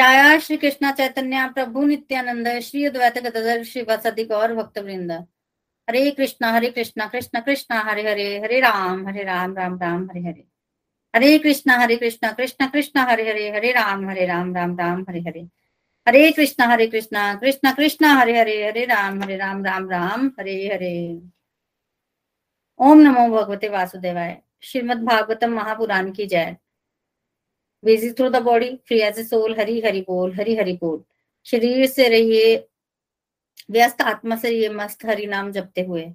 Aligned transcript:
जया 0.00 0.38
श्री 0.38 0.56
कृष्ण 0.56 0.92
चैतन्य 0.92 1.50
प्रभु 1.54 1.84
नित्यानंद 1.84 2.60
श्री 2.60 2.84
अद्वैत 2.84 3.18
गदर 3.18 3.64
श्री 3.64 4.24
गौर 4.24 4.54
भक्त 4.54 4.78
वृंद 4.78 5.12
हरे 5.88 6.10
कृष्णा 6.10 6.52
हरे 6.52 6.70
कृष्णा, 6.70 7.06
कृष्ण 7.06 7.40
कृष्ण, 7.40 7.74
हरे 7.74 8.10
हरे 8.10 8.38
हरे 8.38 8.60
राम 8.60 9.08
हरे 9.08 9.22
राम 9.22 9.56
राम 9.56 9.78
राम, 9.78 10.04
हरे 10.04 10.20
हरे। 10.20 10.44
हरे 11.16 11.38
कृष्णा 11.38 11.76
हरे 11.76 11.96
कृष्णा, 11.96 12.32
कृष्ण 12.32 12.66
कृष्ण, 12.66 13.00
हरे 13.00 13.30
हरे 13.30 13.50
हरे 13.50 13.72
राम 13.72 14.10
हरे 14.10 14.26
राम 14.26 14.54
राम 14.56 14.78
राम, 14.78 15.04
हरे 15.08 15.20
हरे। 15.20 15.40
हरे 16.08 16.30
कृष्णा 16.32 16.66
हरे 16.66 16.86
कृष्णा, 16.86 17.34
कृष्ण 17.34 17.72
कृष्ण, 17.72 18.04
हरे 18.04 18.38
हरे 18.38 18.66
हरे 18.66 18.84
राम 18.84 19.22
हरे 19.22 19.36
राम 19.36 19.64
राम 19.64 19.90
राम, 19.90 20.26
हरे 20.40 20.66
हरे। 20.74 21.22
ओम 22.78 22.98
नमो 22.98 23.28
भगवते 23.28 23.68
वासुदेवाय। 23.68 24.42
श्रीमद 24.62 25.04
भागवतम 25.04 25.50
महापुराण 25.50 26.12
की 26.12 26.26
जय। 26.26 26.56
Busy 27.84 28.10
through 28.10 28.28
the 28.28 28.42
body 28.42 28.70
free 28.86 29.00
as 29.00 29.18
a 29.18 29.24
soul 29.24 29.58
Hari 29.58 29.80
Hari 29.80 30.00
बोल 30.08 30.32
हरी 30.34 30.56
हरि 30.56 30.72
बोल 30.80 31.02
शरीर 31.46 31.86
से 31.86 32.08
रहिए 32.08 32.56
व्यस्त 33.70 34.02
आत्मा 34.02 34.36
से 34.36 34.50
रहिए 34.50 34.68
मस्त 34.68 35.04
हरि 35.06 35.26
नाम 35.26 35.52
जपते 35.52 35.84
हुए 35.84 36.06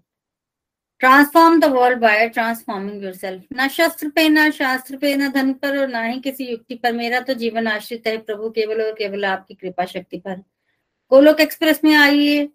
transform 1.02 1.60
the 1.60 1.66
world 1.66 2.00
by 2.00 2.28
transforming 2.30 3.04
yourself 3.14 3.44
न 3.54 3.68
शस्त्र 3.68 4.10
पे 4.10 4.28
न 4.30 4.50
शास्त्र 4.52 4.98
पे 4.98 5.16
न 5.16 5.30
धन 5.32 5.54
पर 5.54 5.78
और 5.78 5.88
ना 5.88 6.04
ही 6.04 6.20
किसी 6.20 6.46
युक्ति 6.46 6.76
पर 6.76 6.94
मेरा 6.94 7.20
तो 7.20 7.34
जीवन 7.34 7.68
आश्रित 7.68 8.08
है 8.08 8.18
प्रभु 8.18 8.50
केवल 8.50 8.82
और 8.82 8.94
केवल 8.94 9.26
आपकी 9.26 9.54
कृपा 9.54 9.86
शक्ति 9.86 10.18
पर 10.18 10.42
गोलोक 11.12 11.42
एक्सप्रेस 11.42 11.84
में 11.84 11.94
आइए, 11.96 12.48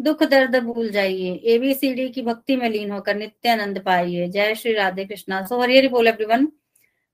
दुख, 0.00 0.22
दर्द 0.22 0.56
भूल 0.64 0.88
जाइए। 0.90 1.32
एबीसीडी 1.54 2.08
की 2.08 2.22
भक्ति 2.22 2.56
में 2.56 2.68
लीन 2.70 2.90
होकर 2.90 3.16
नित्य 3.16 3.48
आनंद 3.48 3.78
पाइए। 3.84 4.28
जय 4.28 4.54
श्री 4.54 4.72
राधे 4.72 5.04
कृष्णा। 5.04 5.44
सो 5.46 5.60
हरी, 5.60 5.78
हरि 5.78 5.88
बोल 5.88 6.08
everyone 6.08 6.46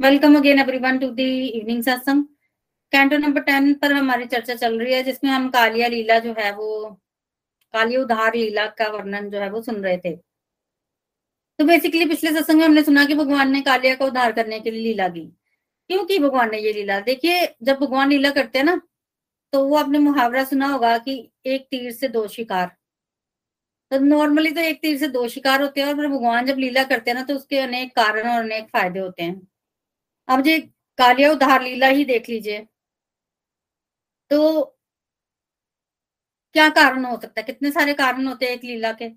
welcome 0.00 0.36
again 0.36 0.58
everyone 0.58 0.98
to 0.98 1.08
the 1.16 1.24
evening 1.48 1.82
satsang 1.82 2.24
canto 2.92 3.16
number 3.18 3.40
ten 3.42 3.72
पर 3.74 3.92
हमारी 3.92 4.24
चर्चा 4.26 4.54
चल 4.54 4.78
रही 4.78 4.94
है, 4.94 5.02
जिसमें 5.02 5.30
हम 5.30 5.48
कालिया 5.50 5.88
लीला 5.88 6.18
जो 6.18 6.32
है 6.38 6.50
वो 6.54 6.68
काली 7.74 7.96
उधार 7.96 8.34
लीला 8.34 8.64
का 8.78 8.88
वर्णन 8.88 9.28
जो 9.30 9.38
है 9.40 9.50
वो 9.50 9.60
सुन 9.62 9.76
रहे 9.84 9.98
थे। 9.98 10.14
तो 11.58 11.64
बेसिकली 11.64 12.04
पिछले 12.06 12.32
सत्संग 12.32 12.58
में 12.58 12.64
हमने 12.64 12.82
सुना 12.82 13.04
कि 13.04 13.14
भगवान 13.14 13.52
ने 13.52 13.60
कालिया 13.62 13.94
का 13.94 14.04
उद्धार 14.06 14.32
करने 14.32 14.58
के 14.60 14.70
लिए 14.70 14.82
लीला 14.82 15.08
की। 15.08 15.20
क्यों 15.90 16.04
की 16.04 16.18
भगवान 16.18 16.50
ने 16.50 16.58
ये 16.60 16.72
लीला? 16.72 16.98
देखिए, 17.02 17.46
जब 17.62 17.78
भगवान 17.78 18.10
लीला 18.10 18.30
करते 18.32 18.58
हैं 18.58 18.64
ना 18.64 18.80
तो 19.52 19.64
वो 19.66 19.76
आपने 19.76 19.98
मुहावरा 20.00 20.44
सुना 20.44 20.66
होगा 20.68 20.96
कि 20.98 21.16
एक 21.46 21.66
तीर 21.70 21.90
से 21.92 22.08
दो 22.10 22.26
शिकार। 22.30 22.66
तो 23.90 23.98
नॉर्मली 24.00 24.50
तो 24.50 24.60
एक 24.62 24.82
तीर 24.82 24.98
से 24.98 25.08
दो 25.10 25.26
शिकार 25.28 25.62
होते 25.62 25.80
हैं 25.80 25.88
और 25.88 26.06
भगवान 26.08 26.46
जब 26.46 26.58
लीला 26.58 26.84
करते 26.86 27.10
हैं 27.10 27.18
ना 27.18 27.24
तो 27.24 27.34
उसके 27.36 27.58
अनेक 27.60 27.96
कारण 27.96 28.28
और 28.28 28.42
अनेक 28.42 28.68
फ़ायदे 28.68 29.00
होते 29.00 29.22
हैं। 29.22 29.40
अब 30.28 30.40
जी 30.40 30.58
कालिया 30.98 31.30
उधार 31.32 31.62
लीला 31.62 31.86
ही 31.86 32.04
देख 32.04 32.28
लीजिए। 32.28 32.66
तो 34.30 34.62
क्या 36.54 36.68
कारण 36.68 37.04
हो 37.04 37.16
सकता 37.20 37.40
है? 37.40 37.44
कितने 37.46 37.70
सारे 37.70 37.94
कारण 37.94 38.26
होते 38.26 38.46
हैं 38.46 38.52
एक 38.52 38.64
लीला 38.64 38.92
के? 38.92 39.08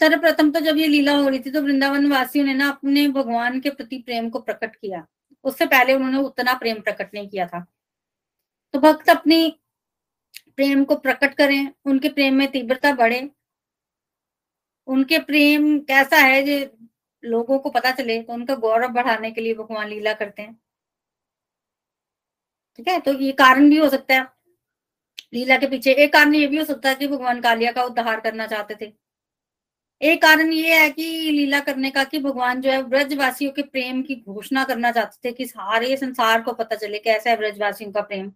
सर्वप्रथम 0.00 0.50
तो 0.52 0.60
जब 0.60 0.76
ये 0.76 0.86
लीला 0.86 1.16
हो 1.16 1.28
रही 1.28 1.38
थी 1.38 1.50
तो 1.50 1.62
वृंदावन 1.62 2.10
वासियों 2.12 2.44
ने 2.46 2.54
ना 2.54 2.68
अपने 2.68 3.06
भगवान 3.08 3.60
के 3.60 3.70
प्रति 3.70 3.98
प्रेम 3.98 4.30
को 4.30 4.40
प्रकट 4.40 4.76
किया। 4.76 5.06
उससे 5.44 5.66
पहले 5.66 5.94
उन्होंने 5.94 6.18
उतना 6.18 6.54
प्रेम 6.54 6.80
प्रकट 6.80 7.14
नहीं 7.14 7.28
किया 7.28 7.46
था। 7.46 7.64
तो 8.74 8.78
भक्त 8.78 9.10
अपनी 9.10 9.50
प्रेम 10.56 10.84
को 10.84 10.96
प्रकट 10.96 11.34
करें, 11.34 11.72
उनके 11.84 12.08
प्रेम 12.08 12.34
में 12.34 12.50
तीव्रता 12.52 12.92
बढ़े। 12.94 13.30
उनके 14.88 15.18
प्रेम 15.18 15.78
कैसा 15.80 16.16
है 16.16 16.42
लोगों 17.22 17.58
को 17.58 17.70
पता 17.70 17.90
चले 17.90 18.22
तो 18.22 18.32
उनका 18.32 18.54
गौरव 18.56 18.88
बढ़ाने 18.88 19.30
के 19.30 19.40
लिए 19.40 19.54
भगवान 19.54 19.88
लीला 19.88 20.12
करते 20.14 20.42
हैं। 20.42 20.54
ठीक 22.78 22.88
है? 22.88 22.98
तो 23.00 23.12
ये 23.14 23.32
कारण 23.32 23.68
भी 23.70 23.76
हो 23.76 23.88
सकता 23.88 24.14
है। 24.14 24.26
लीला 25.34 25.56
के 25.56 25.66
पीछे 25.66 25.92
एक 25.94 26.12
कारण 26.12 26.34
ये 26.34 26.46
भी 26.46 26.58
हो 26.58 26.64
सकता 26.64 26.88
है 26.88 26.94
कि 26.94 27.06
भगवान 27.08 27.40
कालिया 27.40 27.72
का 27.72 27.82
उद्धार 27.84 28.20
करना 28.20 28.46
चाहते 28.46 28.74
थे। 28.80 28.92
एक 30.00 30.20
कारण 30.22 30.52
ये 30.52 30.78
है 30.78 30.90
कि 30.90 31.02
लीला 31.32 31.60
करने 31.60 31.90
का 31.90 32.04
कि 32.04 32.18
भगवान 32.18 32.60
जो 32.60 32.70
है 32.70 32.82
ब्रजवासियों 32.82 33.52
के 33.52 33.62
प्रेम 33.62 34.02
की 34.02 34.14
घोषणा 34.16 34.64
करना 34.64 34.92
चाहते 34.92 35.28
थे 35.28 35.32
कि 35.32 35.46
सारे 35.46 35.96
संसार 35.96 36.42
को 36.42 36.52
पता 36.52 36.76
चले 36.76 36.98
कैसा 36.98 37.30
है 37.30 37.36
ब्रजवासियों 37.36 37.92
का 37.92 38.00
प्रेम। 38.00 38.32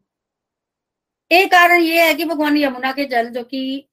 एक 1.30 1.50
कारण 1.50 1.82
ये 1.82 2.06
है 2.06 2.14
कि 2.14 2.24
भगवान 2.24 2.56
यमुना 2.56 2.92
के 2.92 3.04
जल 3.04 3.28
जो 3.28 3.42
कि 3.44 3.88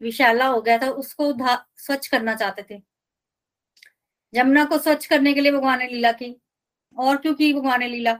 विशाला 0.00 0.46
हो 0.46 0.60
गया 0.62 0.78
था, 0.78 0.90
उसको 0.90 1.32
स्वच्छ 1.76 2.06
करना 2.06 2.34
चाहते 2.34 2.62
थे। 2.70 2.82
जमुना 4.34 4.64
को 4.64 4.78
स्वच्छ 4.78 5.06
करने 5.06 5.34
के 5.34 5.40
लिए 5.40 5.52
भगवान 5.52 5.78
ने 5.78 5.88
लीला 5.88 6.12
की। 6.12 6.40
और 6.98 7.16
क्यों 7.16 7.34
की 7.34 7.52
भगवान 7.52 7.80
ने 7.80 7.88
लीला? 7.88 8.14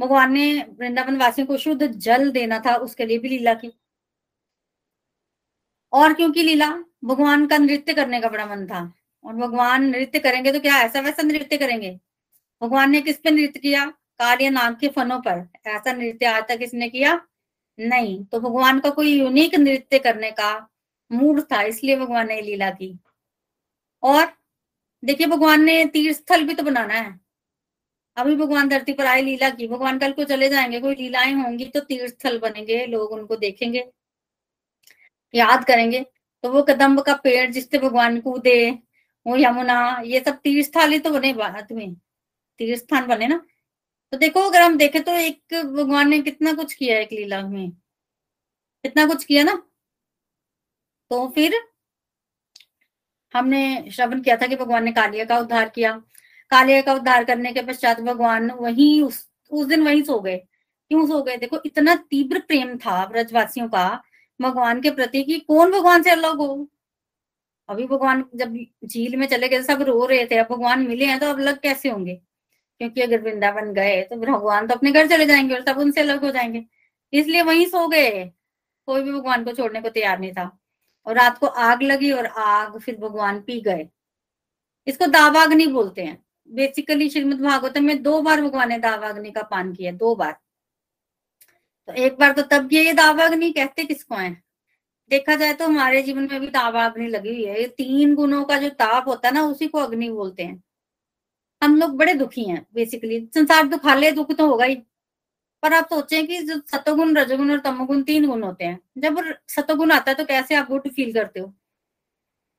भगवान 0.00 0.32
ने 0.32 0.66
वृंदावन 0.78 1.16
वासियों 1.16 1.46
को 1.46 1.56
शुद्ध 1.56 1.86
जल 1.86 2.30
देना 2.30 2.58
था, 2.58 2.74
उसके 2.74 3.06
लिए 3.06 3.18
भी 3.18 3.28
लीला 3.28 3.54
की। 3.54 3.72
और 5.92 6.14
क्योंकि 6.14 6.42
लीला? 6.42 6.84
भगवान 7.04 7.46
का 7.46 7.58
नृत्य 7.58 7.94
करने 7.94 8.20
का 8.20 8.28
बड़ा 8.28 8.46
मन 8.46 8.66
था। 8.66 8.92
और 9.24 9.34
भगवान 9.34 9.84
नृत्य 9.84 10.18
करेंगे 10.18 10.52
तो 10.52 10.60
क्या 10.60 10.78
ऐसा 10.78 11.00
वैसा 11.00 11.22
नृत्य 11.22 11.56
करेंगे? 11.58 12.00
भगवान 12.62 12.90
ने 12.90 13.00
किस 13.00 13.18
पे 13.18 13.30
नृत्य 13.30 13.60
किया? 13.60 13.84
कार्य 14.18 14.50
नाग 14.50 14.76
के 14.80 14.88
फनों 14.88 15.20
पर। 15.20 15.48
ऐसा 15.66 15.92
नृत्य 15.92 16.26
आज 16.26 16.44
तक 16.48 16.58
किसने 16.58 16.88
किया? 16.88 17.26
नहीं। 17.78 18.24
तो 18.24 18.40
भगवान 18.40 18.80
का 18.80 18.90
कोई 18.90 19.18
यूनिक 19.18 19.54
नृत्य 19.54 19.98
करने 19.98 20.30
का 20.30 20.68
मूड 21.12 21.40
था, 21.42 21.62
इसलिए 21.62 21.96
भगवान 21.96 22.28
ने 22.28 22.42
लीला 22.42 22.70
की। 22.70 22.98
और 24.02 24.32
देखिए, 25.02 25.26
भगवान 25.26 25.62
ने 25.64 25.84
तीर्थ 25.84 26.16
स्थल 26.16 26.42
भी 26.44 26.54
तो 26.54 26.62
बनाना 26.62 26.94
है। 26.94 27.18
अभी 28.16 28.34
भगवान 28.36 28.68
धरती 28.68 28.92
पर 28.92 29.06
आए, 29.06 29.22
लीला 29.22 29.50
की। 29.50 29.66
भगवान 29.68 29.98
कल 29.98 30.12
को 30.12 30.24
चले 30.24 30.48
जाएँगे, 30.48 30.80
कोई 30.80 30.94
लीलाएँ 30.94 31.32
होंगी 31.34 31.64
तो 31.66 31.80
तीर्थ 31.82 32.14
स्थल 32.14 32.38
बनेंगे, 32.38 32.84
लोग 32.86 33.12
उनको 33.12 33.36
देखेंगे, 33.36 33.84
याद 35.34 35.64
करेंगे। 35.66 36.00
तो 36.44 36.52
वो 36.52 36.62
कदम्ब 36.64 37.02
का 37.02 37.14
पेड़ 37.24 37.50
जिससे 37.52 37.78
भगवान 37.78 38.20
कूदे 38.20 38.70
वो 39.26 39.36
यमुना, 39.38 40.02
ये 40.06 40.20
सब 40.20 40.38
तीर्थ 40.40 40.66
स्थल 40.66 40.92
ही 40.92 40.98
तो 41.00 41.10
बने 41.12 41.32
भारत 41.34 41.72
में। 41.72 41.94
तीर्थ 42.60 42.80
स्थान 42.80 43.06
बने 43.08 43.28
ना। 43.28 43.38
तो 44.12 44.18
देखो, 44.18 44.40
अगर 44.42 44.62
हम 44.62 44.78
देखें 44.78 45.02
तो 45.04 45.12
एक 45.14 45.54
भगवान 45.76 46.10
ने 46.10 46.20
कितना 46.22 46.52
कुछ 46.54 46.74
किया 46.74 46.98
एक 47.00 47.12
लीला 47.12 47.42
में। 47.42 47.70
कितना 48.84 49.06
कुछ 49.06 49.24
किया 49.24 49.42
ना। 49.44 49.62
तो 51.10 51.26
फिर 51.28 51.54
हमने 53.38 53.90
श्रवण 53.92 54.20
किया 54.20 54.36
था 54.36 54.46
कि 54.46 54.56
भगवान 54.56 54.84
ने 54.84 54.92
कालिया 54.92 55.24
का 55.24 55.38
उद्धार 55.38 55.68
किया। 55.68 55.92
कालिया 56.50 56.82
का 56.82 56.94
उद्धार 56.94 57.24
करने 57.24 57.52
के 57.52 57.62
पश्चात 57.62 58.00
भगवान 58.00 58.50
वही 58.50 59.02
उस 59.02 59.26
उस 59.50 59.66
दिन 59.66 59.82
वही 59.84 60.02
सो 60.02 60.20
गए। 60.20 60.36
क्यों 60.90 61.06
सो 61.06 61.22
गए? 61.22 61.36
देखो, 61.36 61.58
इतना 61.66 61.94
तीव्र 62.10 62.38
प्रेम 62.38 62.76
था 62.78 63.06
ब्रजवासियों 63.06 63.68
का 63.68 64.02
भगवान 64.40 64.80
के 64.80 64.90
प्रति 64.90 65.22
कि 65.24 65.38
कौन 65.40 65.72
भगवान 65.72 66.02
से 66.02 66.10
अलग 66.10 66.36
हो? 66.36 66.68
अभी 67.68 67.86
भगवान 67.86 68.24
जब 68.34 68.54
झील 68.84 69.16
में 69.16 69.26
चले 69.26 69.48
गए, 69.48 69.62
सब 69.62 69.82
रो 69.82 70.06
रहे 70.06 70.26
थे, 70.26 70.36
अब 70.38 70.46
भगवान 70.50 70.86
मिले 70.88 71.04
हैं 71.04 71.18
तो 71.20 71.26
अब 71.26 71.38
अलग 71.38 71.60
कैसे 71.60 71.88
होंगे? 71.88 72.14
क्योंकि 72.78 73.00
अगर 73.00 73.22
वृंदावन 73.22 73.72
गए 73.72 74.02
तो 74.02 74.16
भगवान 74.16 74.66
तो 74.66 74.74
अपने 74.74 74.92
घर 74.92 75.06
चले 75.06 75.26
जाएँगे 75.26 75.54
और 75.54 75.64
सब 75.66 75.78
उनसे 75.78 76.00
अलग 76.00 76.24
हो 76.24 76.30
जाएँगे। 76.30 76.64
इसलिए 77.12 77.42
वहीं 77.42 77.66
सो 77.66 77.88
गए। 77.88 78.24
कोई 78.86 79.02
भी 79.02 79.12
भगवान 79.12 79.44
को 79.44 79.52
छोड़ने 79.52 79.80
को 79.80 79.88
तैयार 79.88 80.18
नहीं 80.20 80.32
था। 80.32 80.58
और 81.08 81.14
रात 81.14 81.38
को 81.38 81.46
आग 81.46 81.82
लगी 81.82 82.12
और 82.12 82.26
आग 82.26 82.78
फिर 82.78 82.96
भगवान 82.96 83.40
पी 83.40 83.60
गए। 83.60 83.88
इसको 84.86 85.06
दावाग्नि 85.06 85.66
बोलते 85.66 86.02
हैं। 86.02 86.24
बेसिकली 86.50 87.10
श्रीमद 87.10 87.40
भागवतम 87.40 87.84
में 87.84 88.02
दो 88.02 88.22
बार 88.22 88.42
भगवान 88.42 88.68
ने 88.68 88.78
दावाग्नि 88.78 89.30
का 89.30 89.42
पान 89.42 89.72
किया, 89.74 89.92
दो 89.92 90.14
बार। 90.14 90.36
तो 91.86 91.92
एक 91.92 92.18
बार 92.18 92.32
तो 92.32 92.42
तब 92.42 92.68
ये 92.72 92.92
दावाग्नि, 92.92 93.50
कहते 93.50 93.84
किसको 93.84 94.14
है? 94.14 94.42
देखा 95.10 95.34
जाए 95.34 95.52
तो 95.52 95.66
हमारे 95.66 96.02
जीवन 96.02 96.28
में 96.32 96.40
भी 96.40 96.46
दावाग्नि 96.46 97.06
लगी 97.08 97.28
हुई 97.28 97.44
है। 97.44 97.60
ये 97.60 97.66
तीन 97.68 98.14
गुणों 98.14 98.44
का 98.44 98.58
जो 98.58 98.68
ताप 98.68 99.08
होता 99.08 99.28
है 99.28 99.34
ना, 99.34 99.42
उसी 99.42 99.68
को 99.68 99.78
अग्नि 99.78 100.10
बोलते 100.10 100.42
हैं। 100.42 100.62
हम 101.62 101.76
लोग 101.76 101.96
बड़े 101.96 102.14
दुखी 102.14 102.44
हैं 102.44 102.66
बेसिकली 102.74 103.28
संसार 103.34 103.66
दुखाले, 103.66 104.12
दुख 104.12 104.32
तो 104.32 104.46
होगा 104.46 104.64
ही। 104.64 104.74
पर 105.62 105.72
आप 105.74 105.86
सोचें 105.86 106.26
कि 106.26 106.38
जो 106.40 106.58
सतोगुण, 106.68 107.16
रजोगुण 107.16 107.50
और 107.50 107.58
तमोगुण 107.60 108.02
तीन 108.02 108.26
गुण 108.26 108.42
होते 108.42 108.64
हैं। 108.64 108.78
जब 108.98 109.20
सतोगुण 109.48 109.92
आता 109.92 110.10
है 110.10 110.16
तो 110.16 110.24
कैसे 110.24 110.54
आप 110.54 110.68
गुड 110.68 110.88
फील 110.90 111.12
करते 111.14 111.40
हो? 111.40 111.52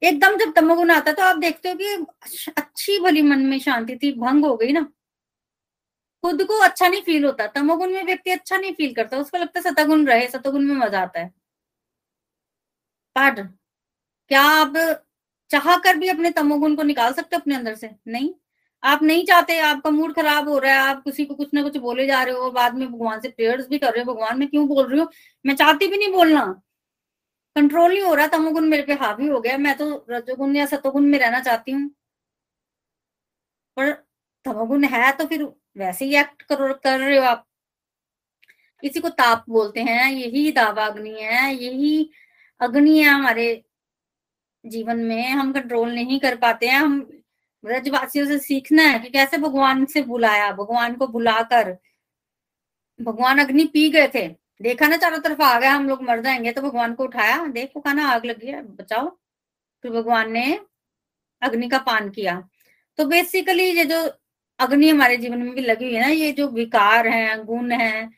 एकदम 0.02 0.36
जब 0.38 0.52
तमोगुण 0.56 0.92
आता 0.92 1.10
है 1.12 1.16
तो 1.16 1.24
आप 1.24 1.38
देखते 1.38 1.70
हो 1.70 1.76
कि 1.76 2.52
अच्छी 2.58 3.00
भली 3.00 3.22
मन 3.22 3.40
में 3.46 3.58
शांति 3.60 3.96
थी, 3.96 4.12
भंग 4.14 4.46
हो 4.46 4.56
गई 4.58 4.72
ना। 4.72 4.90
खुद 6.24 6.42
को 6.44 6.58
अच्छा 6.60 6.88
नहीं 6.88 7.02
फील 7.02 7.26
होता। 7.26 7.46
तमोगुण 7.50 7.92
में 7.94 8.04
व्यक्ति 8.06 8.32
अच्छा 8.32 8.58
नहीं 8.58 8.74
फील 8.74 8.94
करता। 8.94 9.18
उसको 9.18 9.38
लगता 9.38 9.60
है 9.60 9.64
सतगुण 9.64 10.06
रहे, 10.08 10.28
सतगुण 10.28 10.62
में 10.64 10.76
मज़ा 10.78 11.02
आता 11.02 11.20
है। 11.20 11.32
पर 13.16 13.42
क्या 14.32 14.42
आप 14.44 14.74
चाह 15.52 15.76
कर 15.80 15.98
भी 15.98 16.10
अपने 16.10 16.32
तमोगुण 16.32 16.76
को 16.76 16.84
निकाल 16.84 17.14
सकते 17.14 17.36
हो 17.36 17.40
अपने 17.42 17.56
अंदर 17.56 17.76
से? 17.76 17.90
नहीं। 18.08 18.34
आप 18.84 19.02
नहीं 19.04 19.24
चाहते 19.26 19.58
आपका 19.60 19.90
मूड 19.90 20.14
खराब 20.16 20.48
हो 20.50 20.58
रहा 20.60 20.74
है 20.74 20.80
आप 20.90 21.04
किसी 21.04 21.26
को 21.26 21.34
कुछ 21.36 21.54
ना 21.54 21.62
कुछ 21.64 21.78
बोले 21.78 22.06
जा 22.08 22.22
रहे 22.24 22.34
हो 22.36 22.50
बाद 22.52 22.76
में 22.76 22.88
भगवान 22.92 23.20
से 23.22 23.30
प्रेयर्स 23.30 23.68
भी 23.70 23.78
कर 23.80 23.94
रहे 23.94 24.04
हो 24.04 24.14
भगवान 24.14 24.40
मैं 24.40 24.48
क्यों 24.50 24.68
बोल 24.68 24.86
रही 24.88 25.00
हूँ? 25.00 25.08
मैं 25.46 25.56
चाहती 25.56 25.88
भी 25.88 25.98
नहीं 25.98 26.12
बोलना। 26.14 26.46
कंट्रोल 27.56 27.92
नहीं 27.92 28.04
हो 28.04 28.14
रहा 28.16 28.28
तमोगुण 28.28 28.66
मेरे 28.70 28.84
पे 28.84 28.94
हावी 28.96 29.28
हो 29.28 29.40
गया 29.42 29.58
मैं 29.58 29.76
तो 29.78 30.06
रजोगुण 30.10 30.56
या 30.56 30.66
सतोगुण 30.66 31.04
में 31.06 31.18
रहना 31.20 31.40
चाहती 31.42 31.72
हूँ। 31.72 31.90
पर 33.78 33.92
तमोगुण 34.46 34.84
है 34.86 35.12
तो 35.18 35.26
फिर 35.28 35.44
वैसे 35.78 36.06
ही 36.06 36.16
एक्ट 36.16 36.42
कर, 36.42 36.74
कर 36.74 37.00
रहे 37.00 37.18
हो 37.18 37.24
आप। 37.24 37.46
इसी 38.84 39.00
को 39.00 39.10
ताप 39.10 39.46
बोलते 39.50 39.82
हैं 39.82 40.10
यही 40.12 40.52
दावा 40.52 40.86
अग्नि 40.86 41.10
है 41.22 41.54
यही 41.56 42.10
अग्नि 42.62 42.98
है 43.00 43.10
हमारे 43.10 43.46
जीवन 44.66 45.00
में 45.00 45.30
हम 45.30 45.52
कंट्रोल 45.54 45.92
नहीं 45.94 46.20
कर 46.20 46.36
पाते 46.38 46.68
हैं 46.68 46.80
हम 46.80 47.00
ब्रजवासियों 47.64 48.26
से 48.28 48.38
सीखना 48.40 48.84
है 48.84 49.00
कि 49.00 49.10
कैसे 49.10 49.38
भगवान 49.38 49.86
से 49.86 50.02
बुलाया, 50.04 50.52
भगवान 50.52 50.96
को 50.96 51.08
बुलाकर। 51.08 51.78
भगवान 53.00 53.40
अग्नि 53.40 53.64
पी 53.74 53.90
गए 53.90 54.08
थे। 54.16 54.28
देखा 54.62 54.88
ना 54.88 54.98
चारों 54.98 55.20
तरफ़ 55.20 55.42
आ 55.42 55.60
गया, 55.60 55.74
हम 55.74 55.88
लोग 55.90 56.02
मर 56.04 56.22
जाएँगे 56.22 56.52
तो 56.52 56.62
भगवान 56.62 56.94
को 56.96 57.04
उठाया। 57.04 57.46
देखो 57.48 57.80
खाना 57.82 58.08
आग 58.10 58.26
लगी 58.26 58.48
है, 58.48 58.62
बचाओ। 58.76 59.10
फिर 59.84 59.92
भगवान 59.92 60.32
ने 60.32 60.46
अग्नि 61.42 61.70
का 61.70 61.78
पान 61.80 62.10
किया। 62.10 62.42
तो 62.98 63.06
बेसिकली 63.06 63.64
ये 63.72 63.86
जो 63.86 64.00
अग्नि 64.60 64.90
हमारे 64.90 65.18
जीवन 65.18 65.40
में 65.40 65.54
भी 65.56 65.62
लगी 65.62 65.86
हुई 65.86 65.94
है 65.96 66.02
ना, 66.02 66.08
ये 66.08 66.32
जो 66.32 66.48
विकार 66.50 67.08
है, 67.08 67.44
गुण 67.46 67.72
है, 67.72 68.10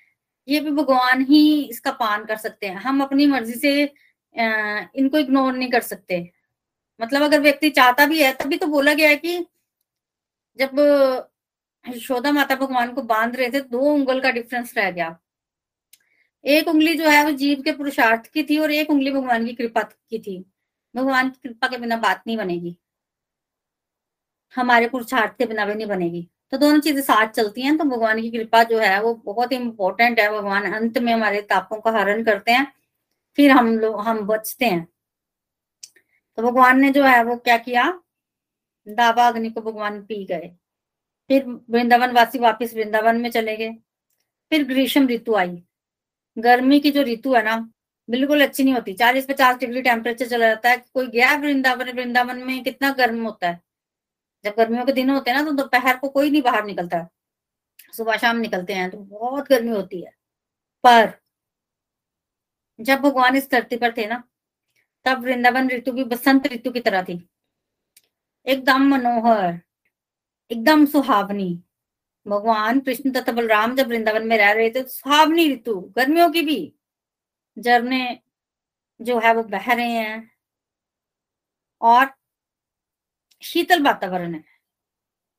ये 0.47 0.59
भी 0.59 0.71
भगवान 0.71 1.21
ही 1.25 1.41
इसका 1.63 1.91
पान 1.91 2.25
कर 2.25 2.38
सकते 2.38 2.67
हैं। 2.67 2.75
हम 2.77 3.01
अपनी 3.03 3.25
मर्ज़ी 3.27 3.53
से 3.53 3.83
इनको 4.99 5.17
इग्नोर 5.17 5.53
नहीं 5.53 5.69
कर 5.71 5.81
सकते। 5.81 6.21
मतलब 7.01 7.21
अगर 7.21 7.39
व्यक्ति 7.42 7.69
चाहता 7.69 8.06
भी 8.06 8.24
है, 8.24 8.33
तभी 8.33 8.57
तो 8.57 8.68
बोला 8.68 8.94
गया 8.94 9.09
है 9.09 9.15
कि 9.15 9.38
जब 10.59 10.80
यशोदा 11.86 12.31
माता 12.31 12.56
भगवान 12.56 12.94
को 12.94 13.01
बाँध 13.01 13.36
रहे 13.36 13.50
थे, 13.50 13.62
दो 13.62 13.80
उंगल 13.80 14.19
का 14.21 14.31
डिफरेंस 14.31 14.74
रह 14.77 14.92
गया। 14.92 15.19
एक 16.45 16.68
उंगली 16.68 16.95
जो 16.95 17.09
है, 17.09 17.24
वो 17.25 17.31
जीव 17.31 17.62
के 17.62 17.71
पुरुषार्थ 17.71 18.27
की 18.27 18.44
थी 18.44 18.57
और 18.57 18.71
एक 18.71 18.89
उंगली 18.89 19.12
भगवान 19.12 19.45
की 19.45 19.53
कृपा 19.53 19.81
की 19.81 20.19
थी। 20.19 20.45
भगवान 20.95 21.30
की 21.30 21.50
कृपा 21.50 21.68
के 21.68 21.77
बिना 21.77 21.98
बात 21.98 22.24
नहीं 22.27 22.38
बनेगी। 22.38 22.77
हमारे 24.56 24.88
पुरुषार्थ 24.89 25.38
के 25.38 25.45
बिना 25.45 25.65
भी 25.65 25.75
नहीं 25.75 25.88
बनेगी। 25.88 26.27
तो 26.51 26.57
दोनों 26.57 26.80
चीज़ें 26.80 27.01
साथ 27.01 27.27
चलती 27.27 27.62
हैं 27.62 27.77
तो 27.77 27.83
भगवान 27.83 28.21
की 28.21 28.31
कृपा 28.31 28.63
जो 28.63 28.80
है, 28.80 29.01
वो 29.01 29.13
बहुत 29.15 29.51
इंपॉर्टेंट 29.53 30.19
है। 30.19 30.30
भगवान 30.31 30.71
अंत 30.74 30.98
में 30.98 31.13
हमारे 31.13 31.42
तापों 31.42 31.80
का 31.81 31.92
हरण 31.92 32.24
करते 32.24 32.51
हैं, 32.51 32.74
फिर 33.38 33.51
हम 33.51 33.80
लोग, 33.80 34.00
हम 34.01 34.19
बचते 34.21 34.65
हैं। 34.65 34.88
तो 36.38 36.44
भगवान 36.44 36.80
ने 36.80 36.89
जो 36.92 37.04
है 37.04 37.24
वो 37.24 37.36
क्या 37.36 37.57
किया? 37.57 38.01
दावा 38.88 39.28
अग्नि 39.28 39.50
को 39.50 39.62
भगवान 39.62 40.01
पी 40.06 40.25
गए। 40.25 40.48
फिर 41.30 41.45
वृंदावन 41.69 42.12
वासी 42.12 42.39
वापिस 42.39 42.74
वृंदावन 42.75 43.22
में 43.22 43.30
चले 43.31 43.57
गए। 43.57 43.72
फिर 44.51 44.63
ग्रीष्म 44.68 45.07
ऋतु 45.07 45.36
आई। 45.36 45.63
गर्मी 46.38 46.80
की 46.80 46.92
जो 46.92 47.01
ऋतु 47.01 47.33
है 47.33 47.44
ना, 47.44 47.56
बिल्कुल 48.10 48.42
अच्छी 48.45 48.63
नहीं 48.63 48.74
होती। 48.74 48.94
चालीस 48.94 49.25
पचास 49.25 49.57
डिग्री 49.57 49.81
टेम्परेचर 49.81 50.28
चला 50.28 50.48
जाता 50.48 50.69
है 50.69 50.78
कोई 50.94 51.07
गया 51.07 51.36
वृंदावन? 51.36 51.92
वृंदावन 51.92 52.38
में 52.38 52.63
कितना 52.63 52.92
गर्म 52.92 53.24
होता 53.25 53.50
है? 53.50 53.62
जब 54.45 54.54
गर्मियों 54.57 54.86
के 54.86 54.92
दिन 54.92 55.10
होते 55.10 55.31
हैं 55.31 55.38
ना 55.38 55.44
तो 55.45 55.51
दोपहर 55.51 55.98
को 55.98 56.10
कोई 56.10 56.30
नहीं 56.30 56.42
बाहर 56.42 56.66
निकलता। 56.66 57.07
सुबह 57.98 58.18
शाम 58.18 58.38
निकलते 58.38 58.74
हैं 58.74 58.89
तो 58.92 58.98
बहुत 58.98 59.50
गर्मी 59.50 59.72
होती 59.72 60.01
है। 60.01 60.12
पर 60.84 61.12
जब 62.80 63.00
भगवान 63.00 63.36
इस 63.36 63.50
धरती 63.51 63.77
पर 63.77 63.94
थे 63.98 64.06
ना 64.07 64.24
तब 65.06 65.24
वृंदावन 65.24 65.69
ऋतु 65.69 65.92
भी 65.92 66.03
बसंत 66.03 66.48
ऋतु 66.48 66.71
की 66.71 66.80
तरह 66.80 67.03
थी। 67.03 67.30
एकदम 68.45 68.88
मनोहर, 68.88 69.59
एकदम 70.51 70.86
सुहावनी। 70.86 71.63
भगवान, 72.27 72.80
कृष्ण 72.80 73.12
तथा 73.12 73.31
बलराम 73.31 73.75
जब 73.75 73.88
वृंदावन 73.88 74.27
में 74.27 74.38
रह 74.38 74.51
रहे 74.51 74.69
थे 74.69 74.83
सुहावनी 74.83 75.53
ऋतु, 75.53 75.80
गर्मियों 75.98 76.31
की 76.31 76.42
भी। 76.42 76.75
झरने 77.59 78.19
जो 79.01 79.19
है 79.19 79.33
वो 79.33 79.44
बह 79.44 79.74
रहे 79.74 79.92
हैं 79.92 80.31
और 81.81 82.13
शीतल 83.42 83.83
वातावरण 83.83 84.33
है। 84.33 84.44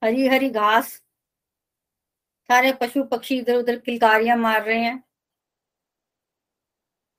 हरी 0.04 0.26
हरी 0.26 0.50
घास, 0.50 1.02
सारे 2.48 2.72
पशु 2.72 3.04
पक्षी 3.04 3.38
इधर 3.38 3.54
उधर 3.54 3.78
किलकारियाँ 3.78 4.36
मार 4.36 4.64
रहे 4.64 4.80
हैं। 4.80 5.04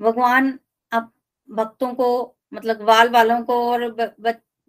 भगवान 0.01 0.60
भक्तों 1.50 1.94
को 1.95 2.07
मतलब 2.54 2.78
ग्वाल 2.78 3.10
वालों 3.10 3.42
को 3.44 3.56
और 3.72 3.88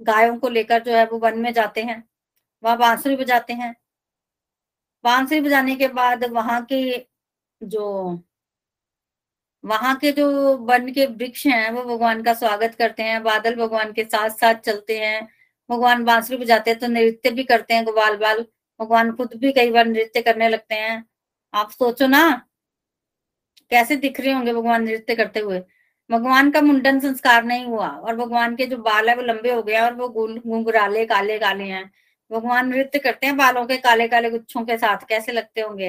गायों 0.01 0.39
को 0.39 0.49
लेकर 0.49 0.83
जो 0.83 0.93
है 0.93 1.05
वो 1.07 1.19
वन 1.19 1.39
में 1.39 1.53
जाते 1.53 1.83
हैं। 1.83 2.03
वहाँ 2.63 2.77
बांसुरी 2.79 3.17
बजाते 3.17 3.53
हैं। 3.53 3.75
बांसुरी 5.05 5.41
बजाने 5.41 5.75
के 5.77 5.89
बाद 5.91 6.25
वहाँ 6.27 6.65
के 6.65 6.81
जो, 7.61 7.85
वहाँ 9.65 9.95
के 9.97 10.13
जो 10.13 10.57
वन 10.59 10.93
के 10.93 11.07
वृक्ष 11.07 11.47
हैं, 11.47 11.71
वो 11.71 11.85
भगवान 11.85 12.23
का 12.23 12.35
स्वागत 12.35 12.75
करते 12.75 13.03
हैं, 13.03 13.23
बादल 13.23 13.55
भगवान 13.57 13.93
के 13.93 14.05
साथ 14.05 14.31
साथ 14.31 14.55
चलते 14.61 14.99
हैं। 14.99 15.29
भगवान 15.71 16.05
बांसुरी 16.05 16.39
बजाते 16.39 16.71
हैं 16.71 16.79
तो 16.81 16.87
नृत्य 16.87 17.31
भी 17.31 17.45
करते 17.45 17.75
हैं 17.75 17.85
ग्वाल 17.87 18.17
बाल 18.17 18.45
भगवान 18.81 19.13
खुद 19.17 19.35
भी 19.37 19.53
कई 19.53 19.71
बार 19.71 19.87
नृत्य 19.87 20.23
करने 20.23 20.49
लगते 20.49 20.75
हैं। 20.75 21.05
आप 21.55 21.71
सोचो 21.71 22.07
ना, 22.07 22.31
कैसे 23.71 23.97
दिख 23.97 24.21
रहे 24.21 24.33
होंगे 24.33 24.53
भगवान 24.55 24.83
नृत्य 24.85 25.15
करते 25.17 25.41
हुए। 25.41 25.63
भगवान 26.11 26.51
का 26.51 26.61
मुंडन 26.61 27.01
संस्कार 27.01 27.45
नहीं 27.45 27.65
हुआ, 27.65 27.89
और 27.89 28.17
भगवान 28.17 28.57
के 28.57 28.67
जो 28.67 28.77
बाल 28.79 29.09
है 29.09 29.17
वो 29.17 29.23
लंबे 29.23 29.53
हो 29.53 29.63
गए 29.63 29.79
और 29.81 29.95
वो 29.95 30.09
घुंघराले 30.09 31.07
काले 31.07 31.39
काले 31.39 31.65
हैं। 31.65 31.91
भगवान 32.31 32.69
नृत्य 32.69 32.99
करते 32.99 33.27
हैं 33.27 33.37
बालों 33.37 33.67
के 33.67 33.77
काले 33.77 34.09
काले 34.09 34.31
गुच्छों 34.31 34.65
के 34.65 34.79
साथ, 34.79 35.07
कैसे 35.09 35.33
लगते 35.33 35.61
होंगे? 35.61 35.89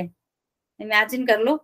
इमेजिन 0.80 1.26
कर 1.26 1.40
लो। 1.40 1.58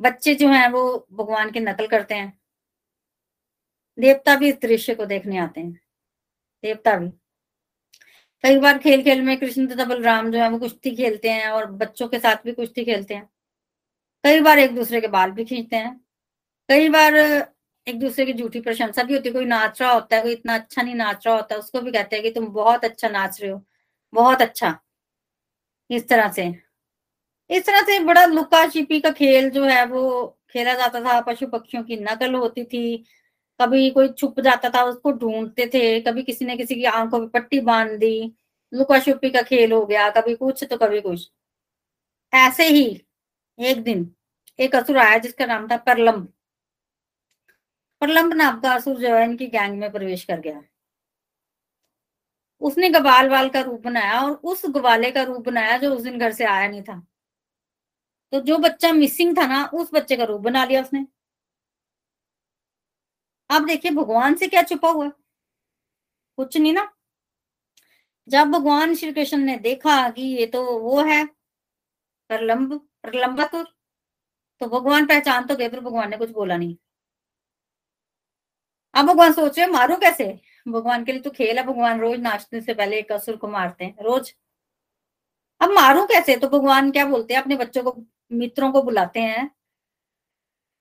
बच्चे 0.00 0.34
जो 0.34 0.48
हैं 0.48 0.68
वो 0.68 1.06
भगवान 1.12 1.50
की 1.50 1.60
नकल 1.60 1.86
करते 1.86 2.14
हैं। 2.14 2.38
देवता 3.98 4.36
भी 4.36 4.48
इस 4.48 4.60
दृश्य 4.62 4.94
को 4.94 5.06
देखने 5.06 5.38
आते 5.38 5.60
हैं। 5.60 5.72
देवता 6.64 6.96
भी। 6.96 7.08
कई 8.44 8.58
बार 8.58 8.78
खेल 8.78 9.02
खेल 9.02 9.22
में 9.22 9.36
कृष्ण 9.40 9.66
तथा 9.66 9.84
बलराम 9.84 10.30
जो 10.30 10.38
है 10.38 10.48
वो 10.50 10.58
कुश्ती 10.58 10.96
खेलते 10.96 11.30
हैं 11.30 11.48
और 11.48 11.66
बच्चों 11.66 12.08
के 12.08 12.18
साथ 12.18 12.36
भी 12.44 12.52
कुश्ती 12.52 12.84
खेलते 12.84 13.14
हैं। 13.14 13.28
कई 14.24 14.40
बार 14.40 14.58
एक 14.58 14.74
दूसरे 14.74 15.00
के 15.00 15.08
बाल 15.08 15.30
भी 15.30 15.44
खींचते 15.44 15.76
हैं। 15.76 16.03
कई 16.68 16.88
बार 16.88 17.14
एक 17.86 17.98
दूसरे 18.00 18.24
की 18.26 18.32
झूठी 18.32 18.60
प्रशंसा 18.60 19.02
भी 19.02 19.14
होती 19.14 19.28
है, 19.28 19.32
कोई 19.32 19.44
नाच 19.44 19.80
रहा 19.82 19.92
होता 19.92 20.16
है, 20.16 20.22
कोई 20.22 20.32
इतना 20.32 20.54
अच्छा 20.54 20.82
नहीं 20.82 20.94
नाच 20.94 21.26
रहा 21.26 21.36
होता, 21.36 21.56
उसको 21.56 21.80
भी 21.80 21.92
कहते 21.92 22.16
हैं 22.16 22.22
कि 22.22 22.30
तुम 22.30 22.46
बहुत 22.52 22.84
अच्छा 22.84 23.08
नाच 23.08 23.40
रहे 23.42 23.50
हो, 23.50 23.62
बहुत 24.12 24.42
अच्छा। 24.42 24.78
इस 25.90 26.08
तरह 26.08 26.28
से। 26.32 26.44
इस 27.50 27.66
तरह 27.66 27.82
से 27.82 27.98
बड़ा 28.00 28.24
लुका 28.26 28.66
छिपी 28.68 29.00
का 29.00 29.10
खेल 29.10 29.50
जो 29.50 29.64
है, 29.64 29.84
वो 29.86 30.38
खेला 30.50 30.74
जाता 30.74 31.00
था 31.00 31.20
पशु 31.20 31.46
पक्षियों 31.46 31.82
की 31.84 31.96
नकल 31.96 32.34
होती 32.34 32.64
थी। 32.64 32.96
कभी 33.60 33.90
कोई 33.90 34.08
छुप 34.08 34.40
जाता 34.40 34.70
था, 34.70 34.82
उसको 34.84 35.12
ढूंढते 35.12 35.66
थे, 35.74 36.00
कभी 36.00 36.22
किसी 36.22 36.44
ने 36.44 36.56
किसी 36.56 36.74
की 36.74 36.84
आँखों 36.84 37.18
में 37.20 37.28
पट्टी 37.28 37.60
बाँध 37.62 37.90
दी 38.00 38.34
लुका 38.72 38.98
छुपी 39.00 39.30
का 39.30 39.42
खेल 39.42 39.72
हो 39.72 39.84
गया, 39.86 40.10
कभी 40.10 40.34
कुछ 40.34 40.64
तो 40.64 40.76
कभी 40.76 41.00
कुछ। 41.00 41.30
ऐसे 42.32 42.68
ही 42.68 42.84
एक 43.58 43.82
दिन, 43.82 44.10
एक 44.58 44.76
असुर 44.76 44.98
आया 44.98 45.18
जिसका 45.18 45.46
नाम 45.46 45.68
था 45.68 45.76
परलम्ब 45.78 46.28
प्रलम्ब 48.04 48.32
नाम 48.32 48.60
जो 48.60 49.16
है 49.16 49.24
इनकी 49.24 49.46
गैंग 49.46 49.78
में 49.78 49.92
प्रवेश 49.92 50.24
कर 50.24 50.40
गया। 50.40 50.62
उसने 52.60 52.90
गवाल 52.90 53.28
वाल 53.28 53.48
का 53.48 53.60
रूप 53.60 53.80
बनाया 53.80 54.20
और 54.20 54.30
उस 54.30 54.62
ग्वाले 54.66 55.10
का 55.10 55.22
रूप 55.22 55.46
बनाया 55.46 55.78
जो 55.78 55.94
उस 55.94 56.02
दिन 56.02 56.18
घर 56.18 56.32
से 56.32 56.44
आया 56.44 56.68
नहीं 56.68 56.82
था। 56.82 57.06
तो 58.32 58.40
जो 58.40 58.58
बच्चा 58.58 58.92
मिसिंग 58.92 59.38
था 59.38 59.46
ना, 59.46 59.64
उस 59.74 59.90
बच्चे 59.94 60.16
का 60.16 60.24
रूप 60.24 60.40
बना 60.40 60.64
लिया 60.64 60.82
उसने। 60.82 61.06
अब 63.50 63.66
देखिए, 63.66 63.90
भगवान 63.90 64.34
से 64.34 64.46
क्या 64.46 64.62
छुपा 64.62 64.90
हुआ? 64.90 65.08
कुछ 66.38 66.56
नहीं 66.56 66.72
ना। 66.72 66.92
जब 68.28 68.44
भगवान 68.44 68.94
श्री 68.94 69.12
कृष्ण 69.12 69.38
ने 69.38 69.56
देखा 69.58 70.10
कि 70.10 70.22
ये 70.22 70.46
तो 70.46 70.78
वो 70.78 71.02
है, 71.02 71.24
प्रलंब 72.28 72.88
प्रलंबासुर 73.02 73.64
तो 74.60 74.66
भगवान 74.66 75.06
पहचान 75.06 75.46
तो 75.46 75.56
गए 75.56 75.68
पर 75.68 75.80
भगवान 75.80 76.10
ने 76.10 76.16
कुछ 76.16 76.30
बोला 76.30 76.56
नहीं। 76.56 76.76
अब 78.94 79.06
भगवान 79.06 79.32
सोच 79.32 79.58
रहे 79.58 79.66
मारू 79.68 79.96
कैसे? 79.96 80.24
भगवान 80.68 81.04
के 81.04 81.12
लिए 81.12 81.20
तो 81.20 81.30
खेल 81.30 81.58
है, 81.58 81.64
भगवान 81.66 82.00
रोज 82.00 82.18
नाचने 82.20 82.60
से 82.60 82.74
पहले 82.74 82.98
एक 82.98 83.12
असुर 83.12 83.36
को 83.36 83.48
मारते 83.48 83.84
हैं, 83.84 83.96
रोज। 84.02 84.34
अब 85.60 85.70
मारू 85.70 86.04
कैसे? 86.06 86.36
तो 86.36 86.48
भगवान 86.48 86.90
क्या 86.90 87.04
बोलते 87.06 87.34
हैं, 87.34 87.40
अपने 87.42 87.56
बच्चों 87.56 87.82
को, 87.82 87.96
मित्रों 88.32 88.70
को 88.72 88.82
बुलाते 88.82 89.20
हैं 89.20 89.50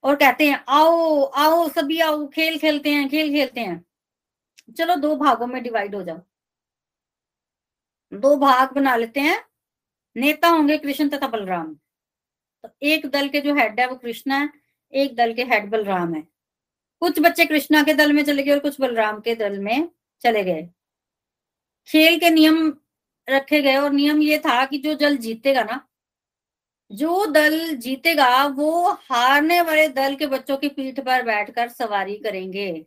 और 0.04 0.16
कहते 0.16 0.48
हैं, 0.48 0.64
आओ 0.68 1.24
आओ, 1.24 1.68
सभी 1.70 2.00
आओ, 2.00 2.28
खेल 2.28 2.58
खेलते 2.60 2.90
हैं, 2.90 3.10
खेल 3.10 3.32
खेलते 3.32 3.62
हैं। 3.62 3.84
चलो 4.78 4.96
दो 4.96 5.16
भागों 5.16 5.48
में 5.48 5.62
डिवाइड 5.64 5.96
हो 5.96 6.04
जाओ। 6.04 6.22
दो 8.12 8.36
भाग 8.38 8.74
बना 8.74 8.96
लेते 8.96 9.20
हैं, 9.20 9.40
नेता 10.16 10.48
होंगे 10.48 10.78
कृष्ण 10.78 11.10
तथा 11.10 11.28
बलराम। 11.28 11.74
तो 12.64 12.70
एक 12.82 13.06
दल 13.06 13.30
के 13.30 13.42
जो 13.42 13.56
हेड 13.56 13.80
है 13.80 13.88
वो 13.88 13.96
कृष्ण 13.96 14.32
है, 14.32 14.50
एक 14.94 15.16
दल 15.16 15.34
के 15.34 15.44
हेड 15.44 15.70
बलराम 15.70 16.14
है। 16.16 16.33
कुछ 17.04 17.20
बच्चे 17.20 17.46
कृष्णा 17.46 17.84
के 17.84 17.94
दल 17.94 18.14
में 18.14 18.24
चले 18.26 18.44
गए 18.44 18.52
और 18.52 18.60
कुछ 18.60 18.82
बलराम 18.82 19.20
के 19.20 19.36
दल 19.36 19.60
में 19.60 19.90
चले 20.22 20.44
गए। 20.44 20.70
खेल 21.88 22.20
के 22.20 22.30
नियम 22.30 22.78
रखे 23.30 23.62
गए 23.62 23.76
और 23.76 23.92
नियम 23.92 24.22
ये 24.22 24.40
था 24.40 24.66
कि 24.66 24.78
जो 24.78 24.94
जल 24.94 25.18
जीतेगा 25.18 25.64
ना, 25.64 25.88
जो 26.92 27.26
दल 27.26 27.76
जीतेगा 27.76 28.46
वो 28.46 28.92
हारने 28.92 29.62
वाले 29.62 29.88
दल 29.88 30.16
के 30.16 30.28
बच्चों 30.28 30.58
की 30.58 30.70
पीठ 30.70 31.00
पर 31.00 31.24
बैठकर 31.24 31.70
सवारी 31.70 32.18
करेंगे। 32.18 32.86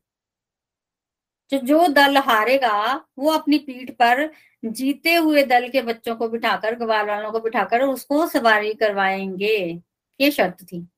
जो 1.51 1.59
जो 1.59 1.89
दल 1.89 2.17
हारेगा 2.17 3.07
वो 3.19 3.31
अपनी 3.31 3.59
पीठ 3.59 3.91
पर 3.91 4.33
जीते 4.65 5.15
हुए 5.15 5.43
दल 5.43 5.69
के 5.69 5.83
बच्चों 5.83 6.17
को 6.17 6.29
बिठाकर 6.29 6.75
ग्वाल 6.75 7.07
वालों 7.07 7.33
को 7.33 7.41
बिठाकर 7.41 7.83
उसको 7.83 8.27
सवारी 8.27 8.75
करवाएँगे। 8.75 9.83
ये 10.21 10.31
शर्त 10.31 10.65
थी। 10.65 10.89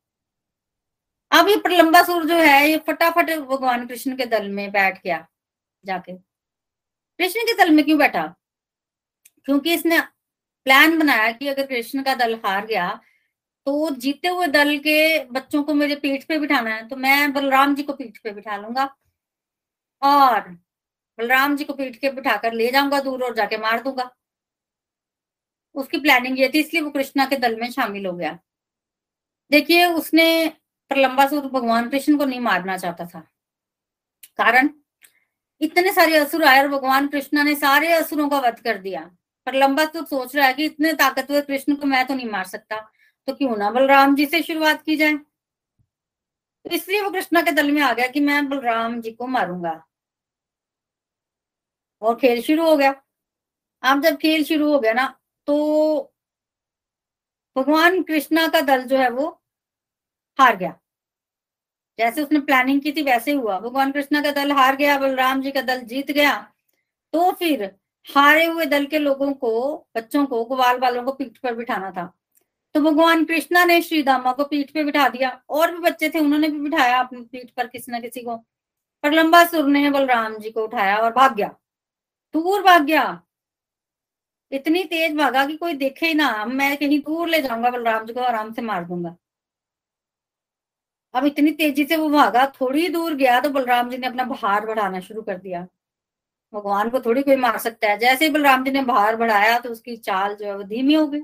अब 1.32 1.48
ये 1.48 1.56
प्रलंबा 1.58 2.02
सुर 2.02 2.24
जो 2.26 2.36
है, 2.36 2.68
ये 2.70 2.76
फटाफट 2.86 3.30
भगवान 3.40 3.86
कृष्ण 3.86 4.16
के 4.16 4.26
दल 4.26 4.48
में 4.50 4.70
बैठ 4.72 5.02
गया, 5.02 5.26
जाके। 5.84 6.12
कृष्ण 6.14 7.40
के 7.42 7.52
दल 7.56 7.70
में 7.70 7.84
क्यों 7.84 7.98
बैठा? 7.98 8.22
क्योंकि 9.46 9.74
इसने 9.74 10.00
प्लान 10.00 10.98
बनाया 10.98 11.30
कि 11.32 11.48
अगर 11.48 11.66
कृष्ण 11.66 12.02
का 12.02 12.14
दल 12.16 12.34
हार 12.44 12.66
गया 12.66 12.88
तो 13.66 13.90
जीते 13.96 14.28
हुए 14.28 14.46
दल 14.48 14.76
के 14.78 15.24
बच्चों 15.26 15.62
को 15.62 15.74
मेरे 15.74 15.94
पीठ 15.96 16.24
पे 16.28 16.38
बिठाना 16.38 16.70
है 16.70 16.86
तो 16.88 16.96
मैं 16.96 17.32
बलराम 17.32 17.74
जी 17.74 17.82
को 17.82 17.92
पीठ 17.94 18.18
पे 18.24 18.30
बिठा 18.32 18.56
लूँगा। 18.56 18.84
और 20.02 20.40
बलराम 21.18 21.56
जी 21.56 21.64
को 21.64 21.72
पीठ 21.74 21.96
के 21.96 22.10
बिठाकर 22.12 22.52
ले 22.52 22.70
जाऊँगा 22.72 23.00
दूर 23.00 23.22
और 23.24 23.34
जाके 23.36 23.56
मार 23.58 23.82
दूँगा। 23.82 24.10
उसकी 25.74 25.98
प्लानिंग 26.00 26.38
ये 26.40 26.48
थी, 26.48 26.60
इसलिए 26.60 26.82
वो 26.82 26.90
कृष्णा 26.90 27.26
के 27.26 27.36
दल 27.38 27.56
में 27.60 27.70
शामिल 27.70 28.06
हो 28.06 28.12
गया। 28.14 28.38
देखिए, 29.50 29.86
उसने 29.86 30.52
प्रलंबासुर 30.88 31.46
भगवान 31.46 31.88
कृष्ण 31.88 32.18
को 32.18 32.24
नहीं 32.24 32.40
मारना 32.40 32.76
चाहता 32.76 33.06
था। 33.06 33.20
कारण? 34.36 34.70
इतने 35.60 35.92
सारे 35.92 36.16
असुर 36.16 36.44
आए 36.44 36.62
और 36.62 36.68
भगवान 36.68 37.08
कृष्णा 37.08 37.42
ने 37.42 37.54
सारे 37.54 37.92
असुरों 37.92 38.28
का 38.28 38.38
वध 38.38 38.60
कर 38.60 38.78
दिया। 38.78 39.00
पर 39.46 39.54
लंबा 39.54 39.84
प्रलंबासुर 39.84 40.04
सोच 40.04 40.36
रहा 40.36 40.46
है 40.46 40.54
कि 40.54 40.64
इतने 40.64 40.92
ताकतवर 40.92 41.40
कृष्ण 41.40 41.74
को 41.74 41.86
मैं 41.86 42.06
तो 42.06 42.14
नहीं 42.14 42.30
मार 42.30 42.44
सकता। 42.44 42.92
तो 43.26 43.34
क्यों 43.34 43.56
ना 43.56 43.70
बलराम 43.70 44.14
जी 44.14 44.26
से 44.26 44.42
शुरुआत 44.42 44.82
की 44.82 44.96
जाए? 44.96 45.14
तो 45.14 46.70
इसलिए 46.70 47.00
वो 47.00 47.10
कृष्णा 47.10 47.42
के 47.42 47.50
दल 47.50 47.70
में 47.72 47.82
आ 47.82 47.92
गया 47.92 48.06
कि 48.06 48.20
मैं 48.20 48.48
बलराम 48.48 49.00
जी 49.00 49.12
को 49.12 49.26
मारूँगा। 49.26 49.84
और 52.02 52.14
खेल 52.16 52.42
शुरू 52.42 52.64
हो 52.64 52.76
गया। 52.76 53.02
अब 53.82 54.02
जब 54.02 54.16
खेल 54.16 54.44
शुरू 54.44 54.72
हो 54.72 54.80
गया 54.80 54.92
ना 54.92 55.18
तो 55.46 56.14
भगवान 57.56 58.02
कृष्णा 58.02 58.48
का 58.48 58.60
दल 58.60 58.82
जो 58.82 58.98
है 58.98 59.10
वो 59.10 59.37
हार 60.40 60.56
गया। 60.56 60.78
जैसे 61.98 62.22
उसने 62.22 62.40
प्लानिंग 62.40 62.80
की 62.80 62.92
थी, 62.92 63.02
वैसे 63.02 63.30
ही 63.30 63.36
हुआ। 63.36 63.60
भगवान 63.60 63.92
कृष्णा 63.92 64.22
का 64.22 64.30
दल 64.30 64.52
हार 64.52 64.76
गया, 64.76 64.98
बलराम 64.98 65.42
जी 65.42 65.50
का 65.50 65.60
दल 65.60 65.80
जीत 65.80 66.10
गया। 66.10 66.52
तो 67.12 67.32
फिर 67.32 67.76
हारे 68.16 68.46
हुए 68.46 68.66
दल 68.66 68.86
के 68.86 68.98
लोगों 68.98 69.32
को, 69.32 69.86
बच्चों 69.96 70.26
को, 70.26 70.44
ग्वाल 70.44 70.78
वालों 70.78 71.02
को 71.02 71.12
पीठ 71.12 71.38
पर 71.38 71.54
बिठाना 71.54 71.90
था। 71.90 72.14
तो 72.74 72.80
भगवान 72.80 73.24
कृष्णा 73.24 73.64
ने 73.64 73.82
श्री 73.82 74.02
दामा 74.02 74.32
को 74.32 74.44
पीठ 74.44 74.70
पे 74.70 74.84
बिठा 74.84 75.08
दिया। 75.08 75.42
और 75.48 75.72
भी 75.72 75.78
बच्चे 75.78 76.10
थे, 76.10 76.18
उन्होंने 76.18 76.48
भी 76.48 76.58
बिठाया 76.58 76.98
अपनी 76.98 77.20
पीठ 77.20 77.50
पर 77.50 77.66
किसी 77.66 77.92
ना 77.92 78.00
किसी 78.00 78.20
को। 78.20 78.36
पर 79.02 79.12
लंबा 79.12 79.44
सुर 79.44 79.68
ने 79.68 79.90
बलराम 79.90 80.38
जी 80.38 80.50
को 80.50 80.64
उठाया 80.64 80.96
और 80.96 81.12
भाग 81.12 81.34
गया। 81.34 81.48
दूर 82.32 82.62
भाग 82.62 82.84
गया। 82.84 83.22
इतनी 84.52 84.84
तेज 84.84 85.16
भागा 85.16 85.46
कि 85.46 85.56
कोई 85.56 85.74
देखे 85.74 86.06
ही 86.06 86.14
ना। 86.14 86.44
मैं 86.44 86.76
कहीं 86.76 87.00
दूर 87.00 87.28
ले 87.28 87.42
जाऊँगा 87.42 87.70
बलराम 87.70 88.06
जी 88.06 88.12
को, 88.12 88.20
आराम 88.20 88.52
से 88.52 88.62
मार 88.62 88.84
दूँगा। 88.84 89.16
अब 91.18 91.24
इतनी 91.26 91.50
तेज़ी 91.52 91.84
से 91.84 91.96
वो 91.96 92.08
भागा, 92.10 92.46
थोड़ी 92.60 92.88
दूर 92.88 93.14
गया 93.16 93.40
तो 93.40 93.50
बलराम 93.50 93.90
जी 93.90 93.98
ने 93.98 94.06
अपना 94.06 94.24
भार 94.26 94.66
बढ़ाना 94.66 95.00
शुरू 95.00 95.22
कर 95.22 95.38
दिया। 95.38 95.66
भगवान 96.52 96.90
को 96.90 97.00
थोड़ी 97.00 97.22
कोई 97.22 97.36
मार 97.36 97.58
सकता 97.58 97.88
है। 97.88 97.98
जैसे 97.98 98.24
ही 98.24 98.30
बलराम 98.32 98.64
जी 98.64 98.70
ने 98.70 98.82
भार 98.84 99.16
बढ़ाया 99.16 99.58
तो 99.58 99.70
उसकी 99.70 99.96
चाल 99.98 100.34
जो 100.36 100.46
है 100.46 100.56
वो 100.56 100.62
धीमी 100.64 100.94
हो 100.94 101.06
गई। 101.08 101.20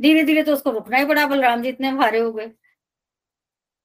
धीरे 0.00 0.22
धीरे 0.24 0.42
तो 0.42 0.52
उसको 0.52 0.70
रुकना 0.70 0.98
ही 0.98 1.04
पड़ा। 1.06 1.26
बलराम 1.26 1.62
जी 1.62 1.68
इतने 1.68 1.92
भारे 1.94 2.18
हो 2.20 2.32
गए। 2.32 2.50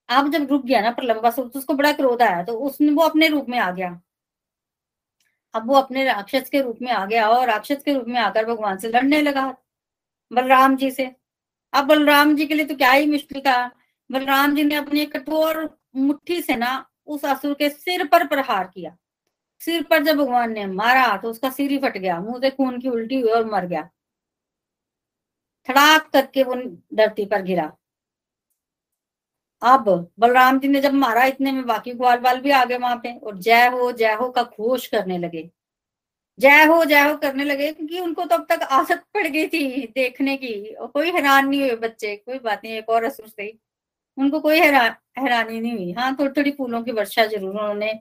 अब 0.10 0.32
जब 0.32 0.48
रुक 0.52 0.66
गया 0.66 0.82
ना 0.82 0.92
पर 0.92 1.04
लंबा 1.04 1.30
तो 1.32 1.44
उसको 1.56 1.74
बड़ा 1.74 1.92
क्रोध 1.92 2.22
आया। 2.22 2.44
तो 2.44 2.54
उसने, 2.60 2.92
वो 2.92 3.04
अपने 3.04 3.28
रूप 3.28 3.50
में 3.50 3.58
आ 3.60 3.70
गया। 3.72 4.00
अब 5.54 5.68
वो 5.68 5.76
अपने 5.76 6.04
राक्षस 6.06 6.50
के 6.50 6.62
रूप 6.62 6.78
में 6.82 6.92
आ 6.92 7.06
गया 7.06 7.28
और 7.30 7.48
राक्षस 7.48 7.82
के 7.86 7.94
रूप 7.94 8.06
में 8.08 8.20
आकर 8.20 8.46
भगवान 8.46 8.78
से 8.78 8.90
लड़ने 8.90 9.22
लगा 9.22 9.46
बलराम 10.32 10.76
जी 10.78 10.92
से। 10.92 11.10
अब 11.74 11.86
बलराम 11.86 12.36
जी 12.36 12.46
के 12.46 12.54
लिए 12.54 12.66
तो 12.66 12.76
क्या 12.76 12.92
ही 12.92 13.06
मुश्किल 13.08 13.42
था। 13.42 13.72
बलराम 14.12 14.56
जी 14.56 14.64
ने 14.64 14.76
अपनी 14.76 15.06
कठोर 15.08 15.58
मुट्ठी 15.98 16.42
से 16.42 16.56
ना 16.56 16.86
उस 17.08 17.26
असुर 17.26 17.54
के 17.54 17.70
सिर 17.70 18.06
पर 18.08 18.26
प्रहार 18.28 18.68
किया। 18.68 18.96
सिर 19.62 19.84
पर 19.84 20.04
जब 20.04 20.18
भगवान 20.18 20.54
ने 20.54 20.66
मारा 20.68 21.16
तो 21.18 21.30
उसका 21.30 21.50
सिर 21.50 21.72
ही 21.72 21.78
फट 21.80 21.98
गया, 21.98 22.20
मुँह 22.20 22.40
से 22.42 22.50
खून 22.52 22.80
की 22.80 22.90
उल्टी 22.90 23.20
हुई 23.22 23.32
और 23.32 23.46
मर 23.46 23.66
गया। 23.68 23.90
थड़ाक 25.68 26.10
करके 26.14 26.44
वो 26.44 26.56
धरती 26.96 27.26
पर 27.26 27.42
गिरा। 27.44 27.72
अब 29.62 29.90
बलराम 30.20 30.60
जी 30.60 30.68
ने 30.68 30.80
जब 30.82 30.94
मारा, 30.94 31.24
इतने 31.26 31.52
में 31.52 31.66
बाकी 31.66 31.92
ग्वाल 31.94 32.20
बाल 32.20 32.40
भी 32.42 32.52
आ 32.52 32.64
गए 32.66 32.78
वहाँ 32.78 32.96
पे 33.04 33.18
और 33.18 33.38
जय 33.40 33.68
हो 33.70 33.92
जय 33.94 34.14
हो 34.14 34.30
का 34.32 34.44
घोष 34.44 34.88
करने 34.88 35.18
लगे। 35.18 35.50
जय 36.40 36.64
हो 36.66 36.84
जय 36.86 37.02
हो 37.02 37.16
करने 37.18 37.44
लगे 37.44 37.72
क्योंकि 37.74 38.00
उनको 38.00 38.26
तो 38.26 38.36
अब 38.36 38.46
तक 38.50 38.64
आदत 38.72 39.04
पड़ 39.14 39.28
गई 39.28 39.48
थी 39.48 39.88
देखने 39.96 40.36
की। 40.38 40.54
और 40.76 40.88
कोई 40.88 41.12
हैरान 41.12 41.48
नहीं 41.50 41.62
हुए 41.62 41.76
बच्चे, 41.78 42.16
कोई 42.18 42.40
बात 42.40 42.62
नहीं, 42.64 42.74
एक 42.74 42.90
और 42.90 43.04
असुर 43.04 43.28
से 43.30 43.52
उनको 44.22 44.40
कोई 44.40 44.60
हैरान 44.60 44.96
हैरानी 45.20 45.60
नहीं 45.60 45.74
हुई। 45.74 45.92
हाँ 45.94 46.16
थोड़ी 46.20 46.32
थोड़ी 46.38 46.52
फूलों 46.52 46.82
की 46.84 46.92
वर्षा 46.92 47.26
ज़रूर 47.28 47.50
उन्होंने 47.52 47.94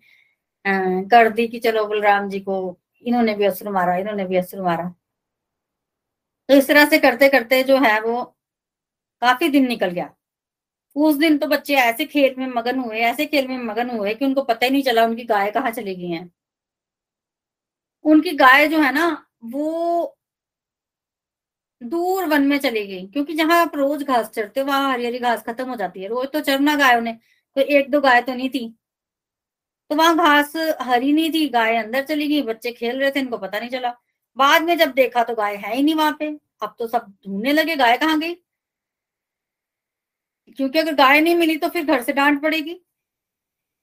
कर 1.10 1.28
दी 1.30 1.46
कि 1.48 1.58
चलो 1.60 1.86
बलराम 1.86 2.28
जी 2.28 2.40
को 2.40 2.56
इन्होंने 3.04 3.34
भी 3.34 3.44
असुर 3.44 3.70
मारा, 3.72 3.96
इन्होंने 3.96 4.24
भी 4.26 4.36
असुर 4.36 4.62
मारा। 4.62 4.88
तो 6.48 6.54
इस 6.54 6.68
तरह 6.68 6.84
से 6.86 6.98
करते 6.98 7.28
करते 7.28 7.62
जो 7.64 7.76
है 7.80 8.00
वो 8.00 8.22
काफ़ी 9.22 9.48
दिन 9.48 9.66
निकल 9.68 9.90
गया। 9.90 10.10
उस 10.96 11.16
दिन 11.16 11.38
तो 11.38 11.46
बच्चे 11.46 11.74
ऐसे 11.76 12.04
खेल 12.06 12.34
में 12.38 12.46
मगन 12.48 12.78
हुए, 12.78 12.98
ऐसे 13.00 13.26
खेल 13.26 13.48
में 13.48 13.58
मगन 13.58 13.90
हुए 13.90 14.14
कि 14.14 14.24
उनको 14.24 14.42
पता 14.44 14.66
ही 14.66 14.72
नहीं 14.72 14.82
चला 14.82 15.04
उनकी 15.06 15.24
गाय 15.24 15.50
कहाँ 15.50 15.70
चली 15.70 15.94
गई 15.96 16.10
है। 16.10 16.28
उनकी 18.04 18.30
गाय 18.36 18.66
जो 18.68 18.80
है 18.80 18.92
ना, 18.92 19.06
वो 19.44 20.16
दूर 21.82 22.24
वन 22.26 22.42
में 22.42 22.58
चली 22.58 22.86
गई, 22.86 23.06
क्योंकि 23.06 23.34
जहाँ 23.34 23.60
आप 23.62 23.74
रोज 23.76 24.02
घास 24.02 24.28
चढ़ते 24.30 24.60
हो, 24.60 24.66
वहाँ 24.66 24.92
हरी 24.92 25.06
हरी 25.06 25.18
घास 25.18 25.42
खत्म 25.42 25.68
हो 25.68 25.76
जाती 25.76 26.02
है। 26.02 26.08
रोज 26.08 26.28
तो 26.32 26.40
चरना 26.40 26.76
गायों 26.76 27.00
ने 27.00 27.12
कोई 27.56 27.64
एक 27.78 27.90
दो 27.90 28.00
गाय 28.00 28.20
तो 28.22 28.34
नहीं 28.34 28.48
थी। 28.50 28.68
तो 29.90 29.96
वहाँ 29.96 30.16
घास 30.16 30.52
हरी 30.80 31.12
नहीं 31.12 31.30
थी, 31.32 31.48
गाय 31.48 31.76
अंदर 31.76 32.04
चली 32.04 32.28
गई, 32.28 32.42
बच्चे 32.42 32.72
खेल 32.72 32.98
रहे 33.00 33.10
थे, 33.10 33.20
इनको 33.20 33.38
पता 33.38 33.58
नहीं 33.58 33.70
चला। 33.70 33.90
बाद 34.36 34.62
में 34.62 34.76
जब 34.78 34.92
देखा 34.92 35.22
तो 35.24 35.34
गाय 35.34 35.56
है 35.56 35.74
ही 35.76 35.82
नहीं 35.82 35.94
वहाँ 35.94 36.16
पे। 36.18 36.28
अब 36.62 36.74
तो 36.78 36.86
सब 36.88 37.12
ढूँढने 37.26 37.52
लगे, 37.52 37.76
गाय 37.76 37.96
कहाँ 37.98 38.18
गई? 38.20 38.34
क्योंकि 40.58 40.78
अगर 40.78 40.94
गाय 40.94 41.20
नहीं 41.20 41.34
मिली 41.34 41.56
तो 41.56 41.68
फिर 41.68 41.84
घर 41.84 42.02
से 42.02 42.12
डांट 42.12 42.42
पड़ेगी। 42.42 42.80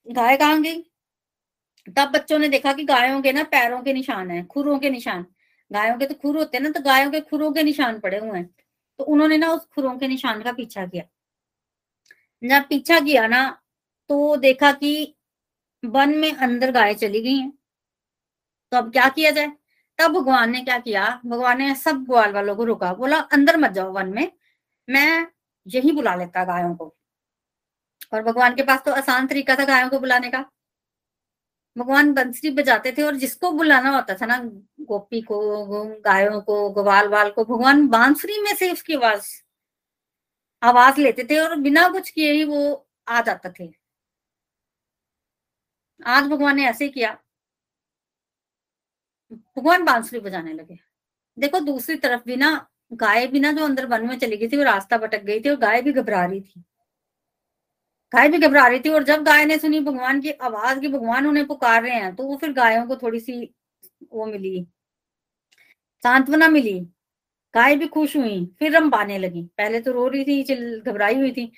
गाय 0.08 0.38
कहाँ 0.38 0.62
गई? 0.62 0.82
तब 1.88 2.12
बच्चों 2.12 2.38
ने 2.40 2.48
देखा 2.50 2.74
कि 2.74 2.84
गायों 2.84 3.22
के 3.22 3.32
ना 3.32 3.44
पैरों 3.44 3.82
के 3.84 3.94
निशान 3.94 4.32
है, 4.32 4.44
खुरों 4.46 4.78
के 4.80 4.90
निशान। 4.90 5.26
गायों 5.72 5.98
के 5.98 6.06
तो 6.06 6.16
खुर 6.16 6.38
होते 6.38 6.58
हैं 6.58 6.64
ना 6.64 6.70
तो 6.70 6.82
गायों 6.82 7.12
के 7.12 7.22
खुरों 7.22 7.52
के 7.54 7.64
निशान 7.64 8.00
पड़े 8.00 8.18
हुए 8.18 8.38
हैं। 8.40 8.50
तो 9.00 9.04
उन्होंने 9.04 9.38
ना 9.38 9.52
उस 9.54 9.66
खुरों 9.66 9.98
के 9.98 10.08
निशान 10.08 10.42
का 10.44 10.52
पीछा 10.52 10.86
किया। 10.86 11.04
जब 12.42 12.68
पीछा 12.70 13.00
किया 13.00 13.28
ना 13.28 13.50
तो 14.10 14.36
देखा 14.38 14.72
कि 14.72 15.16
वन 15.84 16.18
में 16.18 16.32
अंदर 16.34 16.72
गाय 16.72 16.94
चली 16.94 17.22
गई 17.22 17.36
हैं। 17.36 17.52
तो 18.72 18.78
अब 18.78 18.92
क्या 18.92 19.08
किया 19.10 19.32
जाए? 19.32 19.52
तब 20.00 20.12
भगवान 20.12 20.52
ने 20.52 20.62
क्या 20.62 20.78
किया? 20.80 21.22
भगवान 21.26 21.58
ने 21.58 21.74
सब 21.76 22.04
ग्वाल 22.04 22.32
वालों 22.34 22.56
को 22.56 22.64
रुका। 22.64 22.94
बोला, 22.94 23.18
अंदर 23.18 23.58
मत 23.58 23.72
जाओ 23.72 23.92
वन 23.92 24.10
में, 24.10 24.32
मैं 24.88 25.28
यही 25.68 25.92
बुला 25.92 26.16
लेता 26.16 26.44
गायों 26.46 26.76
को। 26.76 26.94
और 28.14 28.24
भगवान 28.24 28.56
के 28.56 28.64
पास 28.64 28.84
तो 28.86 28.92
आसान 28.92 29.28
तरीका 29.28 29.56
था 29.56 29.66
गायों 29.66 29.90
को 29.90 30.00
बुलाने 30.00 30.30
का। 30.30 30.44
भगवान 31.76 32.14
बंसरी 32.14 32.50
बजाते 32.50 32.92
थे 32.92 33.04
और 33.04 33.16
जिसको 33.16 33.52
बुलाना 33.52 33.90
होता 33.90 34.16
था 34.16 34.26
ना 34.26 34.38
गोपी 34.90 35.22
को, 35.22 35.40
गायों 36.02 36.42
को, 36.42 36.70
ग्वाल 36.74 37.08
वाल 37.08 37.30
को, 37.32 37.44
भगवान 37.46 37.88
बांसुरी 37.88 38.42
में 38.42 38.54
से 38.56 38.72
उसकी 38.72 38.94
आवाज़ 38.96 39.28
आवाज़ 40.62 41.00
लेते 41.02 41.24
थे 41.24 41.40
और 41.40 41.56
बिना 41.60 41.88
कुछ 41.90 42.10
किए 42.10 42.32
ही 42.34 42.44
वो 42.44 42.62
आ 43.08 43.22
जाते 43.22 43.50
थे। 43.60 43.70
आज 46.06 46.24
भगवान 46.24 46.56
ने 46.56 46.66
ऐसे 46.66 46.88
किया। 46.90 47.18
भगवान 49.32 49.84
बांसुरी 49.86 50.20
बजाने 50.22 50.54
लगे। 50.54 50.78
देखो 51.38 51.60
दूसरी 51.62 51.96
तरफ़ 51.98 52.24
भी 52.28 52.36
ना, 52.36 52.52
गाय 52.94 53.28
भी 53.28 53.40
ना 53.40 53.52
जो 53.52 53.66
अंदर 53.66 53.86
वन 53.86 54.08
में 54.08 54.18
चली 54.20 54.38
गई 54.38 54.48
थी, 54.48 54.58
वो 54.58 54.64
रास्ता 54.64 54.98
भटक 54.98 55.24
गई 55.24 55.40
थी 55.40 55.50
और 55.50 55.56
गाय 55.58 55.82
भी 55.82 55.94
घबरा 55.94 56.26
रही 56.26 56.42
थी। 56.42 56.64
गाय 58.12 58.28
भी 58.30 58.38
घबरा 58.38 58.66
रही 58.68 58.80
थी 58.80 58.90
और 58.90 59.04
जब 59.04 59.24
गाय 59.24 59.46
ने 59.46 59.58
सुनी 59.58 59.80
भगवान 59.80 60.22
की 60.22 60.32
आवाज़ 60.32 60.80
की 60.80 60.88
भगवान 60.88 61.28
उन्हें 61.28 61.46
पुकार 61.48 61.82
रहे 61.84 61.96
हैं 61.96 62.16
तो 62.16 62.24
वो 62.24 62.38
फिर 62.38 62.54
गायों 62.54 62.86
को 62.88 62.96
थोड़ी 62.96 63.20
सी 63.20 63.44
वो 64.14 64.26
मिली। 64.26 64.68
सांत्वना 66.08 66.48
मिली। 66.48 66.80
गाय 67.54 67.76
भी 67.76 67.88
खुश 67.88 68.18
हुई, 68.18 68.46
फिर 68.60 68.72
रंभाने 68.78 69.18
लगी। 69.18 69.44
पहले 69.58 69.82
तो 69.82 69.92
रो 69.92 70.08
रही 70.08 70.24
थी, 70.24 70.44
चिल 70.44 70.82
घबराई 70.82 71.16
हुई 71.16 71.32
थी। 71.32 71.52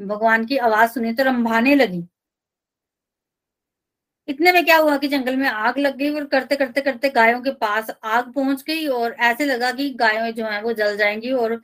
भगवान 0.00 0.46
की 0.46 0.56
आवाज़ 0.56 0.90
सुनी 0.90 1.12
तो 1.14 1.24
रंभाने 1.24 1.74
लगी। 1.74 2.08
इतने 4.28 4.52
में 4.52 4.64
क्या 4.64 4.76
हुआ 4.78 4.96
कि 4.96 5.08
जंगल 5.08 5.36
में 5.36 5.48
आग 5.48 5.78
लग 5.78 5.96
गई 5.96 6.10
और 6.10 6.24
करते 6.26 6.56
करते 6.56 6.80
करते 6.80 7.10
गायों 7.10 7.40
के 7.42 7.50
पास 7.52 7.90
आग 8.04 8.32
पहुँच 8.32 8.62
गई 8.62 8.86
और 8.86 9.12
ऐसे 9.12 9.44
लगा 9.44 9.72
कि 9.72 9.90
गायों 9.90 10.32
जो 10.32 10.46
है 10.46 10.62
वो 10.62 10.72
जल 10.72 10.96
जाएँगी 10.96 11.32
और 11.32 11.62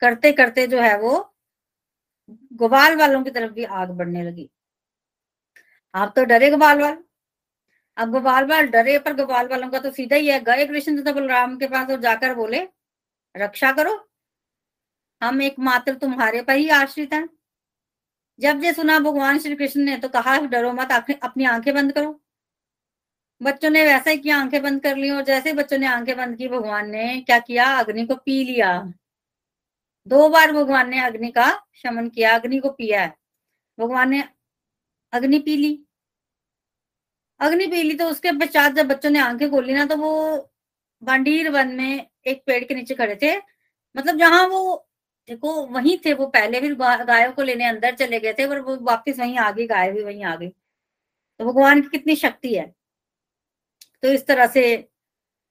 करते 0.00 0.32
करते 0.32 0.66
जो 0.66 0.80
है 0.80 0.98
वो 1.00 1.34
ग्वाल 2.52 2.96
वालों 2.96 3.24
की 3.24 3.30
तरफ़ 3.30 3.52
भी 3.52 3.64
आग 3.64 3.90
बढ़ने 3.90 4.24
लगी। 4.24 4.50
आप 5.94 6.12
तो 6.16 6.24
डरे 6.24 6.50
ग्वाल 6.50 6.80
वाल। 6.80 7.05
अब 7.96 8.10
गोपाल 8.10 8.44
बाल 8.44 8.66
डरे, 8.66 8.98
पर 8.98 9.14
गोपाल 9.14 9.48
वालों 9.48 9.70
का 9.70 9.78
तो 9.78 9.90
सीधा 9.90 10.16
ही 10.16 10.28
है। 10.28 10.40
गए 10.40 10.66
कृष्ण 10.66 11.02
तथा 11.02 11.12
बलराम 11.12 11.58
के 11.58 11.66
पास 11.66 11.90
और 11.90 12.00
जाकर 12.00 12.34
बोले, 12.34 12.68
रक्षा 13.36 13.72
करो। 13.72 14.08
हम 15.22 15.42
एक 15.42 15.58
मात्र 15.58 15.94
तुम्हारे 15.94 16.42
पर 16.42 16.56
ही 16.56 16.68
आश्रित 16.68 17.12
हैं। 17.12 17.28
जब 18.40 18.64
ये 18.64 18.72
सुना 18.72 18.98
भगवान 18.98 19.38
श्री 19.38 19.56
कृष्ण 19.56 19.80
ने 19.80 19.96
तो 19.96 20.08
कहा, 20.08 20.38
डरो 20.38 20.72
मत 20.72 20.92
अपनी 21.22 21.44
आँखें 21.44 21.74
बंद 21.74 21.92
करो। 21.92 22.22
बच्चों 23.42 23.70
ने 23.70 23.84
वैसा 23.84 24.10
ही 24.10 24.18
किया, 24.18 24.38
आँखें 24.38 24.62
बंद 24.62 24.82
कर 24.82 24.96
ली, 24.96 25.10
और 25.10 25.22
जैसे 25.22 25.52
बच्चों 25.52 25.78
ने 25.78 25.86
आँखें 25.86 26.16
बंद 26.16 26.36
की, 26.38 26.48
भगवान 26.48 26.90
ने 26.90 27.20
क्या 27.20 27.38
किया? 27.38 27.66
अग्नि 27.78 28.06
को 28.06 28.14
पी 28.14 28.44
लिया। 28.44 28.92
दो 30.06 30.28
बार 30.28 30.52
भगवान 30.52 30.90
ने 30.90 31.00
अग्नि 31.00 31.30
का 31.30 31.64
शमन 31.74 32.08
किया, 32.08 32.34
अग्नि 32.34 32.58
को 32.58 32.70
पिया। 32.70 33.06
भगवान 33.78 34.10
ने 34.10 34.24
अग्नि 35.12 35.38
पी 35.38 35.56
ली। 35.56 35.85
अग्नि 37.40 37.66
पीली 37.66 37.94
तो 37.94 38.08
उसके 38.10 38.32
पश्चात 38.38 38.72
जब 38.72 38.86
बच्चों 38.88 39.10
ने 39.10 39.18
आँखें 39.20 39.50
खोली 39.50 39.74
ना 39.74 39.84
तो 39.86 39.96
वो 39.96 40.10
बांडीर 41.02 41.50
वन 41.50 41.68
में 41.76 42.06
एक 42.26 42.42
पेड़ 42.46 42.62
के 42.64 42.74
नीचे 42.74 42.94
खड़े 42.94 43.16
थे। 43.22 43.36
मतलब 43.94 44.18
जहाँ 44.18 44.46
वो, 44.48 44.86
देखो, 45.28 45.66
वहीं 45.68 45.96
थे 46.06 46.12
वो 46.14 46.26
पहले 46.28 46.60
भी 46.60 46.74
गायों 46.76 47.32
को 47.32 47.42
लेने 47.42 47.64
अंदर 47.66 47.94
चले 47.96 48.20
गए 48.20 48.32
थे, 48.32 48.46
पर 48.48 48.60
वो 48.60 48.76
वापस 48.82 49.18
वहीं 49.18 49.36
आ 49.38 49.50
गई 49.50 49.66
गाय 49.66 49.92
भी 49.92 50.02
वहीं 50.04 50.24
आ 50.24 50.34
गई 50.36 50.48
तो 51.40 51.44
भगवान 51.44 51.80
की 51.82 51.88
कितनी 51.90 52.16
शक्ति 52.16 52.54
है। 52.54 52.66
तो 54.02 54.08
इस 54.08 54.26
तरह 54.26 54.46
से 54.48 54.62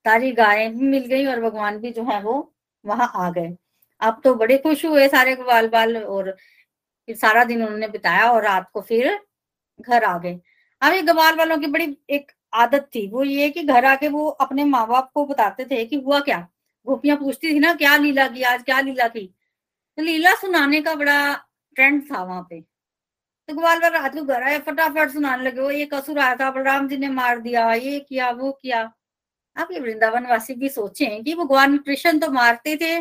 सारी 0.05 0.31
गायें 0.33 0.77
भी 0.77 0.87
मिल 0.87 1.05
गई 1.07 1.25
और 1.25 1.41
भगवान 1.41 1.77
भी 1.79 1.91
जो 1.91 2.03
है 2.05 2.21
वो 2.21 2.33
वहाँ 2.85 3.11
आ 3.17 3.29
गए। 3.31 3.55
अब 4.01 4.21
तो 4.23 4.33
बड़े 4.35 4.57
खुश 4.57 4.85
हुए 4.85 5.07
सारे 5.09 5.35
बाल 5.37 5.67
बाल 5.69 5.97
और 5.97 6.35
सारा 7.07 7.43
दिन 7.43 7.63
उन्होंने 7.63 7.87
बिताया 7.89 8.31
और 8.31 8.43
रात 8.43 8.69
को 8.73 8.81
फिर 8.81 9.09
घर 9.79 10.03
आ 10.03 10.17
गए। 10.19 10.39
हमें 10.81 11.07
गवाल 11.07 11.35
वालों 11.35 11.57
की 11.57 11.67
बड़ी 11.67 11.97
एक 12.09 12.31
आदत 12.53 12.89
थी। 12.95 13.07
वो 13.07 13.23
ये 13.23 13.49
कि 13.49 13.63
घर 13.63 13.85
आके 13.85 14.07
वो 14.07 14.27
अपने 14.27 14.65
माँ 14.65 14.87
बाप 14.87 15.11
को 15.13 15.25
बताते 15.25 15.65
थे 15.65 15.85
कि 15.85 15.95
हुआ 15.95 16.19
क्या? 16.19 16.47
गोपियाँ 16.87 17.17
पूछती 17.17 17.53
थी 17.53 17.59
ना, 17.59 17.73
क्या 17.73 17.97
लीला 17.97 18.27
की? 18.27 18.41
आज 18.41 18.63
क्या 18.63 18.79
लीला 18.81 19.07
की? 19.07 19.25
तो 19.97 20.03
लीला 20.03 20.35
सुनाने 20.35 20.81
का 20.81 20.95
बड़ा 20.95 21.35
ट्रेंड 21.75 22.03
था 22.11 22.23
वहाँ 22.23 22.47
पे। 22.49 22.61
तो 23.49 23.55
ग्वाल 23.55 23.79
वाला 23.81 23.99
रात 23.99 24.13
को 24.15 24.23
घर 24.23 24.43
आए 24.43 24.59
फटाफट 24.59 25.09
सुनाने 25.09 25.43
लगे, 25.43 25.61
वो 25.61 25.71
ये 25.71 25.85
कसुर 25.85 26.19
आया 26.19 26.35
था, 26.35 26.51
बलराम 26.51 26.87
जी 26.87 26.97
ने 26.97 27.09
मार 27.09 27.39
दिया, 27.39 27.73
ये 27.73 27.99
किया, 27.99 28.29
वो 28.31 28.51
किया। 28.51 28.81
आप 29.57 29.67
ये 29.71 29.79
वृंदावन 29.79 30.25
वासी 30.25 30.53
भी 30.53 30.69
सोचे 30.69 31.05
कि 31.23 31.35
भगवान 31.35 31.77
कृष्ण 31.77 32.19
तो 32.19 32.31
मारते 32.31 32.75
थे 32.81 32.97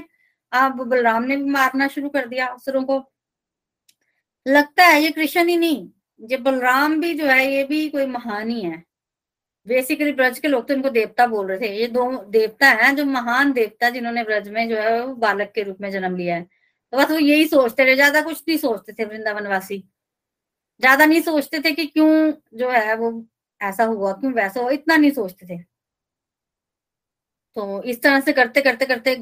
आप 0.53 0.73
बलराम 0.73 1.23
ने 1.23 1.37
भी 1.37 1.51
मारना 1.51 1.89
शुरू 1.89 2.09
कर 2.09 2.29
दिया 2.29 2.47
असुरों 2.47 2.85
को। 2.85 3.03
लगता 4.47 4.87
है 4.87 5.03
ये 5.03 5.11
कृष्ण 5.11 5.49
ही 5.49 5.57
नहीं 5.57 5.89
ये 6.25 6.37
बलराम 6.39 7.01
भी 7.01 7.15
जो 7.15 7.27
है, 7.27 7.47
ये 7.47 7.65
भी 7.65 7.89
कोई 7.91 8.07
महान 8.09 8.51
ही 8.51 8.61
है। 8.63 8.83
बेसिकली 9.67 10.13
ब्रज 10.13 10.39
के 10.39 10.49
लोग 10.49 10.67
तो 10.69 10.75
इनको 10.75 10.91
देवता 10.91 11.27
बोल 11.27 11.47
रहे 11.49 11.59
थे। 11.61 11.69
ये 11.77 11.87
दो 11.89 12.11
देवता 12.31 12.69
हैं, 12.73 12.95
जो 12.97 13.05
महान 13.07 13.53
देवता 13.53 13.91
जिन्होंने 13.91 14.25
ब्रज 14.25 14.49
में 14.49 14.69
जो 14.69 14.77
है, 14.77 15.01
वो 15.03 15.15
बालक 15.17 15.53
के 15.55 15.63
रूप 15.63 15.81
में 15.81 15.91
जन्म 15.91 16.17
लिया 16.17 16.37
है। 16.37 16.43
तो 16.93 16.99
बस 16.99 17.11
वो 17.11 17.19
यही 17.19 17.47
सोचते 17.49 17.85
रहे 17.85 17.95
ज़्यादा 17.95 18.21
कुछ 18.23 18.43
नहीं 18.49 18.59
सोचते 18.59 18.93
थे 18.93 19.05
वृंदावन 19.05 19.47
वासी। 19.47 19.79
ज़्यादा 20.81 21.07
नहीं 21.07 21.21
सोचते 21.23 21.61
थे 21.61 21.73
कि 21.73 21.87
क्यों 21.87 22.33
जो 22.59 22.71
है, 22.71 22.95
वो 22.97 23.25
ऐसा 23.61 23.85
हुआ, 23.85 24.13
क्यों 24.13 24.33
वैसा 24.33 24.61
हुआ, 24.61 24.71
इतना 24.71 24.97
नहीं 24.97 25.11
सोचते 25.13 25.47
थे। 25.47 25.59
तो 27.57 27.83
इस 27.85 28.03
तरह 28.03 28.21
से 28.21 28.33
करते 28.33 28.61
करते 28.63 28.87
करते 28.87 29.17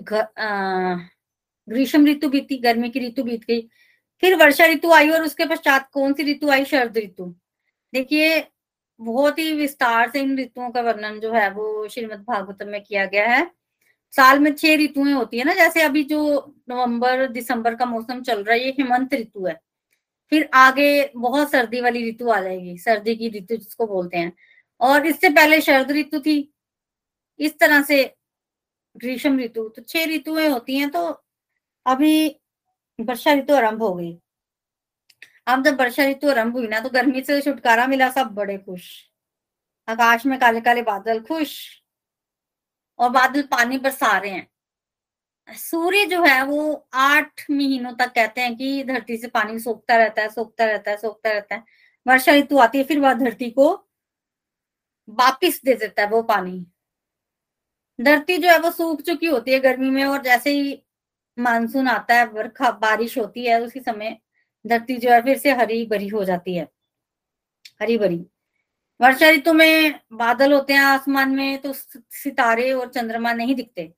ग्रीष्म 1.68 2.06
ऋतु 2.06 2.28
बीती, 2.28 2.58
गर्मी 2.58 2.90
की 2.90 3.06
ऋतु 3.06 3.22
बीत 3.24 3.44
गई। 3.44 3.60
फिर 4.22 4.34
वर्षा 4.36 4.66
ऋतु 4.66 4.92
आई 4.92 5.10
और 5.10 5.22
उसके 5.22 5.44
पश्चात 5.46 5.88
कौन 5.92 6.12
सी 6.12 6.22
ऋतु 6.32 6.50
आई? 6.50 6.64
शरद 6.64 6.98
ऋतु। 6.98 7.34
देखिए, 7.94 8.48
बहुत 9.00 9.38
ही 9.38 9.52
विस्तार 9.52 10.10
से 10.10 10.20
इन 10.20 10.38
ऋतुओं 10.38 10.70
का 10.70 10.80
वर्णन 10.80 11.20
जो 11.20 11.32
है 11.32 11.50
वो 11.50 11.88
श्रीमद 11.88 12.24
भागवतम 12.28 12.68
में 12.68 12.82
किया 12.84 13.04
गया 13.06 13.26
है। 13.28 13.50
साल 14.10 14.38
में 14.38 14.54
छह 14.54 14.76
ऋतुएँ 14.76 15.12
होती 15.12 15.38
है 15.38 15.44
ना, 15.44 15.54
जैसे 15.54 15.82
अभी 15.82 16.04
जो 16.04 16.54
नवंबर, 16.70 17.26
दिसंबर 17.28 17.74
का 17.74 17.84
मौसम 17.86 18.22
चल 18.22 18.44
रहा 18.44 18.54
है, 18.54 18.64
ये 18.64 18.70
हेमंत 18.70 19.14
ऋतु 19.14 19.46
है। 19.46 19.60
फिर 20.30 20.50
आगे 20.54 21.10
बहुत 21.16 21.50
सर्दी 21.50 21.80
वाली 21.80 22.10
ऋतु 22.10 22.28
आ 22.30 22.40
जाएगी, 22.40 22.78
सर्दी 22.78 23.16
की 23.16 23.28
ऋतु 23.28 23.56
जिसको 23.56 23.86
बोलते 23.86 24.18
हैं। 24.18 24.32
और 24.80 25.06
इससे 25.06 25.28
पहले 25.28 25.60
शरद 25.60 25.92
ऋतु 25.92 26.20
थी, 26.20 26.52
इस 27.40 27.58
तरह 27.58 27.82
से 27.82 28.14
ग्रीष्म 28.96 29.38
ऋतु 29.38 29.68
तो 29.68 29.82
छह 29.82 30.04
ऋतुएँ 30.04 30.48
होती 30.48 30.76
हैं 30.78 30.90
तो 30.90 31.24
अभी 31.86 32.40
वर्षा 33.04 33.32
ऋतु 33.32 33.54
आरंभ 33.54 33.82
हो 33.82 33.94
गई। 33.94 34.18
अब 35.46 35.64
जब 35.64 35.80
वर्षा 35.80 36.04
ऋतु 36.04 36.30
आरंभ 36.30 36.52
हुई 36.52 36.68
ना 36.68 36.80
तो 36.80 36.88
गर्मी 36.88 37.22
से 37.22 37.40
छुटकारा 37.40 37.86
मिला, 37.86 38.10
सब 38.10 38.26
बड़े 38.26 38.58
खुश। 38.58 39.08
आकाश 39.88 40.26
में 40.26 40.38
काले 40.38 40.60
काले 40.60 40.82
बादल, 40.82 41.20
खुश। 41.20 41.82
और 42.98 43.10
बादल 43.10 43.42
पानी 43.42 43.78
बरसा 43.78 44.18
रहे 44.18 44.30
हैं। 44.30 44.52
सूर्य 45.48 46.04
जो 46.06 46.24
है, 46.24 46.44
वो 46.44 46.88
आठ 46.94 47.50
महीनों 47.50 47.92
तक 47.92 48.12
कहते 48.14 48.40
हैं 48.40 48.56
कि 48.56 48.84
धरती 48.84 49.16
से 49.16 49.28
पानी 49.28 49.58
सोखता 49.58 49.96
रहता 49.96 50.22
है, 50.22 50.28
सोखता 50.28 50.64
रहता 50.64 50.90
है, 50.90 50.96
सोखता 50.96 51.32
रहता 51.32 51.54
है। 51.54 51.64
वर्षा 52.06 52.32
ऋतु 52.32 52.58
आती 52.58 52.78
है, 52.78 52.84
फिर 52.84 53.00
वह 53.00 53.14
धरती 53.14 53.50
को 53.50 53.88
वापिस 55.08 55.64
दे 55.64 55.74
देता 55.74 56.02
है 56.02 56.08
वो 56.08 56.22
पानी। 56.22 56.66
धरती 58.00 58.38
जो 58.38 58.48
है, 58.48 58.58
वो 58.58 58.70
सूख 58.70 59.02
चुकी 59.02 59.26
होती 59.26 59.52
है 59.52 59.58
गर्मी 59.58 59.90
में, 59.90 60.04
और 60.04 60.22
जैसे 60.22 60.50
ही 60.50 60.84
मानसून 61.38 61.88
आता 61.88 62.14
है, 62.14 62.32
बरखा, 62.32 62.70
बारिश 62.70 63.18
होती 63.18 63.46
है, 63.46 63.60
उसी 63.60 63.80
समय 63.80 64.18
धरती 64.66 64.96
जो 64.96 65.10
है 65.10 65.22
फिर 65.22 65.38
से 65.38 65.52
हरी 65.52 65.86
भरी 65.86 66.08
हो 66.08 66.24
जाती 66.24 66.54
है। 66.54 66.68
हरी 67.82 67.98
भरी। 67.98 68.26
वर्षा 69.00 69.30
ऋतु 69.30 69.52
में 69.52 70.00
बादल 70.12 70.52
होते 70.52 70.72
हैं 70.72 70.80
आसमान 70.80 71.30
में 71.30 71.58
तो 71.58 71.72
सितारे 71.72 72.72
और 72.72 72.90
चंद्रमा 72.92 73.32
नहीं 73.32 73.54
दिखते। 73.54 73.92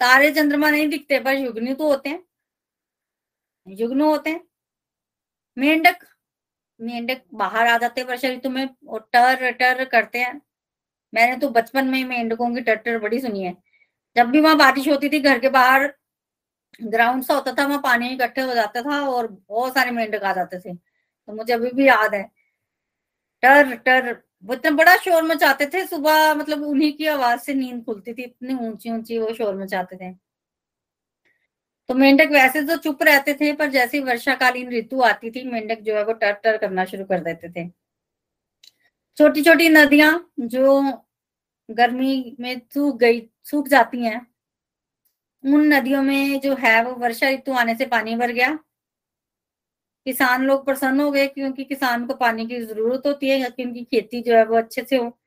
तारे, 0.00 0.32
चंद्रमा 0.32 0.70
नहीं 0.70 0.88
दिखते 0.88 1.20
पर 1.20 1.34
युग्नि 1.34 1.74
तो 1.74 1.88
होते 1.88 2.08
हैं। 2.08 2.24
युग्न 3.68 4.00
होते 4.00 4.30
हैं। 4.30 4.40
मेंढक 5.58 6.06
मेंढक 6.80 7.22
बाहर 7.34 7.66
आ 7.66 7.78
जाते 7.78 8.00
हैं 8.00 8.08
वर्षा 8.08 8.28
ऋतु 8.28 8.50
में 8.50 8.68
और 8.88 9.10
टर 9.12 9.50
टर 9.52 9.84
करते 9.84 10.18
हैं। 10.18 10.40
मैंने 11.14 11.36
तो 11.36 11.50
बचपन 11.50 11.88
में 11.88 12.04
मेंढकों 12.04 12.54
की 12.54 12.60
टर 12.60 12.74
टर 12.74 12.98
बड़ी 12.98 13.20
सुनी 13.20 13.44
है। 13.44 13.69
जब 14.16 14.30
भी 14.30 14.40
वहाँ 14.40 14.56
बारिश 14.58 14.88
होती 14.88 15.08
थी, 15.08 15.20
घर 15.20 15.38
के 15.38 15.48
बाहर 15.48 15.92
ग्राउंड 16.82 17.24
सा 17.24 17.34
होता 17.34 17.52
था, 17.52 17.66
वहाँ 17.66 17.80
पानी 17.84 18.08
इकट्ठे 18.08 18.40
हो 18.40 18.54
जाता 18.54 18.82
था 18.82 19.00
और 19.08 19.26
बहुत 19.48 19.74
सारे 19.74 19.90
मेंढक 19.90 20.24
आ 20.24 20.32
जाते 20.32 20.58
थे। 20.60 20.74
तो 20.74 21.32
मुझे 21.32 21.52
अभी 21.52 21.70
भी 21.70 21.88
याद 21.88 22.14
है। 22.14 22.22
टर 23.42 23.74
टर 23.76 24.12
वो 24.44 24.54
इतना 24.54 24.70
बड़ा 24.70 24.96
शोर 24.96 25.22
मचाते 25.22 25.66
थे, 25.66 25.86
सुबह 25.86 26.34
मतलब 26.34 26.62
उन्हीं 26.62 26.92
की 26.92 27.06
आवाज़ 27.06 27.40
से 27.40 27.54
नींद 27.54 27.84
खुलती 27.84 28.14
थी, 28.14 28.22
इतनी 28.22 28.54
ऊँची 28.68 28.90
ऊँची 28.90 29.18
वो 29.18 29.32
शोर 29.34 29.54
मचाते 29.56 29.96
थे। 29.96 30.12
तो 31.88 31.94
मेंढक 31.94 32.30
वैसे 32.32 32.62
तो 32.62 32.76
चुप 32.76 33.02
रहते 33.02 33.34
थे, 33.34 33.52
पर 33.52 33.70
जैसे 33.70 34.00
वर्षाकालीन 34.00 34.70
ऋतु 34.72 35.00
आती 35.02 35.30
थी, 35.30 35.44
मेंढक 35.44 35.80
जो 35.80 35.96
है 35.96 36.04
वो 36.04 36.12
टर 36.12 36.32
टर 36.34 36.56
करना 36.56 36.84
शुरू 36.84 37.04
कर 37.04 37.20
देते 37.20 37.48
थे। 37.50 37.68
छोटी 39.18 39.42
छोटी 39.42 39.68
नदियाँ 39.68 40.12
जो 40.40 40.80
गर्मी 41.70 42.36
में 42.40 42.60
सूख 42.74 42.96
गई, 42.96 43.28
सूख 43.44 43.68
जाती 43.68 44.04
हैं। 44.04 44.26
उन 45.44 45.74
नदियों 45.74 46.02
में 46.02 46.40
जो 46.40 46.54
है 46.54 46.84
वो 46.84 46.94
वर्षा 46.94 47.30
ऋतु 47.30 47.52
आने 47.52 47.74
से 47.74 47.86
पानी 47.86 48.16
भर 48.16 48.32
गया। 48.32 48.58
किसान 50.06 50.42
लोग 50.42 50.64
प्रसन्न 50.64 51.00
हो 51.00 51.10
गए 51.10 51.26
क्योंकि 51.26 51.64
किसान 51.64 52.06
को 52.06 52.14
पानी 52.14 52.46
की 52.46 52.60
ज़रूरत 52.60 53.02
होती 53.06 53.28
है 53.28 53.50
कि 53.50 53.64
उनकी 53.64 53.84
खेती 53.84 54.22
जो 54.22 54.36
है 54.36 54.44
वो 54.44 54.56
अच्छे 54.56 54.82
से 54.82 54.96
हो। 54.96 55.18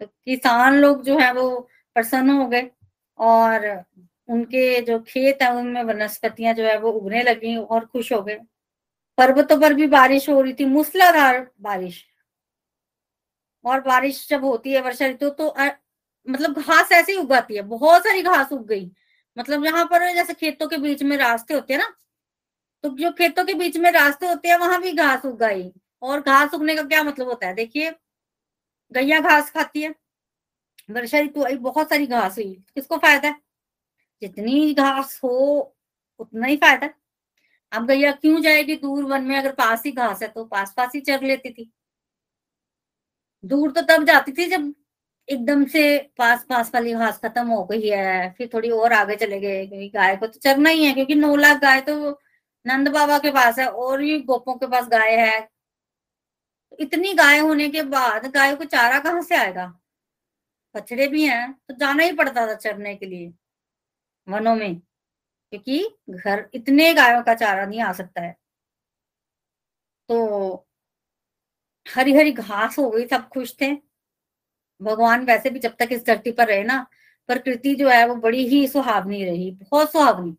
तो 0.00 0.06
किसान 0.06 0.74
लोग 0.74 1.02
जो 1.02 1.18
है 1.18 1.32
वो 1.32 1.68
प्रसन्न 1.94 2.30
हो 2.30 2.46
गए 2.46 2.70
और 3.18 3.84
उनके 4.28 4.80
जो 4.80 4.98
खेत 4.98 5.42
है, 5.42 5.54
उनमें 5.54 5.82
वनस्पतियाँ 5.82 6.54
जो 6.54 6.64
है 6.64 6.78
वो 6.78 6.90
उगने 6.92 7.22
लगी 7.22 7.56
और 7.56 7.84
खुश 7.86 8.12
हो 8.12 8.22
गए। 8.22 8.38
पर्वतों 9.18 9.60
पर 9.60 9.74
भी 9.74 9.86
बारिश 9.86 10.28
हो 10.28 10.40
रही 10.40 10.52
थी, 10.54 10.64
मूसलाधार 10.64 11.50
बारिश। 11.60 12.09
और 13.64 13.80
बारिश 13.80 14.26
जब 14.30 14.44
होती 14.44 14.72
है 14.72 14.80
वर्षा 14.82 15.06
ऋतु 15.06 15.28
तो 15.30 15.48
आ, 15.48 15.68
मतलब 16.26 16.58
घास 16.58 16.92
ऐसे 16.92 17.12
ही 17.12 17.18
उगाती 17.18 17.56
है 17.56 17.62
बहुत 17.64 18.02
सारी 18.04 18.22
घास 18.22 18.52
उग 18.52 18.66
गई। 18.66 18.90
मतलब 19.36 19.64
यहाँ 19.64 19.84
पर 19.86 20.12
जैसे 20.14 20.34
खेतों 20.34 20.68
के 20.68 20.76
बीच 20.78 21.02
में 21.02 21.16
रास्ते 21.16 21.54
होते 21.54 21.74
हैं 21.74 21.80
ना 21.80 21.94
तो 22.84 22.88
जो 22.98 23.10
खेतों 23.12 23.44
के 23.44 23.54
बीच 23.54 23.76
में 23.76 23.90
रास्ते 23.92 24.26
होते 24.26 24.48
हैं 24.48 24.56
वहाँ 24.58 24.80
भी 24.82 24.92
घास 24.94 25.24
उग 25.26 25.38
गई 25.40 25.70
और 26.02 26.20
घास 26.22 26.54
उगने 26.54 26.74
का 26.76 26.82
क्या 26.84 27.02
मतलब 27.04 27.28
होता 27.28 27.46
है? 27.46 27.54
देखिए 27.54 27.90
गैया 28.92 29.20
घास 29.20 29.50
खाती 29.50 29.82
है 29.82 29.94
वर्षा 30.90 31.20
ऋतु 31.20 31.44
आई 31.44 31.56
बहुत 31.58 31.88
सारी 31.90 32.06
घास 32.06 32.36
हुई। 32.38 32.52
किसको 32.74 32.96
फ़ायदा 32.98 33.28
है? 33.28 33.40
जितनी 34.22 34.72
घास 34.74 35.20
हो 35.24 35.74
उतना 36.20 36.46
ही 36.46 36.56
फ़ायदा 36.56 36.88
अब 37.72 37.86
गैया 37.86 38.12
क्यों 38.12 38.40
जाएगी 38.42 38.76
दूर 38.76 39.04
वन 39.04 39.24
में? 39.24 39.36
अगर 39.38 39.52
पास 39.54 39.82
ही 39.86 39.92
घास 39.92 40.22
है 40.22 40.28
तो 40.28 40.44
पास 40.46 40.72
पास 40.76 40.94
ही 40.94 41.00
चर 41.02 41.22
लेती 41.24 41.50
थी। 41.50 41.70
दूर 43.44 43.70
तो 43.72 43.82
तब 43.88 44.04
जाती 44.06 44.32
थी 44.32 44.46
जब 44.46 44.72
एकदम 45.28 45.64
से 45.66 45.82
पास 46.18 46.44
पास 46.48 46.70
वाली 46.74 46.92
घास 46.94 47.18
खत्म 47.18 47.46
हो 47.48 47.64
गई 47.64 47.88
है, 47.88 48.30
फिर 48.32 48.50
थोड़ी 48.54 48.70
और 48.70 48.92
आगे 48.92 49.16
चले 49.16 49.40
गए, 49.40 49.66
क्योंकि 49.66 49.88
गाय 49.90 50.16
को 50.16 50.26
तो 50.26 50.38
चरना 50.40 50.70
ही 50.70 50.84
है, 50.84 50.92
क्योंकि 50.94 51.14
नौ 51.14 51.34
लाख 51.36 51.60
गाय 51.62 51.80
तो 51.82 52.10
नंद 52.66 52.88
बाबा 52.88 53.18
के 53.18 53.30
पास 53.32 53.58
है 53.58 53.66
और 53.66 53.98
भी 54.00 54.18
गोपों 54.22 54.54
के 54.56 54.66
पास 54.66 54.88
गाय 54.88 55.16
है। 55.16 55.48
इतनी 56.78 57.12
गाय 57.14 57.38
होने 57.38 57.68
के 57.70 57.82
बाद 57.84 58.26
गाय 58.32 58.54
को 58.56 58.64
चारा 58.66 58.98
कहाँ 59.00 59.22
से 59.22 59.36
आएगा? 59.36 59.66
बछड़े 60.74 61.06
भी 61.08 61.24
हैं 61.26 61.52
तो 61.68 61.74
जाना 61.76 62.02
ही 62.02 62.12
पड़ता 62.12 62.46
था 62.46 62.54
चरने 62.56 62.94
के 62.94 63.06
लिए, 63.06 63.32
वनों 64.28 64.54
में, 64.56 64.74
क्योंकि 64.76 65.78
घर, 66.10 66.48
इतने 66.54 66.92
गायों 66.94 67.22
का 67.22 67.34
चारा 67.34 67.64
नहीं 67.66 67.80
आ 67.82 67.92
सकता 67.92 68.22
है। 68.22 68.36
तो 70.08 70.66
हरी 71.94 72.14
हरी 72.14 72.32
घास 72.32 72.78
हो 72.78 72.90
गई, 72.90 73.06
सब 73.06 73.28
खुश 73.28 73.56
थे। 73.60 73.72
भगवान 74.82 75.24
वैसे 75.24 75.50
भी 75.50 75.58
जब 75.58 75.76
तक 75.78 75.88
इस 75.92 76.06
धरती 76.06 76.32
पर 76.32 76.46
रहे 76.46 76.62
ना, 76.62 76.86
प्रकृति 77.26 77.74
जो 77.74 77.88
है 77.88 78.08
वो 78.08 78.14
बड़ी 78.14 78.46
ही 78.46 78.68
सुहावनी 78.68 79.24
रही, 79.24 79.50
बहुत 79.50 79.92
सुहावनी। 79.92 80.36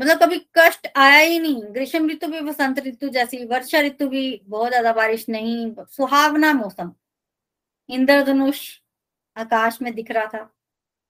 मतलब 0.00 0.22
कभी 0.22 0.38
कष्ट 0.38 0.88
आया 0.96 1.18
ही 1.18 1.38
नहीं, 1.38 1.62
ग्रीष्म 1.64 2.10
ऋतु 2.10 2.26
भी, 2.26 2.40
बसंत 2.40 2.78
ऋतु 2.78 3.08
जैसी, 3.08 3.44
वर्षा 3.44 3.80
ऋतु 3.80 4.08
भी 4.08 4.42
बहुत 4.44 4.68
ज़्यादा 4.68 4.92
बारिश 4.92 5.28
नहीं, 5.28 5.74
सुहावना 5.80 6.52
मौसम। 6.52 6.92
इंद्रधनुष 7.88 8.78
आकाश 9.36 9.82
में 9.82 9.94
दिख 9.94 10.10
रहा 10.10 10.26
था। 10.26 10.56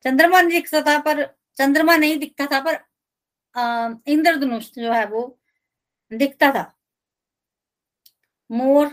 चंद्रमा 0.05 0.41
नहीं 0.41 0.63
दिखता 0.63 0.83
था, 0.83 0.99
पर 0.99 1.25
चंद्रमा 1.59 1.97
नहीं 1.97 2.19
दिखता 2.19 2.47
था, 2.47 2.61
पर, 2.61 2.75
अः, 3.55 3.97
इंद्रधनुष 4.07 4.71
जो 4.71 4.93
है 4.93 5.07
वो 5.07 5.39
दिखता 6.13 6.51
था। 6.51 6.80
मोर 8.51 8.89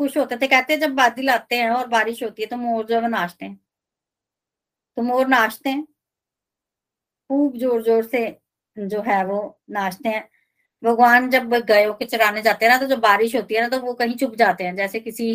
खुश 0.00 0.16
होते 0.16 0.36
थे 0.36 0.46
कहते 0.48 0.72
हैं 0.72 0.80
जब 0.80 0.94
बादल 0.94 1.28
आते 1.30 1.56
हैं 1.56 1.70
और 1.70 1.86
बारिश 1.88 2.22
होती 2.22 2.42
है 2.42 2.48
तो 2.48 2.56
मोर 2.56 2.86
जो 2.86 3.00
है 3.00 3.08
नाचते 3.10 3.44
हैं। 3.46 3.58
तो 4.96 5.02
मोर 5.02 5.26
नाचते 5.28 5.70
हैं। 5.70 5.86
खूब 7.30 7.56
ज़ोर 7.58 7.82
ज़ोर 7.82 8.02
से 8.04 8.20
जो 8.76 9.00
है 9.02 9.24
वो 9.26 9.38
नाचते 9.70 10.08
हैं। 10.08 10.28
भगवान 10.82 11.28
जब 11.30 11.48
गायों 11.68 11.94
के 11.94 12.04
चराने 12.06 12.42
जाते 12.42 12.64
हैं 12.66 12.72
ना 12.72 12.78
तो 12.80 12.86
जब 12.86 13.00
बारिश 13.00 13.34
होती 13.36 13.54
है 13.54 13.60
ना 13.62 13.68
तो 13.68 13.80
वो 13.80 13.94
कहीं 13.94 14.16
छुप 14.16 14.34
जाते 14.36 14.64
हैं। 14.64 14.74
जैसे 14.76 15.00
किसी 15.00 15.32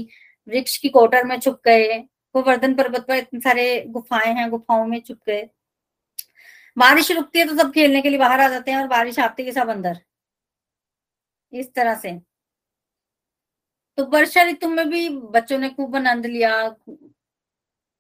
वृक्ष 0.48 0.78
की 0.78 0.90
कोटर 0.90 1.24
में 1.26 1.40
छुप 1.40 1.60
गए, 1.66 1.98
वो 2.36 2.42
वर्धन 2.44 2.76
पर्वत 2.76 3.06
पर 3.08 3.16
इतने 3.16 3.40
सारे 3.40 3.66
गुफाएँ 3.90 4.34
हैं, 4.36 4.50
गुफाओं 4.50 4.86
में 4.88 5.00
छुप 5.02 5.20
गए। 5.28 5.50
बारिश 6.78 7.12
रुकती 7.12 7.40
है 7.40 7.48
तो 7.48 7.56
सब 7.58 7.72
खेलने 7.74 8.02
के 8.02 8.10
लिए 8.10 8.20
बाहर 8.20 8.42
आ 8.42 8.48
जाते 8.50 8.72
हैं 8.72 8.78
और 8.80 8.88
बारिश 8.90 9.20
आती 9.20 9.44
है 9.46 9.52
सब 9.52 9.70
अंदर। 9.70 10.00
इस 11.54 11.74
तरह 11.76 11.96
से। 11.96 12.20
तो 14.02 14.06
वर्षा 14.10 14.44
ऋतु 14.44 14.68
में 14.70 14.90
भी 14.90 15.10
बच्चों 15.10 15.58
ने 15.60 15.70
खूब 15.70 15.96
आनंद 15.96 16.26
लिया, 16.26 16.52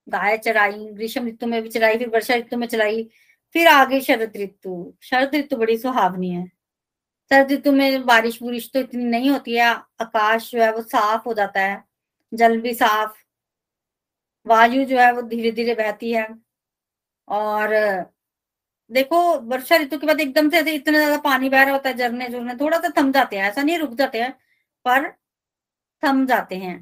गाय 0.07 0.37
चराई, 0.37 0.85
ग्रीष्म 0.93 1.27
ऋतु 1.27 1.47
में 1.47 1.61
भी 1.63 1.69
चराई, 1.69 1.97
फिर 1.97 2.09
वर्षा 2.09 2.35
ऋतु 2.35 2.57
में 2.57 2.67
चलाई 2.67 3.03
फिर 3.55 3.67
आगे 3.67 3.99
शरद 4.01 4.37
ऋतु। 4.37 4.93
शरद 5.03 5.35
ऋतु 5.35 5.57
बड़ी 5.57 5.77
सुहावनी 5.77 6.29
है। 6.29 6.45
शरद 7.31 7.51
ऋतु 7.51 7.71
में 7.71 8.05
बारिश 8.05 8.41
बुरिश 8.43 8.69
तो 8.73 8.79
इतनी 8.79 9.03
नहीं 9.05 9.29
होती 9.29 9.55
है, 9.55 9.69
आकाश 10.01 10.49
जो 10.51 10.61
है 10.63 10.71
वो 10.73 10.81
साफ़ 10.83 11.27
हो 11.27 11.33
जाता 11.33 11.61
है, 11.61 11.83
जल 12.31 12.59
भी 12.61 12.73
साफ़, 12.73 13.13
वायु 14.45 14.85
जो 14.85 14.99
है 14.99 15.11
वो 15.13 15.21
धीरे 15.23 15.51
धीरे 15.51 15.75
बहती 15.75 16.11
है। 16.13 16.27
और 17.27 17.69
देखो, 18.91 19.39
वर्षा 19.39 19.75
ऋतु 19.77 19.97
के 19.99 20.07
बाद 20.07 20.21
एकदम 20.21 20.49
से 20.49 20.57
ऐसे 20.59 20.73
इतना 20.75 20.97
ज़्यादा 20.97 21.17
पानी 21.21 21.49
बह 21.49 21.63
रहा 21.63 21.73
होता 21.73 21.89
है 21.89 21.97
झरने 21.97 22.29
झुरने 22.29 22.55
थोड़ा 22.55 22.79
सा 22.79 22.89
थम 22.97 23.11
जाते 23.11 23.37
हैं, 23.37 23.49
ऐसा 23.49 23.63
नहीं 23.63 23.77
रुक 23.79 23.93
जाते 23.95 24.21
हैं, 24.21 24.31
पर 24.85 25.20
थम 26.03 26.25
जाते 26.27 26.55
हैं। 26.57 26.77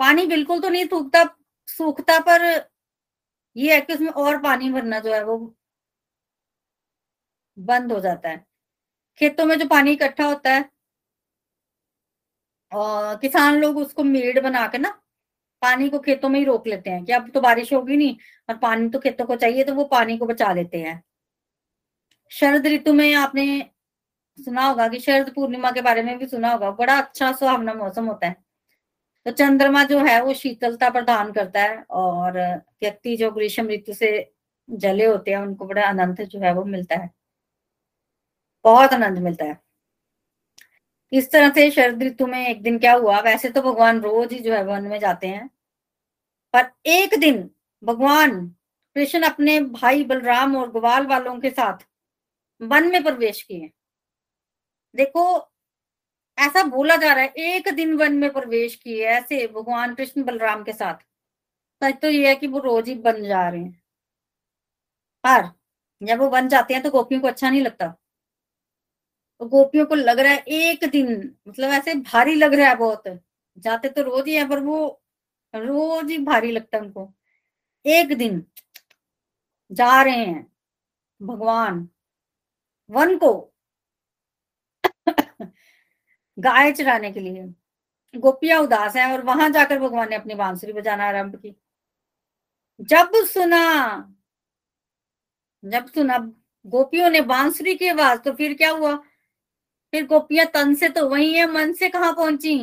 पानी 0.00 0.26
बिल्कुल 0.26 0.60
तो 0.60 0.68
नहीं 0.70 0.86
सूखता 0.86 1.24
सूखता 1.68 2.18
पर 2.22 2.42
ये 3.56 3.74
है 3.74 3.80
कि 3.80 3.94
उसमें 3.94 4.10
और 4.10 4.38
पानी 4.42 4.70
भरना 4.72 5.00
जो 5.00 5.14
है 5.14 5.24
वो 5.24 5.38
बंद 7.56 7.92
हो 7.92 8.00
जाता 8.00 8.28
है। 8.28 8.44
खेतों 9.20 9.44
में 9.46 9.56
जो 9.58 9.66
पानी 9.68 9.92
इकट्ठा 9.92 10.26
होता 10.26 10.52
है 10.52 10.64
और 12.72 13.16
किसान 13.18 13.58
लोग 13.60 13.76
उसको 13.78 14.04
मेड़ 14.04 14.40
बना 14.40 14.66
के 14.68 14.78
ना 14.78 14.90
पानी 15.62 15.88
को 15.88 15.98
खेतों 16.00 16.28
में 16.28 16.38
ही 16.38 16.44
रोक 16.46 16.66
लेते 16.66 16.90
हैं 16.90 17.04
कि 17.04 17.12
अब 17.12 17.30
तो 17.30 17.40
बारिश 17.40 17.72
होगी 17.72 17.96
नहीं 17.96 18.16
और 18.48 18.56
पानी 18.58 18.88
तो 18.90 18.98
खेतों 19.00 19.24
को 19.26 19.36
चाहिए 19.36 19.64
तो 19.64 19.74
वो 19.74 19.84
पानी 19.86 20.16
को 20.18 20.26
बचा 20.26 20.52
लेते 20.52 20.78
हैं। 20.78 21.02
शरद 22.32 22.66
ऋतु 22.66 22.92
में 22.92 23.12
आपने 23.14 23.44
सुना 24.38 24.64
होगा 24.64 24.88
कि 24.88 24.98
शरद 25.00 25.32
पूर्णिमा 25.34 25.70
के 25.70 25.82
बारे 25.82 26.02
में 26.02 26.18
भी 26.18 26.26
सुना 26.28 26.52
होगा, 26.52 26.70
बड़ा 26.72 26.98
अच्छा 26.98 27.32
सुहावना 27.32 27.74
मौसम 27.74 28.06
होता 28.06 28.26
है। 28.26 28.36
तो 29.26 29.32
चंद्रमा 29.32 29.82
जो 29.84 29.98
है 29.98 30.20
वो 30.22 30.34
शीतलता 30.34 30.88
प्रदान 30.90 31.32
करता 31.32 31.62
है 31.62 31.82
और 31.90 32.38
व्यक्ति 32.82 33.16
जो 33.16 33.30
ग्रीष्म 33.30 33.68
ऋतु 33.68 33.92
से 33.92 34.10
जले 34.68 35.04
होते 35.04 35.30
हैं, 35.30 35.38
उनको 35.38 35.66
बड़ा 35.66 35.88
आनंद 35.88 36.20
जो 36.22 36.40
है 36.40 36.52
वो 36.54 36.64
मिलता 36.64 36.96
है। 36.96 37.10
बहुत 38.64 38.92
आनंद 38.92 39.18
मिलता 39.18 39.44
है। 39.44 39.58
इस 41.12 41.30
तरह 41.30 41.50
से 41.50 41.70
शरद 41.70 42.02
ऋतु 42.02 42.26
में 42.26 42.48
एक 42.48 42.62
दिन 42.62 42.78
क्या 42.78 42.92
हुआ, 42.92 43.20
वैसे 43.20 43.50
तो 43.50 43.62
भगवान 43.62 44.00
रोज 44.00 44.32
ही 44.32 44.38
जो 44.38 44.54
है 44.54 44.62
वन 44.64 44.84
में 44.84 44.98
जाते 44.98 45.26
हैं, 45.26 45.48
पर 46.54 46.70
एक 46.86 47.18
दिन 47.20 47.50
भगवान 47.82 48.46
कृष्ण 48.96 49.22
अपने 49.22 49.60
भाई 49.60 50.04
बलराम 50.04 50.56
और 50.56 50.70
ग्वाल 50.72 51.06
वालों 51.06 51.38
के 51.40 51.50
साथ 51.50 51.86
वन 52.60 52.90
में 52.90 53.02
प्रवेश 53.02 53.42
किए। 53.42 53.70
देखो 54.94 55.38
ऐसा 56.38 56.62
बोला 56.64 56.96
जा 56.96 57.12
रहा 57.12 57.24
है, 57.24 57.28
एक 57.28 57.68
दिन 57.74 57.94
वन 57.96 58.14
में 58.14 58.30
प्रवेश 58.32 58.74
किए 58.76 59.06
ऐसे 59.08 59.46
भगवान 59.46 59.94
कृष्ण 59.94 60.24
बलराम 60.24 60.62
के 60.64 60.72
साथ। 60.72 60.94
सच 61.82 62.00
तो 62.02 62.10
ये 62.10 62.28
है 62.28 62.34
कि 62.36 62.46
वो 62.46 62.58
रोज 62.58 62.88
ही 62.88 62.94
बन 62.96 63.22
जा 63.24 63.48
रहे 63.48 63.60
हैं। 63.60 63.72
पर 65.24 65.50
जब 66.02 66.18
वो 66.18 66.28
बन 66.30 66.48
जाते 66.48 66.74
हैं 66.74 66.82
तो 66.82 66.90
गोपियों 66.90 67.20
को 67.20 67.28
अच्छा 67.28 67.50
नहीं 67.50 67.62
लगता। 67.62 67.88
तो 69.40 69.46
गोपियों 69.46 69.86
को 69.86 69.94
लग 69.94 70.18
रहा 70.18 70.32
है 70.32 70.38
एक 70.38 70.84
दिन 70.90 71.08
मतलब 71.48 71.70
ऐसे 71.70 71.94
भारी 71.94 72.34
लग 72.34 72.54
रहा 72.54 72.68
है 72.68 72.76
बहुत। 72.76 73.08
जाते 73.58 73.88
तो 73.88 74.02
रोज 74.02 74.28
ही 74.28 74.34
है, 74.34 74.48
पर 74.48 74.60
वो 74.60 75.02
रोज 75.54 76.10
ही 76.10 76.18
भारी 76.18 76.50
लगता 76.52 76.76
है 76.76 76.82
उनको। 76.82 77.12
एक 77.84 78.16
दिन 78.18 78.44
जा 79.70 80.02
रहे 80.02 80.16
हैं 80.16 80.46
भगवान, 81.20 81.88
वन 82.90 83.16
को 83.18 83.32
गाय 86.38 86.72
चराने 86.72 87.10
के 87.12 87.20
लिए। 87.20 87.44
गोपियाँ 88.14 88.60
उदास 88.60 88.96
हैं 88.96 89.12
और 89.12 89.22
वहाँ 89.22 89.48
जाकर 89.50 89.78
भगवान 89.78 90.08
ने 90.10 90.16
अपनी 90.16 90.34
बांसुरी 90.34 90.72
बजाना 90.72 91.08
आरंभ 91.08 91.36
की। 91.36 91.54
जब 92.80 93.12
सुना 93.26 93.62
जब 95.62 95.86
सुना, 95.86 96.18
गोपियों 96.64 97.10
ने 97.10 97.20
बांसुरी 97.20 97.74
की 97.74 97.88
आवाज़ 97.88 98.20
तो 98.20 98.32
फिर 98.32 98.54
क्या 98.54 98.70
हुआ? 98.70 98.94
फिर 99.92 100.06
गोपियाँ 100.06 100.46
तन 100.46 100.74
से 100.74 100.88
तो 100.88 101.08
वही 101.08 101.32
है, 101.34 101.46
मन 101.46 101.72
से 101.72 101.88
कहा 101.88 102.12
पहुँची? 102.12 102.56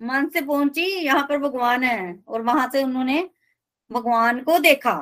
मन 0.00 0.28
से 0.28 0.40
पहुँची, 0.40 0.84
यहाँ 1.04 1.26
पर 1.28 1.38
भगवान 1.38 1.84
है 1.84 2.24
और 2.28 2.42
वहाँ 2.42 2.68
से 2.72 2.82
उन्होंने 2.84 3.30
भगवान 3.90 4.40
को 4.42 4.58
देखा। 4.58 4.94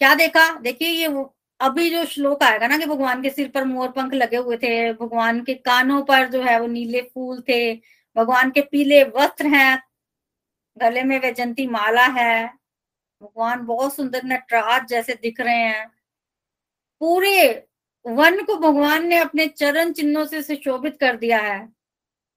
क्या 0.00 0.14
देखा? 0.14 0.52
देखिए 0.58 0.88
ये 0.88 1.06
अभी 1.60 1.90
जो 1.90 2.04
श्लोक 2.04 2.42
आएगा 2.42 2.66
ना 2.66 2.78
कि 2.78 2.86
भगवान 2.86 3.22
के 3.22 3.30
सिर 3.30 3.48
पर 3.48 3.64
मोर 3.64 3.88
पंख 3.88 4.14
लगे 4.14 4.36
हुए 4.36 4.56
थे, 4.56 4.92
भगवान 4.92 5.44
के 5.44 5.54
कानों 5.54 6.02
पर 6.02 6.28
जो 6.28 6.42
है 6.42 6.60
वो 6.60 6.66
नीले 6.66 7.02
फूल 7.14 7.40
थे, 7.48 7.74
भगवान 8.16 8.50
के 8.50 8.60
पीले 8.60 9.02
वस्त्र 9.04 9.46
हैं, 9.46 9.82
गले 10.76 11.02
में 11.02 11.18
वैजंती 11.20 11.66
माला 11.66 12.06
है, 12.06 12.46
भगवान 13.22 13.66
बहुत 13.66 13.94
सुंदर 13.94 14.22
नटराज 14.24 14.88
जैसे 14.88 15.14
दिख 15.14 15.40
रहे 15.40 15.56
हैं। 15.56 15.86
पूरे 17.00 17.66
वन 18.06 18.42
को 18.44 18.56
भगवान 18.56 19.06
ने 19.06 19.18
अपने 19.18 19.46
चरण 19.48 19.92
चिन्हों 19.92 20.24
से 20.24 20.42
सुशोभित 20.42 20.96
कर 21.00 21.16
दिया 21.16 21.38
है। 21.38 21.68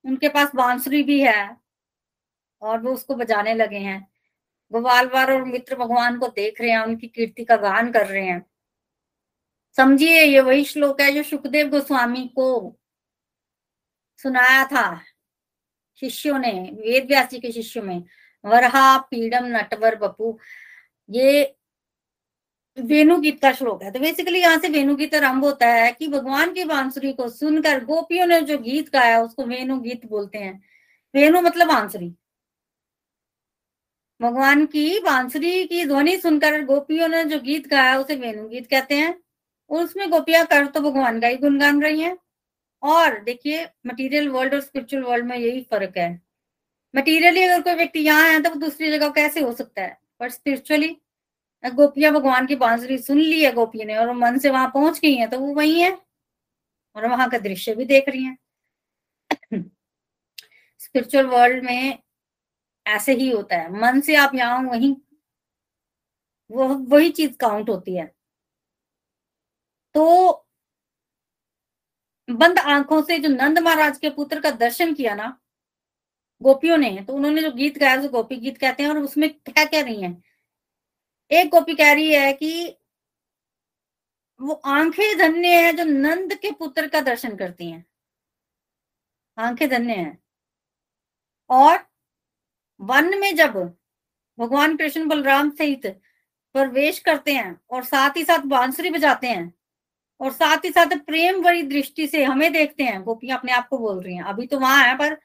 उनके 0.06 0.30
पास 0.30 0.52
बांसुरी 0.56 1.04
भी 1.04 1.22
है 1.22 1.58
और 2.62 2.80
वो 2.80 2.94
उसको 2.94 3.16
बजाने 3.16 3.54
लगे 3.54 3.78
हैं। 3.78 4.08
गोपालवार 4.72 5.34
और 5.34 5.44
मित्र 5.44 5.76
भगवान 5.76 6.20
को 6.20 6.28
देख 6.28 6.62
रहे 6.62 6.72
हैं, 6.72 6.80
उनकी 6.80 7.08
कीर्ति 7.08 7.46
का 7.46 7.56
गान 7.56 7.92
कर 7.92 8.08
रहे 8.08 8.26
हैं। 8.26 8.51
समझिए, 9.78 10.24
ये 10.24 10.40
वही 10.40 10.66
श्लोक 10.66 11.02
है 11.02 11.12
जो 11.12 11.24
सुखदेव 11.24 11.70
गोस्वामी 11.70 12.28
को 12.36 12.80
सुनाया 14.18 14.66
था। 14.66 15.02
शिष्यों 16.00 16.40
ने, 16.40 16.52
वेद 16.52 17.06
व्यास 17.06 17.30
जी 17.30 17.40
के 17.40 17.52
शिष्यों 17.52 17.84
में, 17.84 18.04
वरहा 18.46 18.98
पीडम 18.98 19.46
नटवर 19.46 19.96
बपू। 19.96 20.40
ये 21.10 21.56
वेणु 22.80 23.18
गीत 23.18 23.42
का 23.42 23.52
श्लोक 23.52 23.84
है। 23.84 23.92
तो 23.92 24.00
बेसिकली 24.00 24.40
यहाँ 24.40 24.60
से 24.60 24.70
वेणु 24.70 24.96
गीत 24.96 25.16
आरंभ 25.16 25.46
होता 25.46 25.68
है 25.68 25.92
कि 25.92 26.08
भगवान 26.08 26.54
की 26.54 26.64
बांसुरी 26.64 27.14
को 27.14 27.30
सुनकर 27.30 27.86
गोपियों 27.86 28.28
ने 28.28 28.42
जो 28.42 28.58
गीत 28.58 28.90
गाया, 28.90 29.22
उसको 29.22 29.46
वेणु 29.46 29.80
गीत 29.80 30.06
बोलते 30.06 30.38
हैं। 30.38 30.64
वेणु 31.16 31.42
मतलब 31.42 31.68
बांसुरी। 31.68 32.16
भगवान 34.22 34.66
की 34.66 35.00
बांसुरी 35.00 35.68
की 35.68 35.86
ध्वनि 35.86 36.18
सुनकर 36.18 36.66
गोपियों 36.66 37.08
ने 37.08 37.26
जो 37.26 37.40
गीत 37.40 37.68
गाया, 37.68 38.00
उसे 38.00 38.16
वेणु 38.16 38.50
गीत 38.50 38.70
कहते 38.70 38.96
हैं। 38.96 39.21
उसमें 39.72 40.10
गोपियाँ 40.10 40.46
कर 40.46 40.66
तो 40.68 40.80
भगवान 40.82 41.20
का 41.22 41.28
ही 41.28 41.38
गुणगान 41.38 41.82
रही 41.84 42.02
हैं। 42.02 42.18
और 42.84 43.20
देखिए 43.24 43.66
मटेरियल 43.88 44.30
वर्ल्ड 44.30 44.54
और 44.54 44.62
स्पिरिचुअल 44.62 45.04
वर्ल्ड 45.04 45.26
में 45.26 45.38
यही 45.38 45.62
फ़र्क 45.64 45.98
है। 45.98 46.12
मटीरियली 46.94 47.44
अगर 47.44 47.62
कोई 47.62 47.74
व्यक्ति 47.76 48.00
यहाँ 48.02 48.30
है 48.30 48.42
तो 48.44 48.50
वो 48.50 48.56
दूसरी 48.60 48.92
जगह 48.92 49.10
कैसे 49.12 49.42
हो 49.42 49.52
सकता 49.54 49.82
है? 49.82 49.98
पर 50.20 50.30
स्पिरिचुअली 50.30 50.96
गोपियाँ 51.64 52.14
भगवान 52.14 52.48
की 52.48 52.56
बांसुरी 52.56 52.98
सुन 52.98 53.18
ली 53.20 53.44
है 53.44 53.52
गोपी 53.54 53.86
ने 53.86 53.96
और 53.98 54.12
मन 54.16 54.38
से 54.40 54.50
वहाँ 54.50 54.72
पहुँच 54.74 55.00
गई 55.00 55.16
है 55.16 55.28
तो 55.28 55.40
वो 55.40 55.54
वही 55.56 55.80
है 55.82 55.92
और 56.96 57.08
वहाँ 57.08 57.30
का 57.30 57.38
दृश्य 57.40 57.76
भी 57.76 57.86
देख 57.86 58.10
रही 58.10 58.24
है। 58.24 58.38
स्पिरिचुअल 60.80 61.26
वर्ल्ड 61.28 61.64
में 61.66 61.98
ऐसे 62.86 63.14
ही 63.14 63.30
होता 63.32 63.56
है। 63.56 63.72
मन 63.82 64.00
से 64.02 64.16
आप 64.16 64.36
यहाँ 64.36 64.60
वही, 64.64 64.92
वो, 66.52 66.68
वही 66.68 67.10
चीज़ 67.12 67.36
काउंट 67.38 67.70
होती 67.70 67.96
है। 67.96 68.12
तो 69.96 70.46
बंद 72.28 72.60
आँखों 72.60 73.02
से 73.02 73.18
जो 73.20 73.30
नंद 73.30 73.60
महाराज 73.60 73.98
के 73.98 74.10
पुत्र 74.10 74.40
का 74.42 74.50
दर्शन 74.52 74.94
किया 74.94 75.14
ना, 75.16 75.38
गोपियों 76.42 76.78
ने 76.78 76.90
तो 77.08 77.14
उन्होंने 77.14 77.42
जो 77.42 77.52
गीत 77.52 77.78
गाया 77.78 77.96
गोपी 78.08 78.36
गीत 78.38 78.58
कहते 78.58 78.84
हैं 78.84 78.90
और 78.90 78.98
उसमें 78.98 79.30
क्या 79.30 79.66
कह 79.66 79.82
रही 79.82 80.02
हैं। 80.02 80.22
एक 81.32 81.50
गोपी 81.50 81.76
कह 81.76 81.94
रही 81.94 82.14
है 82.14 82.32
कि 82.34 82.78
वो 84.40 84.54
आँखें 84.54 85.18
धन्य 85.18 85.48
है 85.56 85.74
जो 85.74 85.84
नंद 85.84 86.34
के 86.34 86.52
पुत्र 86.52 86.88
का 86.88 87.02
दर्शन 87.02 87.36
करती 87.38 87.70
हैं। 87.72 87.86
आँखें 89.38 89.70
धन्य 89.70 89.94
है। 89.94 90.18
और 91.50 91.80
वन 92.80 93.18
में 93.20 93.36
जब 93.36 93.54
भगवान 94.38 94.76
कृष्ण 94.78 95.08
बलराम 95.08 95.50
सहित 95.52 95.86
प्रवेश 96.56 97.00
करते 97.00 97.34
हैं 97.34 97.60
और 97.72 97.84
साथ 97.84 98.18
ही 98.18 98.24
साथ 98.24 98.46
बांसुरी 98.48 98.90
बजाते 98.90 99.28
हैं 99.28 99.54
और 100.22 100.32
साथ 100.32 100.66
ही 100.66 100.70
साथ 100.72 100.98
प्रेम 100.98 101.42
भरी 101.42 101.64
दृष्टि 101.64 102.08
से 102.08 102.24
हमें 102.24 102.54
देखते 102.54 102.84
हैं, 102.84 103.04
गोपियाँ 103.04 103.38
अपने 103.40 103.52
आप 103.52 103.68
को 103.68 103.78
बोल 103.78 104.02
रही 104.02 104.16
हैं। 104.16 104.24
अभी 104.24 104.48
तो 104.48 104.60
वहाँ 104.60 104.84
है, 104.86 104.98
पर 104.98 105.18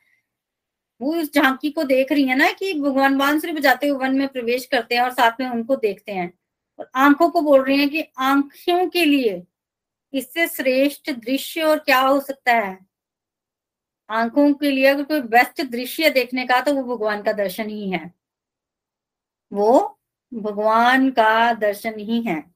वो 1.00 1.14
उस 1.16 1.34
झांकी 1.34 1.70
को 1.70 1.84
देख 1.84 2.12
रही 2.12 2.24
है 2.24 2.36
ना 2.36 2.50
कि 2.52 2.74
भगवान 2.74 3.18
बांसुरी 3.18 3.52
बजाते 3.52 3.88
हुए 3.88 3.98
वन 3.98 4.16
में 4.18 4.28
प्रवेश 4.28 4.66
करते 4.66 4.94
हैं 4.94 5.02
और 5.02 5.12
साथ 5.12 5.40
में 5.40 5.48
उनको 5.48 5.76
देखते 5.76 6.12
हैं। 6.12 6.32
और 6.78 6.90
आँखों 6.94 7.28
को 7.30 7.40
बोल 7.40 7.64
रही 7.64 7.78
हैं 7.78 7.88
कि 7.90 8.04
आँखों 8.18 8.88
के 8.88 9.04
लिए 9.04 9.42
इससे 10.12 10.46
श्रेष्ठ 10.48 11.10
दृश्य 11.10 11.62
और 11.62 11.78
क्या 11.78 12.00
हो 12.00 12.20
सकता 12.20 12.52
है? 12.52 12.78
आँखों 14.10 14.54
के 14.54 14.70
लिए 14.70 14.86
अगर 14.86 15.04
कोई 15.04 15.20
बेस्ट 15.20 15.62
दृश्य 15.62 16.10
देखने 16.10 16.46
का 16.46 16.60
तो 16.60 16.74
वो 16.74 16.96
भगवान 16.96 17.22
का 17.22 17.32
दर्शन 17.32 17.68
ही 17.68 17.90
है। 17.90 18.12
वो 19.52 19.98
भगवान 20.34 21.10
का 21.10 21.52
दर्शन 21.54 21.98
ही 21.98 22.22
है। 22.22 22.55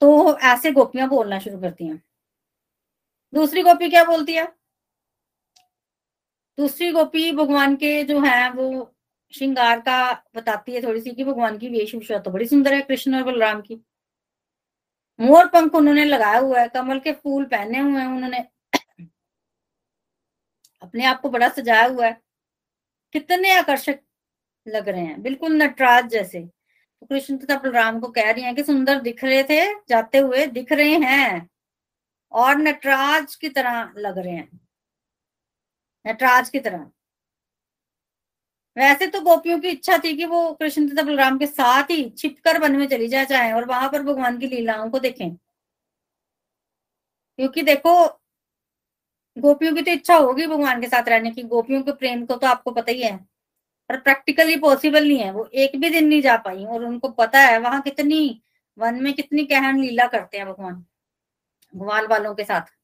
तो 0.00 0.38
ऐसे 0.38 0.72
गोपियाँ 0.72 1.08
बोलना 1.08 1.38
शुरू 1.38 1.60
करती 1.60 1.86
हैं। 1.86 2.02
दूसरी 3.34 3.62
गोपी 3.62 3.88
क्या 3.90 4.04
बोलती 4.04 4.34
है? 4.34 4.46
दूसरी 6.58 6.90
गोपी 6.92 7.32
भगवान 7.32 7.76
के 7.76 8.02
जो 8.04 8.20
है, 8.20 8.50
वो 8.50 8.94
श्रृंगार 9.32 9.80
का 9.80 10.12
बताती 10.36 10.74
है 10.74 10.82
थोड़ी 10.82 11.00
सी 11.00 11.10
कि 11.10 11.24
भगवान 11.24 11.58
की 11.58 11.68
वेशभूषा 11.68 12.18
तो 12.18 12.30
बड़ी 12.30 12.46
सुंदर 12.46 12.74
है, 12.74 12.80
कृष्ण 12.82 13.16
और 13.16 13.22
बलराम 13.22 13.60
की। 13.60 13.80
मोर 15.20 15.46
पंख 15.46 15.74
उन्होंने 15.74 16.04
लगाया 16.04 16.38
हुआ 16.38 16.60
है, 16.60 16.68
कमल 16.68 16.98
के 17.00 17.12
फूल 17.12 17.44
पहने 17.44 17.78
हुए 17.78 18.00
हैं 18.00 18.08
उन्होंने। 18.08 18.44
अपने 20.82 21.04
आप 21.04 21.20
को 21.20 21.30
बड़ा 21.30 21.48
सजाया 21.48 21.86
हुआ 21.86 22.06
है। 22.06 22.20
कितने 23.12 23.52
आकर्षक 23.52 23.98
लग 24.66 24.88
रहे 24.88 25.04
हैं, 25.04 25.22
बिल्कुल 25.22 25.52
नटराज 25.52 26.08
जैसे। 26.08 26.48
तो 27.00 27.06
कृष्ण 27.06 27.36
तथा 27.38 27.56
बलराम 27.58 28.00
को 28.00 28.08
कह 28.08 28.30
रही 28.30 28.42
हैं 28.44 28.54
कि 28.54 28.64
सुंदर 28.64 29.00
दिख 29.00 29.24
रहे 29.24 29.42
थे, 29.42 29.74
जाते 29.88 30.18
हुए 30.18 30.46
दिख 30.46 30.72
रहे 30.72 30.96
हैं 30.98 31.48
और 32.32 32.56
नटराज 32.56 33.34
की 33.34 33.48
तरह 33.48 33.92
लग 33.98 34.18
रहे 34.18 34.34
हैं। 34.34 34.60
नटराज 36.06 36.48
की 36.48 36.60
तरह। 36.60 36.90
वैसे 38.76 39.06
तो 39.06 39.20
गोपियों 39.20 39.58
की 39.60 39.68
इच्छा 39.68 39.98
थी 39.98 40.16
कि 40.16 40.24
वो 40.24 40.52
कृष्ण 40.54 40.88
तथा 40.88 41.02
बलराम 41.02 41.38
के 41.38 41.46
साथ 41.46 41.90
ही 41.90 42.10
छिपकर 42.10 42.58
वन 42.58 42.76
में 42.76 42.86
चली 42.88 43.08
जाए 43.08 43.24
चाहे 43.24 43.52
और 43.52 43.64
वहाँ 43.64 43.88
पर 43.90 44.02
भगवान 44.02 44.38
की 44.38 44.46
लीलाओं 44.46 44.90
को 44.90 44.98
देखें। 44.98 45.36
क्योंकि 47.38 47.62
देखो, 47.62 48.06
गोपियों 49.36 49.74
की 49.74 49.82
तो 49.82 49.90
इच्छा 49.90 50.16
होगी 50.16 50.46
भगवान 50.46 50.80
के 50.80 50.86
साथ 50.86 51.08
रहने 51.08 51.30
की। 51.30 51.42
गोपियों 51.42 51.82
के 51.82 51.92
प्रेम 51.92 52.26
को 52.26 52.36
तो 52.36 52.46
आपको 52.46 52.70
पता 52.70 52.92
ही 52.92 53.02
है। 53.02 53.35
पर 53.90 53.96
प्रैक्टिकली 53.98 54.56
पॉसिबल 54.56 55.06
नहीं 55.08 55.18
है। 55.18 55.30
वो 55.32 55.48
एक 55.54 55.76
भी 55.80 55.90
दिन 55.90 56.08
नहीं 56.08 56.22
जा 56.22 56.36
पाई 56.36 56.64
और 56.64 56.84
उनको 56.84 57.08
पता 57.10 57.40
है 57.40 57.58
वहाँ 57.58 57.80
कितनी, 57.82 58.40
वन 58.78 59.02
में 59.02 59.12
कितनी 59.14 59.44
कहन 59.44 59.80
लीला 59.80 60.06
करते 60.06 60.38
हैं 60.38 60.46
भगवान, 60.46 60.84
ग्वाल 61.72 62.06
वालों 62.06 62.34
के 62.34 62.44
साथ। 62.44 62.74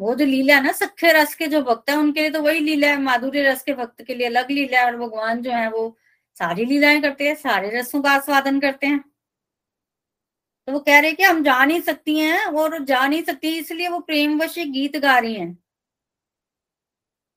वो 0.00 0.14
जो 0.14 0.24
लीला 0.24 0.54
है 0.56 0.62
ना 0.62 0.72
सख्य 0.72 1.12
रस 1.12 1.34
के 1.34 1.46
जो 1.46 1.60
भक्त 1.62 1.90
है, 1.90 1.96
उनके 1.96 2.20
लिए 2.20 2.30
तो 2.30 2.42
वही 2.42 2.60
लीला 2.60 2.88
है 2.88 3.00
माधुर्य 3.02 3.42
रस 3.42 3.62
के 3.62 3.74
भक्त 3.74 4.02
के 4.02 4.14
लिए 4.14 4.26
अलग 4.26 4.50
लीला 4.50 4.80
है 4.80 4.86
और 4.86 4.96
भगवान 4.98 5.42
जो 5.42 5.50
है 5.50 5.68
वो 5.70 5.96
सारी 6.36 6.64
लीलाएँ 6.64 7.00
करते 7.02 7.28
हैं, 7.28 7.34
सारे 7.34 7.70
रसों 7.70 8.00
का 8.02 8.10
आस्वादन 8.10 8.60
करते 8.60 8.86
हैं। 8.86 9.04
तो 10.68 10.72
वो 10.72 10.78
कह 10.80 10.98
रहे 11.00 11.12
कि 11.12 11.22
हम 11.22 11.42
जा 11.44 11.64
नहीं 11.64 11.80
सकती 11.80 12.18
हैं 12.18 12.44
और 12.44 12.78
जा 12.84 13.06
नहीं 13.06 13.22
सकती, 13.22 13.56
इसलिए 13.58 13.88
वो 13.88 13.98
प्रेम 14.00 14.40
वश 14.42 14.58
गीत 14.58 14.96
गा 14.96 15.18
रही 15.18 15.34
हैं 15.34 15.54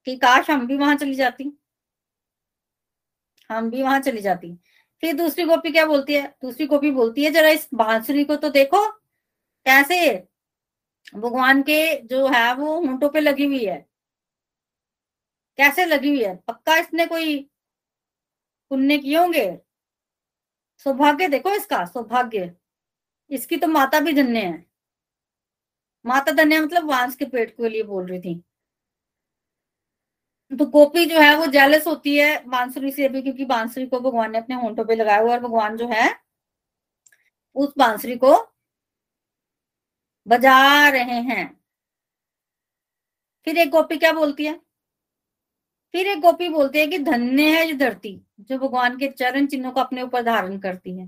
कि 0.07 0.15
काश 0.17 0.49
हम 0.49 0.65
भी 0.67 0.75
वहाँ 0.77 0.95
चली 0.95 1.15
जाती। 1.15 1.51
हम 3.49 3.69
भी 3.69 3.83
वहाँ 3.83 3.99
चली 3.99 4.21
जाती। 4.21 4.55
फिर 5.01 5.15
दूसरी 5.15 5.43
गोपी 5.43 5.71
क्या 5.71 5.85
बोलती 5.85 6.13
है? 6.13 6.27
दूसरी 6.41 6.65
गोपी 6.67 6.91
बोलती 6.91 7.23
है, 7.23 7.31
जरा 7.31 7.49
इस 7.49 7.69
बांसुरी 7.73 8.23
को 8.23 8.35
तो 8.35 8.49
देखो, 8.49 8.91
कैसे 9.65 10.27
भगवान 11.15 11.61
के 11.61 12.01
जो 12.01 12.27
है 12.27 12.53
वो 12.55 12.75
ऊंटों 12.77 13.09
पे 13.09 13.19
लगी 13.19 13.45
हुई 13.45 13.65
है। 13.65 13.77
कैसे 15.57 15.85
लगी 15.85 16.09
हुई 16.09 16.23
है? 16.23 16.35
पक्का 16.35 16.77
इसने 16.77 17.05
कोई 17.05 17.49
पुण्य 18.69 18.97
किए 18.97 19.17
होंगे? 19.17 19.59
सौभाग्य, 20.77 21.27
देखो 21.27 21.51
इसका 21.51 21.85
सौभाग्य। 21.85 22.55
इसकी 23.29 23.57
तो 23.57 23.67
माता 23.67 23.99
भी 23.99 24.13
धन्य 24.13 24.39
है। 24.39 24.65
माता 26.05 26.31
धन्य 26.31 26.59
मतलब 26.61 26.89
वांस 26.89 27.15
के 27.15 27.25
पेट 27.25 27.51
के 27.51 27.69
लिए 27.69 27.83
बोल 27.83 28.07
रही 28.07 28.19
थी। 28.19 28.43
तो 30.51 30.65
गोपी 30.65 31.05
जो 31.05 31.19
है 31.19 31.35
वो 31.37 31.45
जेलस 31.45 31.87
होती 31.87 32.15
है 32.17 32.27
बांसुरी 32.47 32.91
से 32.91 33.09
भी, 33.09 33.21
क्योंकि 33.21 33.45
बांसुरी 33.45 33.85
को 33.87 33.99
भगवान 33.99 34.31
ने 34.31 34.37
अपने 34.37 34.55
होंठों 34.55 34.85
पे 34.85 34.95
लगाया 34.95 35.19
हुआ 35.19 35.31
और 35.31 35.39
भगवान 35.39 35.77
जो 35.77 35.87
है, 35.87 36.09
उस 37.55 37.73
बांसुरी 37.77 38.15
को 38.15 38.33
बजा 40.27 40.89
रहे 40.89 41.19
हैं। 41.23 41.57
फिर 43.47 43.57
एक 43.57 43.69
गोपी 43.69 43.97
क्या 43.97 44.11
बोलती 44.13 44.45
है? 44.45 44.59
फिर 45.93 46.07
एक 46.07 46.19
गोपी 46.19 46.49
बोलती 46.49 46.79
है 46.79 46.87
कि 46.87 46.97
धन्य 46.99 47.43
है 47.57 47.65
ये 47.67 47.73
धरती, 47.73 48.21
जो 48.39 48.57
भगवान 48.57 48.97
के 48.97 49.07
चरण 49.09 49.45
चिन्हों 49.47 49.71
को 49.71 49.79
अपने 49.81 50.01
ऊपर 50.01 50.23
धारण 50.23 50.57
करती 50.59 50.97
है। 50.97 51.07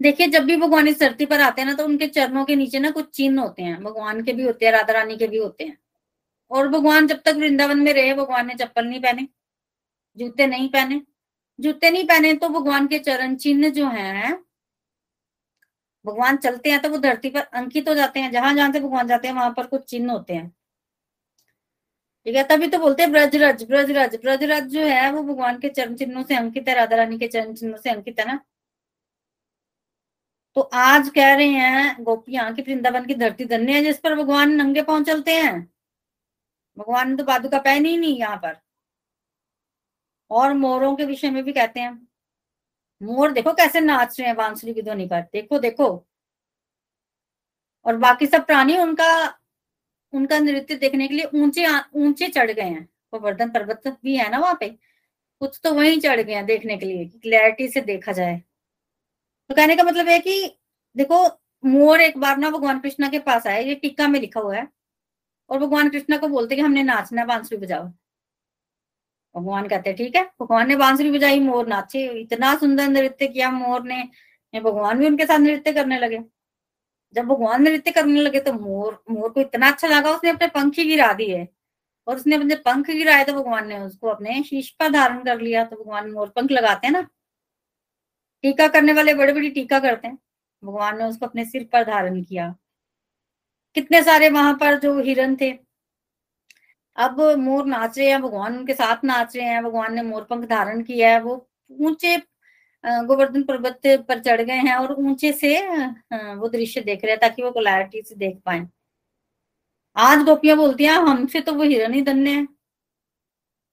देखिए, 0.00 0.26
जब 0.26 0.44
भी 0.44 0.56
भगवान 0.56 0.88
इस 0.88 1.00
धरती 1.00 1.26
पर 1.26 1.40
आते 1.40 1.60
हैं 1.62 1.68
ना 1.68 1.74
तो 1.74 1.84
उनके 1.84 2.06
चरणों 2.08 2.44
के 2.44 2.56
नीचे 2.56 2.78
ना 2.78 2.90
कुछ 2.90 3.10
चिन्ह 3.10 3.42
होते 3.42 3.62
हैं। 3.62 3.82
भगवान 3.82 4.22
के 4.24 4.32
भी 4.32 4.42
होते 4.42 4.66
हैं, 4.66 4.72
राधा 4.72 4.92
रानी 4.92 5.16
के 5.16 5.26
भी 5.28 5.38
होते 5.38 5.64
हैं। 5.64 5.79
और 6.50 6.68
भगवान 6.68 7.06
जब 7.06 7.20
तक 7.22 7.34
वृंदावन 7.36 7.78
में 7.78 7.92
रहे, 7.92 8.14
भगवान 8.14 8.46
ने 8.46 8.54
चप्पल 8.54 8.86
नहीं 8.86 9.00
पहने, 9.00 9.26
जूते 10.18 10.46
नहीं 10.46 10.68
पहने। 10.68 11.00
जूते 11.58 11.90
नहीं 11.90 12.04
पहने 12.06 12.32
तो 12.34 12.48
भगवान 12.50 12.86
के 12.86 12.98
चरण 12.98 13.34
चिन्ह 13.36 13.68
जो 13.70 13.88
है, 13.88 14.32
भगवान 16.04 16.36
चलते 16.36 16.70
हैं 16.70 16.80
तो 16.82 16.88
वो 16.88 16.98
धरती 16.98 17.30
पर 17.30 17.40
अंकित 17.40 17.88
हो 17.88 17.94
जाते 17.94 18.20
हैं। 18.20 18.30
जहाँ 18.32 18.54
जहाँ 18.54 18.72
से 18.72 18.80
भगवान 18.80 19.08
जाते 19.08 19.28
हैं, 19.28 19.34
वहाँ 19.34 19.50
पर 19.56 19.66
कुछ 19.66 19.84
चिन्ह 19.84 20.12
होते 20.12 20.34
हैं। 20.34 20.48
ठीक 22.26 22.36
है, 22.36 22.42
तभी 22.44 22.66
तो 22.68 22.78
बोलते 22.78 23.02
हैं 23.02 23.12
ब्रजरज 23.12 23.62
ब्रजरज 23.64 24.16
ब्रजरज 24.16 24.64
जो 24.68 24.80
है, 24.80 25.10
वो 25.12 25.22
भगवान 25.24 25.58
के 25.58 25.68
चरण 25.68 25.94
चिन्हों 25.96 26.22
से 26.24 26.36
अंकित 26.36 26.68
है, 26.68 26.74
राधा 26.74 26.96
रानी 26.96 27.18
के 27.18 27.28
चरण 27.28 27.54
चिन्हों 27.54 27.78
से 27.78 27.90
अंकित 27.90 28.20
है 28.20 28.26
ना। 28.26 28.38
तो 30.56 30.60
आज 30.62 31.08
कह 31.08 31.34
रहे 31.34 31.48
हैं, 31.48 32.02
गोपियाँ, 32.04 32.52
की 32.54 32.62
वृंदावन 32.62 33.04
की 33.06 33.14
धरती 33.14 33.44
धन्य 33.44 33.72
है, 33.72 33.82
जिस 33.84 33.98
पर 33.98 34.14
भगवान 34.14 34.52
नंगे 34.54 34.82
पाँव 34.82 35.04
चलते 35.04 35.34
हैं। 35.34 35.68
भगवान 36.80 37.10
ने 37.10 37.16
तो 37.16 37.24
पादुका 37.24 37.58
पहनी 37.58 37.88
ही 37.88 37.96
नहीं 37.96 38.18
यहाँ 38.18 38.36
पर। 38.36 38.56
और 40.30 40.52
मोरों 40.54 40.94
के 40.96 41.04
विषय 41.04 41.30
में 41.30 41.42
भी 41.44 41.52
कहते 41.52 41.80
हैं। 41.80 41.92
मोर 43.00 43.32
देखो 43.32 43.52
कैसे 43.52 43.80
नाच 43.80 44.18
रहे 44.20 44.28
हैं 44.28 44.36
बांसुरी 44.36 44.74
की 44.74 44.82
ध्वनि 44.82 45.06
पर। 45.06 45.20
देखो 45.32 45.58
देखो। 45.58 45.88
और 47.86 47.96
बाकी 47.96 48.26
सब 48.26 48.46
प्राणी 48.46 48.76
उनका 48.76 49.08
उनका 50.12 50.38
नृत्य 50.38 50.74
देखने 50.74 51.08
के 51.08 51.14
लिए 51.14 51.24
ऊँचे 51.34 51.66
ऊँचे 51.94 52.28
चढ़ 52.28 52.50
गए 52.50 52.62
हैं। 52.62 52.84
गोवर्धन 53.12 53.50
पर्वत 53.50 53.88
भी 54.04 54.16
है 54.16 54.28
ना 54.30 54.38
वहाँ 54.38 54.56
पे? 54.60 54.68
कुछ 55.40 55.60
तो 55.64 55.72
वहीं 55.74 56.00
चढ़ 56.00 56.20
गए 56.20 56.34
हैं 56.34 56.44
देखने 56.46 56.76
के 56.76 56.86
लिए 56.86 57.04
क्लैरिटी 57.04 57.68
से 57.68 57.80
देखा 57.80 58.12
जाए। 58.12 58.36
तो 59.50 59.54
कहने 59.54 59.76
का 59.76 59.82
मतलब 59.82 60.08
है 60.08 60.18
कि 60.18 60.56
देखो, 60.96 61.26
मोर 61.64 62.00
एक 62.00 62.18
बार 62.18 62.36
ना 62.38 62.50
भगवान 62.50 62.80
कृष्णा 62.80 63.08
के 63.08 63.18
पास 63.18 63.46
आया 63.46 63.58
ये 63.58 63.74
टीका 63.74 64.08
में 64.08 64.20
लिखा 64.20 64.40
हुआ 64.40 64.56
है। 64.56 64.66
और 65.50 65.58
भगवान 65.58 65.88
कृष्णा 65.90 66.16
को 66.18 66.28
बोलते 66.28 66.56
कि 66.56 66.62
हमने 66.62 66.82
नाचना 66.82 67.24
बांसुरी 67.24 67.60
बजाओ। 67.60 67.86
भगवान 69.34 69.68
कहते 69.68 69.90
हैं, 69.90 69.96
ठीक 69.96 70.16
है, 70.16 70.22
भगवान 70.40 70.68
ने 70.68 70.76
बांसुरी 70.76 71.10
बजाई, 71.10 71.40
मोर 71.40 71.66
नाचे, 71.68 72.06
इतना 72.20 72.54
सुंदर 72.56 72.88
नृत्य 72.88 73.28
किया 73.28 73.50
मोर 73.50 73.82
ने। 73.84 74.02
भगवान 74.54 74.98
भी 74.98 75.06
उनके 75.06 75.26
साथ 75.26 75.38
नृत्य 75.38 75.72
करने 75.72 75.98
लगे। 75.98 76.18
जब 77.14 77.26
भगवान 77.26 77.62
नृत्य 77.62 77.90
करने 77.90 78.20
लगे 78.20 78.40
तो 78.40 78.52
मोर 78.52 79.02
मोर 79.10 79.30
को 79.30 79.40
इतना 79.40 79.70
अच्छा 79.70 79.88
लगा, 79.88 80.10
उसने 80.10 80.30
अपने 80.30 80.46
पंख 80.48 80.78
ही 80.78 80.84
गिरा 80.84 81.12
दिए। 81.12 81.46
और 82.06 82.16
उसने 82.16 82.36
अपने 82.36 82.54
पंख 82.56 82.86
गिराए 82.86 83.24
तो 83.24 83.32
भगवान 83.32 83.68
ने 83.68 83.78
उसको 83.78 84.08
अपने 84.08 84.42
शीश 84.42 84.70
पर 84.70 84.90
धारण 84.92 85.22
कर 85.24 85.40
लिया 85.40 85.64
तो 85.64 85.76
भगवान 85.76 86.10
मोर 86.10 86.28
पंख 86.28 86.50
लगाते 86.50 86.86
हैं 86.86 86.92
ना। 86.92 87.02
टीका 88.44 88.68
करने 88.68 88.92
वाले 88.92 89.14
बड़े 89.14 89.32
बड़ी 89.32 89.50
टीका 89.50 89.78
करते 89.80 90.08
हैं। 90.08 90.18
भगवान 90.62 90.98
ने 90.98 91.04
उसको 91.04 91.26
अपने 91.26 91.44
सिर 91.44 91.68
पर 91.72 91.84
धारण 91.84 92.22
किया। 92.22 92.54
कितने 93.76 94.02
सारे 94.02 94.28
वहाँ 94.30 94.54
पर 94.54 94.78
जो 94.80 94.98
हिरन 95.00 95.36
थे। 95.36 95.50
अब 96.96 97.20
मोर 97.38 97.66
नाच 97.66 97.98
रहे 97.98 98.08
हैं, 98.08 98.20
भगवान 98.22 98.56
उनके 98.58 98.74
साथ 98.74 99.04
नाच 99.04 99.36
रहे 99.36 99.46
हैं, 99.46 99.62
भगवान 99.64 99.94
ने 99.94 100.02
मोर 100.02 100.24
पंख 100.24 100.44
धारण 100.48 100.82
किया 100.82 101.10
है, 101.10 101.20
वो 101.20 101.48
ऊँचे 101.70 102.16
गोवर्धन 102.84 103.42
पर्वत 103.42 103.80
पर 104.08 104.18
चढ़ 104.20 104.40
गए 104.40 104.56
हैं 104.58 104.74
और 104.76 104.92
ऊँचे 104.94 105.32
से 105.32 105.58
वो 106.36 106.48
दृश्य 106.48 106.80
देख 106.82 107.04
रहे 107.04 107.12
हैं 107.12 107.20
ताकि 107.20 107.42
वो 107.42 107.50
क्लैरिटी 107.52 108.02
से 108.02 108.14
देख 108.16 108.36
पाए। 108.46 108.66
आज 109.96 110.22
गोपियाँ 110.24 110.56
बोलती 110.56 110.84
हैं 110.84 110.92
हमसे 110.92 111.40
तो 111.40 111.52
वो 111.54 111.62
हिरन 111.64 111.94
ही 111.94 112.02
धन्य 112.02 112.30
है। 112.30 112.46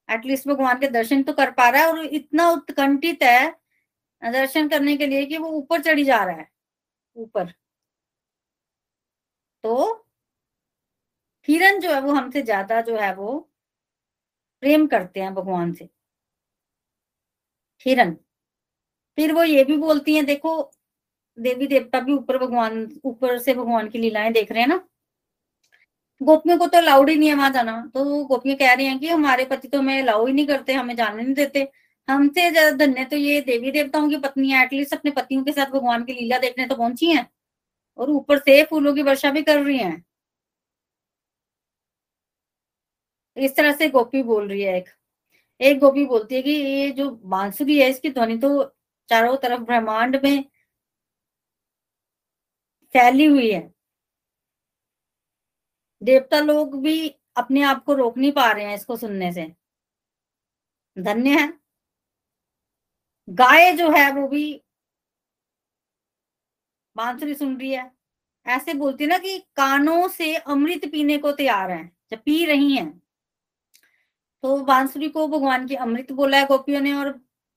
एटलीस्ट 0.10 0.48
भगवान 0.48 0.80
के 0.80 0.88
दर्शन 0.90 1.24
तो 1.24 1.34
कर 1.34 1.52
पा 1.52 1.70
रहा 1.70 1.82
है 1.82 1.88
और 1.90 2.06
इतना 2.06 2.50
उत्कंठित 2.52 3.24
है, 3.24 3.50
दर्शन 4.22 4.68
करने 4.68 4.96
के 4.98 5.08
लिए 5.08 5.26
कि 5.26 5.38
वो 5.38 5.50
ऊपर 5.52 5.82
चढ़ी 5.82 6.04
जा 6.04 6.24
रहा 6.24 6.36
है, 6.36 6.48
ऊपर। 7.16 7.54
तो 9.68 9.76
हिरन 11.48 11.80
जो 11.80 11.94
है 11.94 12.00
वो 12.02 12.12
हमसे 12.14 12.42
ज़्यादा 12.42 12.80
जो 12.82 12.96
है 12.98 13.14
वो 13.16 13.38
प्रेम 14.64 14.86
करते 14.88 15.20
हैं 15.20 15.34
भगवान 15.36 15.74
से। 15.74 15.90
हिरन। 17.86 18.12
फिर 19.18 19.34
वो 19.34 19.44
ये 19.44 19.64
भी 19.64 19.78
बोलती 19.78 20.16
हैं, 20.16 20.26
देखो, 20.26 20.72
देवी 21.38 21.68
देवता 21.68 22.00
भी 22.02 22.14
ऊपर 22.14 22.38
भगवान, 22.40 22.88
ऊपर 23.06 23.38
से 23.40 23.54
भगवान 23.56 23.90
की 23.90 24.00
लीलाएँ 24.00 24.32
देख 24.34 24.52
रहे 24.52 24.62
हैं 24.62 24.70
ना। 24.70 24.82
गोपियों 26.22 26.58
को 26.58 26.66
तो 26.68 26.78
अलाउड 26.78 27.10
ही 27.10 27.16
नहीं 27.16 27.30
है 27.30 27.36
वहाँ 27.36 27.50
जाना। 27.52 27.72
तो 27.94 28.24
गोपियाँ 28.26 28.56
कह 28.58 28.74
रही 28.74 28.86
हैं 28.86 28.98
कि 29.00 29.08
हमारे 29.10 29.46
पति 29.46 29.68
तो 29.68 29.80
हमें 29.80 30.02
अलाउ 30.02 30.26
ही 30.26 30.34
नहीं 30.34 30.46
करते, 30.48 30.74
हमें 30.74 30.96
जाने 30.96 31.24
नहीं 31.24 31.34
देते। 31.36 31.68
हमसे 32.08 32.50
धन्य 32.78 33.04
तो 33.06 33.16
ये 33.18 33.40
देवी 33.42 33.72
देवताओं 33.72 34.10
की 34.10 34.18
पत्नियाँ 34.20 34.64
एटलीस्ट 34.64 34.94
अपने 34.94 35.12
पतियों 35.12 35.44
के 35.44 35.52
साथ 35.52 35.72
भगवान 35.72 36.04
की 36.04 36.14
लीला 36.14 36.38
देखने 36.40 36.66
तो 36.68 36.76
पहुँची 36.76 37.12
हैं। 37.12 37.28
और 37.98 38.10
ऊपर 38.10 38.40
से 38.40 38.64
फूलों 38.64 38.94
की 38.96 39.02
वर्षा 39.04 39.32
भी 39.32 39.42
कर 39.44 39.62
रही 39.64 39.78
हैं। 39.78 40.04
इस 43.38 43.56
तरह 43.56 43.72
से 43.72 43.90
गोपी 43.90 44.24
बोल 44.24 44.48
रही 44.50 44.62
है 44.62 44.78
एक। 44.78 44.90
एक 45.62 45.80
गोपी 45.80 46.06
बोलती 46.06 46.36
है 46.36 46.42
कि 46.42 46.52
ये 46.52 46.92
जो 46.92 47.10
बांसुरी 47.12 47.80
है, 47.80 47.90
इसकी 47.90 48.10
ध्वनि 48.10 48.38
तो 48.38 48.64
चारों 49.10 49.38
तरफ़ 49.38 49.62
ब्रह्मांड 49.62 50.16
में 50.24 50.44
फैली 52.96 53.26
हुई 53.26 53.52
है। 53.52 53.74
देवता 56.02 56.40
लोग 56.40 56.82
भी 56.84 57.10
अपने 57.38 57.62
आप 57.64 57.84
को 57.84 57.94
रोक 57.94 58.18
नहीं 58.18 58.32
पा 58.32 58.52
रहे 58.52 58.66
हैं 58.66 58.76
इसको 58.76 58.96
सुनने 58.98 59.32
से। 59.34 59.56
धन्य 60.98 61.40
है। 61.40 61.48
गाय 63.30 63.74
जो 63.74 63.90
है, 63.92 64.12
वो 64.12 64.28
भी 64.28 64.64
बांसुरी 66.98 67.34
सुन 67.36 67.56
रही 67.58 67.72
है। 67.72 67.92
ऐसे 68.46 68.74
बोलती 68.74 69.04
है 69.04 69.10
ना 69.10 69.18
कि 69.18 69.38
कानों 69.58 70.08
से 70.08 70.36
अमृत 70.36 70.86
पीने 70.92 71.18
को 71.18 71.32
तैयार 71.32 71.72
है, 71.72 71.84
जब 72.12 72.20
पी 72.20 72.46
रही 72.46 72.76
हैं। 72.76 72.90
तो 74.44 74.58
बांसुरी 74.66 75.10
को 75.10 75.28
भगवान 75.28 75.68
की 75.68 75.76
अमृत 75.78 76.12
बोला 76.12 76.38
है 76.38 76.46
गोपियों 76.48 76.82
ने 76.82 76.94
और 76.94 77.12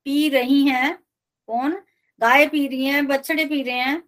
पी 0.07 0.29
रही 0.29 0.62
हैं। 0.68 0.94
कौन? 1.48 1.72
गाय 2.20 2.46
पी 2.46 2.66
रही 2.68 2.85
हैं, 2.87 3.07
बछड़े 3.07 3.44
पी 3.44 3.62
रहे 3.62 3.79
हैं। 3.79 4.03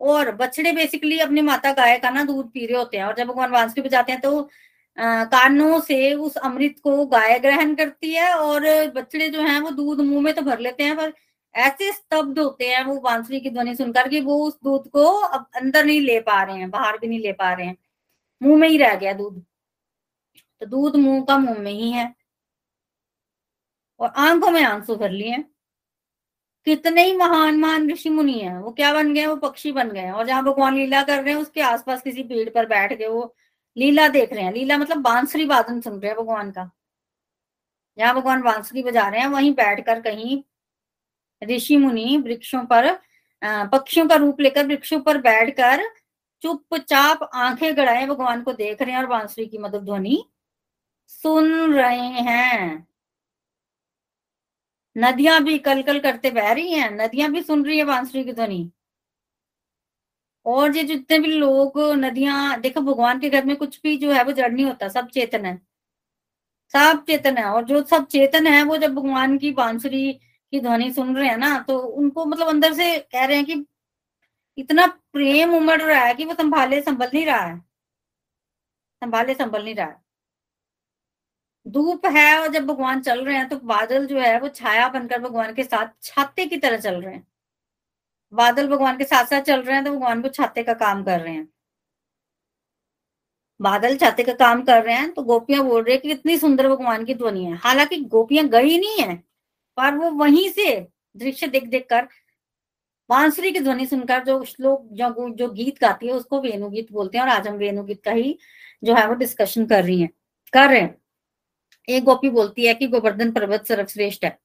और 0.00 0.30
बछड़े 0.36 0.72
बेसिकली 0.72 1.18
अपने 1.20 1.42
माता 1.42 1.72
गाय 1.72 1.98
का 1.98 2.10
ना 2.10 2.24
दूध 2.24 2.50
पी 2.52 2.66
रहे 2.66 2.76
होते 2.78 2.96
हैं 2.96 3.04
और 3.04 3.14
जब 3.16 3.26
भगवान 3.28 3.50
बांसुरी 3.50 3.82
बजाते 3.82 4.12
हैं 4.12 4.20
तो 4.20 4.42
कानों 4.98 5.80
से 5.80 6.12
उस 6.14 6.36
अमृत 6.36 6.76
को 6.82 7.06
गाय 7.06 7.38
ग्रहण 7.38 7.74
करती 7.74 8.12
है 8.14 8.32
और 8.34 8.62
बछड़े 8.90 9.28
जो 9.30 9.42
हैं 9.42 9.58
वो 9.60 9.70
दूध 9.70 10.00
मुँह 10.00 10.22
में 10.22 10.32
तो 10.34 10.42
भर 10.42 10.58
लेते 10.58 10.84
हैं 10.84 10.96
पर 10.96 11.12
ऐसे 11.54 11.92
स्तब्ध 11.92 12.38
होते 12.38 12.68
हैं 12.68 12.84
वो 12.84 13.00
बांसुरी 13.00 13.40
की 13.40 13.50
ध्वनि 13.50 13.74
सुनकर 13.76 14.08
कि 14.08 14.20
वो 14.20 14.46
उस 14.48 14.58
दूध 14.64 14.88
को 14.90 15.04
अब 15.08 15.46
अंदर 15.56 15.84
नहीं 15.84 16.00
ले 16.00 16.20
पा 16.20 16.42
रहे 16.42 16.56
हैं, 16.56 16.70
बाहर 16.70 16.98
भी 16.98 17.06
नहीं 17.06 17.20
ले 17.20 17.32
पा 17.32 17.52
रहे 17.52 17.66
हैं। 17.66 17.76
मुँह 18.42 18.58
में 18.58 18.68
ही 18.68 18.78
रह 18.78 18.94
गया 18.94 19.12
दूध। 19.12 19.44
तो 20.60 20.66
दूध 20.66 20.96
मुँह 20.96 21.24
का 21.24 21.38
मुँह 21.38 21.58
में 21.58 21.72
ही 21.72 21.90
है। 21.90 22.14
और 24.00 24.12
आँखों 24.16 24.50
में 24.50 24.62
आँसू 24.64 24.96
भर 24.96 25.10
लिए। 25.10 25.44
कितने 26.66 27.04
ही 27.04 27.16
महान 27.16 27.58
महान 27.60 27.90
ऋषि 27.90 28.10
मुनि 28.10 28.32
है। 28.32 28.58
वो 28.60 28.70
क्या 28.72 28.92
बन 28.94 29.14
गए? 29.14 29.26
वो 29.26 29.36
पक्षी 29.36 29.72
बन 29.72 29.90
गए। 29.90 30.10
और 30.10 30.26
जहाँ 30.26 30.42
भगवान 30.44 30.74
लीला 30.76 31.02
कर 31.02 31.22
रहे 31.22 31.34
हैं, 31.34 31.40
उसके 31.40 31.60
आसपास 31.60 32.02
किसी 32.02 32.22
पेड़ 32.22 32.48
पर 32.50 32.66
बैठ 32.66 32.98
के 32.98 33.08
वो 33.08 33.34
लीला 33.76 34.08
देख 34.08 34.32
रहे 34.32 34.44
हैं। 34.44 34.52
लीला 34.52 34.78
मतलब 34.78 34.98
बांसुरी 34.98 35.44
वादन 35.44 35.80
सुन 35.80 36.00
रहे 36.00 36.10
हैं 36.10 36.18
भगवान 36.18 36.50
का। 36.50 36.70
जहाँ 37.98 38.14
भगवान 38.14 38.42
बांसुरी 38.42 38.82
बजा 38.82 39.08
रहे 39.08 39.20
हैं, 39.20 39.28
वहीं 39.28 39.52
बैठकर 39.54 40.00
कहीं 40.00 40.42
ऋषि 41.44 41.76
मुनि 41.76 42.16
वृक्षों 42.24 42.64
पर 42.64 42.90
पक्षियों 43.72 44.06
का 44.08 44.14
रूप 44.16 44.40
लेकर 44.40 44.66
वृक्षों 44.66 45.00
पर 45.00 45.18
बैठकर 45.20 45.82
चुपचाप 46.42 47.28
आँखें 47.34 47.76
गड़ाए, 47.76 48.06
भगवान 48.06 48.42
को 48.42 48.52
देख 48.52 48.82
रहे 48.82 48.92
हैं 48.92 48.98
और 48.98 49.06
बांसुरी 49.06 49.46
की 49.46 49.58
मधुर 49.58 49.80
ध्वनि 49.82 50.24
सुन 51.10 51.74
रहे 51.74 52.08
हैं। 52.22 52.86
नदियाँ 54.96 55.42
भी 55.44 55.58
कल 55.58 55.82
कल 55.82 55.98
करते 56.00 56.30
बह 56.30 56.52
रही 56.52 56.72
हैं, 56.72 56.90
नदियाँ 56.96 57.30
भी 57.32 57.42
सुन 57.42 57.64
रही 57.64 57.78
है 57.78 57.84
बांसुरी 57.84 58.24
की 58.24 58.32
ध्वनि। 58.32 58.70
और 60.46 60.76
ये 60.76 60.82
जितने 60.84 61.18
भी 61.18 61.28
लोग 61.28 61.78
नदियाँ, 61.96 62.60
देखो 62.60 62.80
भगवान 62.80 63.20
के 63.20 63.30
घर 63.30 63.44
में 63.44 63.56
कुछ 63.56 63.80
भी 63.82 63.96
जो 63.98 64.12
है 64.12 64.22
वो 64.24 64.32
जड़ 64.32 64.50
नहीं 64.52 64.64
होता, 64.66 64.88
सब 64.88 65.08
चेतन 65.08 65.44
है। 65.46 65.56
सब 66.74 67.04
चेतन 67.06 67.36
है 67.38 67.44
और 67.44 67.64
जो 67.64 67.82
सब 67.84 68.06
चेतन 68.06 68.46
है 68.46 68.62
वो 68.62 68.76
जब 68.76 68.94
भगवान 68.94 69.36
की 69.38 69.50
बांसुरी 69.52 70.18
की 70.52 70.60
ध्वनि 70.60 70.92
सुन 70.92 71.16
रहे 71.16 71.28
हैं 71.28 71.36
ना 71.38 71.58
तो 71.58 71.78
उनको 71.78 72.24
मतलब 72.24 72.48
अंदर 72.48 72.72
से 72.72 72.98
कह 73.02 73.24
रहे 73.24 73.36
हैं 73.36 73.46
कि 73.46 73.64
इतना 74.58 74.86
प्रेम 75.12 75.54
उमड़ 75.54 75.80
रहा 75.82 76.04
है 76.04 76.14
कि 76.14 76.24
वो 76.24 76.34
संभाले, 76.34 76.80
संभल 76.82 77.10
नहीं 77.14 77.26
रहा 77.26 77.40
है। 77.40 77.58
संभाले, 79.02 79.34
संभल 79.34 79.64
नहीं 79.64 79.74
रहा 79.74 79.86
है। 79.86 80.02
धूप 81.66 82.06
है 82.06 82.38
और 82.38 82.48
जब 82.48 82.66
भगवान 82.66 83.00
चल 83.02 83.24
रहे 83.24 83.36
हैं 83.36 83.48
तो 83.48 83.56
बादल 83.58 84.06
जो 84.06 84.18
है, 84.20 84.38
वो 84.40 84.48
छाया 84.48 84.88
बनकर 84.88 85.18
भगवान 85.20 85.54
के 85.54 85.64
साथ 85.64 85.88
छाते 86.02 86.46
की 86.46 86.56
तरह 86.56 86.76
चल 86.78 87.00
रहे 87.02 87.14
हैं। 87.14 87.26
बादल 88.32 88.68
भगवान 88.68 88.98
के 88.98 89.04
साथ 89.04 89.24
साथ 89.24 89.40
चल 89.42 89.62
रहे 89.62 89.76
हैं 89.76 89.84
तो 89.84 89.92
भगवान 89.92 90.22
को 90.22 90.28
छाते 90.28 90.62
का 90.62 90.74
काम 90.74 91.02
कर 91.04 91.20
रहे 91.20 91.34
हैं। 91.34 91.48
बादल 93.60 93.96
छाते 93.96 94.22
का 94.24 94.32
काम 94.34 94.62
कर 94.62 94.82
रहे 94.84 94.94
हैं 94.94 95.12
तो 95.14 95.22
गोपियाँ 95.22 95.64
बोल 95.64 95.82
रही 95.82 95.94
है 95.94 95.98
कि 96.00 96.08
कितनी 96.08 96.36
सुंदर 96.38 96.68
भगवान 96.68 97.04
की 97.04 97.14
ध्वनि 97.14 97.44
है। 97.44 97.56
हालाँकि 97.56 97.96
गोपियाँ 98.06 98.46
गई 98.48 98.78
नहीं 98.78 98.98
है 99.00 99.22
पर 99.76 99.94
वो 99.94 100.10
वहीं 100.10 100.50
से 100.50 100.88
दृश्य 101.16 101.46
देख 101.46 101.64
देख 101.64 101.86
कर 101.90 102.08
बांसुरी 103.08 103.52
की 103.52 103.60
ध्वनि 103.60 103.86
सुनकर 103.86 104.24
जो 104.24 104.44
श्लोक, 104.44 104.88
जो 104.92 105.34
जो 105.34 105.50
गीत 105.50 105.80
गाती 105.80 106.06
है, 106.06 106.12
उसको 106.12 106.40
वेणु 106.40 106.70
गीत 106.70 106.92
बोलते 106.92 107.18
हैं 107.18 107.24
और 107.24 107.30
आज 107.30 107.48
हम 107.48 107.54
वेणु 107.54 107.84
गीत 107.84 108.04
का 108.04 108.10
ही 108.10 108.38
जो 108.84 108.94
है 108.94 109.08
वो 109.08 109.14
डिस्कशन 109.14 109.66
कर 109.66 109.84
रही 109.84 110.02
है। 110.02 110.08
कर 110.52 110.68
रहे 110.68 110.80
हैं। 110.80 110.98
एक 111.88 112.04
गोपी 112.04 112.30
बोलती 112.30 112.66
है 112.66 112.74
कि 112.74 112.86
गोवर्धन 112.86 113.32
पर्वत 113.32 113.66
सर्वश्रेष्ठ 113.66 114.24
है। 114.24 114.38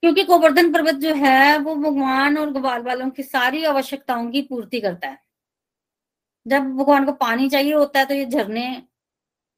क्योंकि 0.00 0.24
गोवर्धन 0.24 0.72
पर्वत 0.72 0.94
जो 0.94 1.14
है, 1.14 1.58
वो 1.58 1.74
भगवान 1.74 2.38
और 2.38 2.50
ग्वाल 2.52 2.82
वालों 2.82 3.10
की 3.10 3.22
सारी 3.22 3.64
आवश्यकताओं 3.64 4.30
की 4.30 4.42
पूर्ति 4.42 4.80
करता 4.80 5.08
है। 5.08 5.18
जब 6.46 6.62
भगवान 6.62 7.06
को 7.06 7.12
पानी 7.12 7.48
चाहिए 7.48 7.74
होता 7.74 8.00
है 8.00 8.06
तो 8.06 8.14
ये 8.14 8.26
झरने 8.26 8.82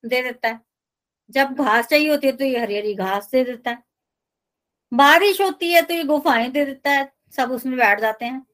दे 0.05 0.23
देता 0.23 0.49
है। 0.49 0.61
जब 1.31 1.53
घास 1.53 1.87
चाहिए 1.87 2.09
होती 2.09 2.27
है 2.27 2.33
तो 2.33 2.45
ये 2.45 2.59
हरी 2.59 2.79
हरी 2.79 2.95
घास 2.95 3.31
दे 3.31 3.45
देता 3.45 3.71
है। 3.71 3.92
बारिश 4.93 5.41
होती 5.41 5.73
है 5.73 5.83
तो 5.83 5.95
ये 5.95 6.05
गुफाएँ 6.05 6.49
दे 6.51 6.65
देता 6.65 6.91
है, 6.91 7.13
सब 7.33 7.51
उसमें 7.51 7.79
बैठ 7.79 8.01
जाते 8.01 8.25
हैं। 8.25 8.47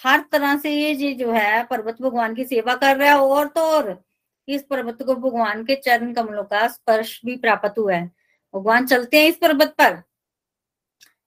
हर 0.00 0.24
तरह 0.32 0.56
से 0.58 0.70
ये 0.70 1.12
जो 1.14 1.32
है, 1.32 1.64
पर्वत 1.64 2.02
भगवान 2.02 2.34
की 2.34 2.44
सेवा 2.44 2.74
कर 2.74 2.96
रहा 2.96 3.08
है, 3.08 3.18
और 3.18 3.48
तो 3.48 3.60
और। 3.60 4.04
इस 4.48 4.62
पर्वत 4.62 5.02
को 5.02 5.14
भगवान 5.14 5.64
के 5.64 5.76
चरण 5.76 6.12
कमलों 6.14 6.44
का 6.44 6.68
स्पर्श 6.68 7.20
भी 7.24 7.36
प्राप्त 7.36 7.78
हुआ 7.78 7.94
है। 7.94 8.06
भगवान 8.54 8.86
चलते 8.86 9.20
हैं 9.20 9.28
इस 9.28 9.36
पर्वत 9.36 9.74
पर। 9.78 10.02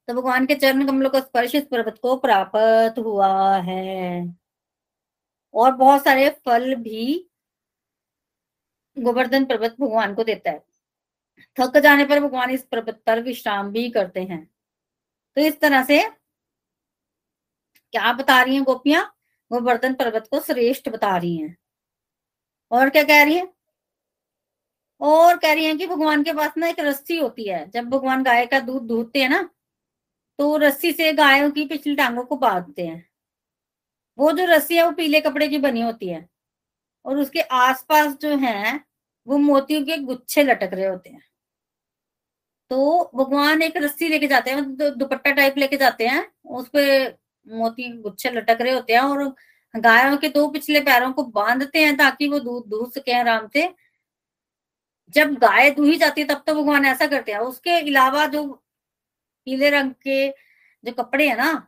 तो 0.08 0.14
भगवान 0.14 0.46
के 0.46 0.56
चरण 0.56 0.86
कमलों 0.88 1.10
का 1.10 1.20
स्पर्श 1.20 1.56
इस 1.56 1.64
पर्वत 1.64 2.00
को 2.02 2.16
प्राप्त 2.18 3.00
हुआ 3.00 3.58
है। 3.58 4.36
और 5.54 5.72
बहुत 5.72 6.04
सारे 6.04 6.30
फल 6.46 6.76
भी 6.76 7.30
गोवर्धन 8.98 9.46
पर्वत 9.46 9.76
भगवान 9.82 10.14
को 10.16 10.24
देता 10.24 10.52
है। 10.52 10.67
थक 11.60 11.78
जाने 11.78 12.06
पर 12.06 12.20
भगवान 12.20 12.50
इस 12.52 12.64
पर्वत 12.64 13.04
पर 13.06 13.22
विश्राम 13.22 13.72
भी 13.72 13.90
करते 13.90 14.24
हैं। 14.24 14.52
तो 15.36 15.42
इस 15.42 15.60
तरह 15.60 15.84
से 15.84 16.04
क्या 17.94 18.14
बता 18.14 18.42
रही 18.44 18.56
हैं 18.56 18.64
गोपियाँ? 18.64 19.16
गोवर्धन 19.52 19.94
पर्वत 19.94 20.28
को 20.32 20.40
श्रेष्ठ 20.40 20.90
बता 20.90 21.18
रही 21.18 21.38
हैं। 21.38 21.58
और 22.72 22.90
क्या 22.90 23.04
कह 23.04 23.24
रही 23.24 23.36
है? 23.36 23.54
और 25.02 25.38
कह 25.38 25.54
रही 25.54 25.66
है 25.66 25.76
कि 25.78 25.88
भगवान 25.88 26.24
के 26.24 26.34
पास 26.34 26.58
ना 26.58 26.68
एक 26.68 26.80
रस्सी 26.80 27.18
होती 27.18 27.50
है। 27.50 27.70
जब 27.70 27.86
भगवान 27.86 28.24
गाय 28.24 28.46
का 28.46 28.60
दूध 28.60 28.84
दूधते 28.84 29.22
हैं 29.22 29.30
ना 29.30 29.50
तो 30.40 30.58
रस्सी 30.58 30.92
से 30.92 31.14
गायों 31.14 31.52
की 31.52 31.66
पिछली 31.66 31.96
टांगों 31.96 32.24
को 32.24 32.36
बांधते 32.36 32.88
हैं। 32.88 33.10
वो 34.18 34.32
जो 34.32 34.46
रस्सी 34.46 34.76
है, 34.76 34.84
वो 34.84 34.92
पीले 34.92 35.22
कपड़े 35.22 35.48
की 35.48 35.58
बनी 35.58 35.82
होती 35.82 36.08
है। 36.08 36.30
और 37.06 37.18
उसके 37.18 37.42
आसपास 37.42 38.14
जो 38.14 38.38
है, 38.38 38.82
वो 39.28 39.38
मोतियों 39.38 39.86
के 39.86 39.98
गुच्छे 39.98 40.44
लटक 40.44 40.70
रहे 40.74 40.86
होते 40.86 41.10
हैं। 41.10 41.27
तो 42.72 43.12
भगवान 43.16 43.62
एक 43.62 43.78
रस्सी 43.78 44.08
लेके 44.08 44.28
जाते 44.28 44.52
हैं 44.52 44.62
मतलब 44.62 44.96
दुपट्टा 44.96 45.32
टाइप 45.32 45.58
लेके 45.58 45.78
जाते 45.78 46.08
हैं 46.08 46.28
उस 46.46 46.70
पे 46.70 47.08
मोती 47.48 47.92
गुच्छे 48.02 48.30
लटक 48.30 48.58
रहे 48.62 48.74
होते 48.74 48.94
हैं 48.94 49.02
और 49.02 49.24
गायों 49.76 50.18
के 50.18 50.30
दो 50.30 50.48
पिछले 50.48 50.80
पैरों 50.80 51.12
को 51.14 51.24
बांधते 51.24 51.86
हैं 51.86 51.98
ताकि 51.98 52.28
वो 52.28 52.40
दूध 52.40 52.68
दूध 52.68 52.92
सके 52.92 53.14
आराम 53.14 53.48
से। 53.48 53.74
जब 55.10 55.34
गाय 55.34 55.72
दूही 55.72 55.96
जाती 55.98 56.22
है, 56.22 56.28
तब 56.28 56.44
तो 56.48 56.54
भगवान 56.54 56.86
ऐसा 56.86 57.08
करते 57.08 57.32
हैं। 57.32 57.40
उसके 57.40 57.72
अलावा 57.72 58.26
जो 58.28 58.44
पीले 59.48 59.70
रंग 59.70 59.92
के 59.92 60.30
जो 60.84 60.92
कपड़े 60.94 61.28
हैं 61.30 61.38
ना, 61.38 61.68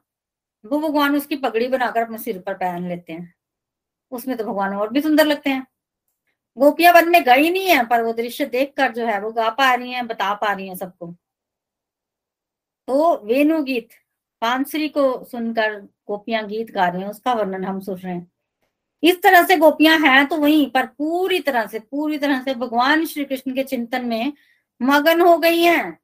वो 0.66 0.80
भगवान 0.80 1.16
उसकी 1.16 1.36
पगड़ी 1.36 1.68
बनाकर 1.68 2.02
अपने 2.02 2.18
सिर 2.18 2.40
पर 2.40 2.54
पहन 2.54 2.90
लेते 2.90 3.14
हैं। 3.14 3.34
उसमें 4.12 4.38
तो 4.38 4.44
भगवान 4.44 4.76
और 4.76 4.90
भी 4.94 5.02
सुंदर 5.02 5.26
लगते 5.26 5.50
हैं। 5.50 5.68
गोपियाँ 6.60 6.94
वन 6.94 7.10
में 7.10 7.24
गई 7.24 7.50
नहीं 7.50 7.68
है, 7.68 7.86
पर 7.88 8.02
वो 8.04 8.14
दृश्य 8.14 8.46
देखकर 8.48 8.92
जो 8.94 9.06
है 9.06 9.20
वो 9.22 9.32
गा 9.32 9.50
पा 9.52 9.74
रही 9.74 9.92
हैं, 9.92 10.08
बता 10.08 10.34
पा 10.34 10.52
रही 10.54 10.68
हैं 10.68 10.76
सबको। 10.76 11.08
तो 12.88 13.26
वेणु 13.26 13.62
गीत 13.64 13.90
पांसरी 14.42 14.90
को 14.90 15.24
सुनकर 15.26 15.80
गोपियाँ 16.08 16.46
गीत 16.48 16.72
गा 16.72 16.88
रहे 16.88 17.02
हैं, 17.02 17.10
उसका 17.10 17.34
वर्णन 17.34 17.64
हम 17.66 17.80
सुन 17.80 17.98
रहे 17.98 18.14
हैं। 18.14 18.32
इस 19.04 19.22
तरह 19.24 19.46
से 19.48 19.56
गोपियाँ 19.58 19.98
हैं 20.00 20.26
तो 20.28 20.38
वहीं 20.38 20.70
पर 20.72 20.86
पूरी 20.88 21.40
तरह 21.40 21.66
से, 21.68 21.80
पूरी 21.80 22.18
तरह 22.18 22.42
से 22.44 22.54
भगवान 22.56 23.06
श्री 23.06 23.26
कृष्ण 23.26 23.54
के 23.56 23.64
चिंतन 23.64 24.06
में 24.06 24.34
मगन 24.82 25.22
हो 25.22 25.38
गई 25.38 25.62
हैं 25.62 25.98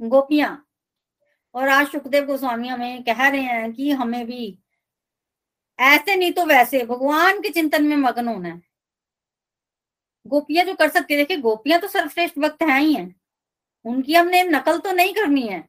गोपियाँ। 0.00 0.62
और 1.54 1.68
आज 1.68 1.86
सुखदेव 1.88 2.24
गोस्वामी 2.26 2.68
हमें 2.68 3.02
कह 3.04 3.28
रहे 3.28 3.42
हैं 3.42 3.72
कि 3.72 3.90
हमें 3.92 4.24
भी 4.26 4.58
ऐसे 5.78 6.16
नहीं 6.16 6.32
तो 6.32 6.44
वैसे, 6.46 6.84
भगवान 6.84 7.40
के 7.40 7.50
चिंतन 7.50 7.84
में 7.84 7.96
मगन 7.96 8.28
होना 8.28 8.48
है। 8.48 8.60
गोपियाँ 10.26 10.64
जो 10.66 10.74
कर 10.74 10.88
सकती 10.88 11.14
है। 11.14 11.20
देखिए, 11.20 11.36
गोपियाँ 11.36 11.80
तो 11.80 11.88
सर्वश्रेष्ठ 11.88 12.38
भक्त 12.38 12.62
है 12.62 12.80
ही 12.80 12.94
हैं। 12.94 13.14
उनकी 13.84 14.14
हमने 14.14 14.42
नकल 14.44 14.78
तो 14.78 14.92
नहीं 14.92 15.14
करनी 15.14 15.42
है। 15.42 15.60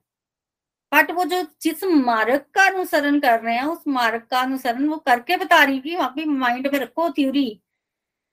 बट 0.91 1.11
वो 1.11 1.25
जो 1.25 1.41
जिस 1.61 1.83
मार्ग 1.83 2.45
का 2.55 2.65
अनुसरण 2.65 3.19
कर 3.19 3.39
रहे 3.41 3.55
हैं, 3.55 3.63
उस 3.63 3.83
मार्ग 3.87 4.21
का 4.31 4.41
अनुसरण 4.41 4.87
वो 4.87 4.97
करके 4.97 5.37
बता 5.37 5.63
रही 5.63 5.79
कि 5.79 5.95
वहाँ 5.95 6.09
पे 6.09 6.25
माइंड 6.25 6.67
में 6.73 6.79
रखो 6.79 7.09
थ्योरी 7.09 7.61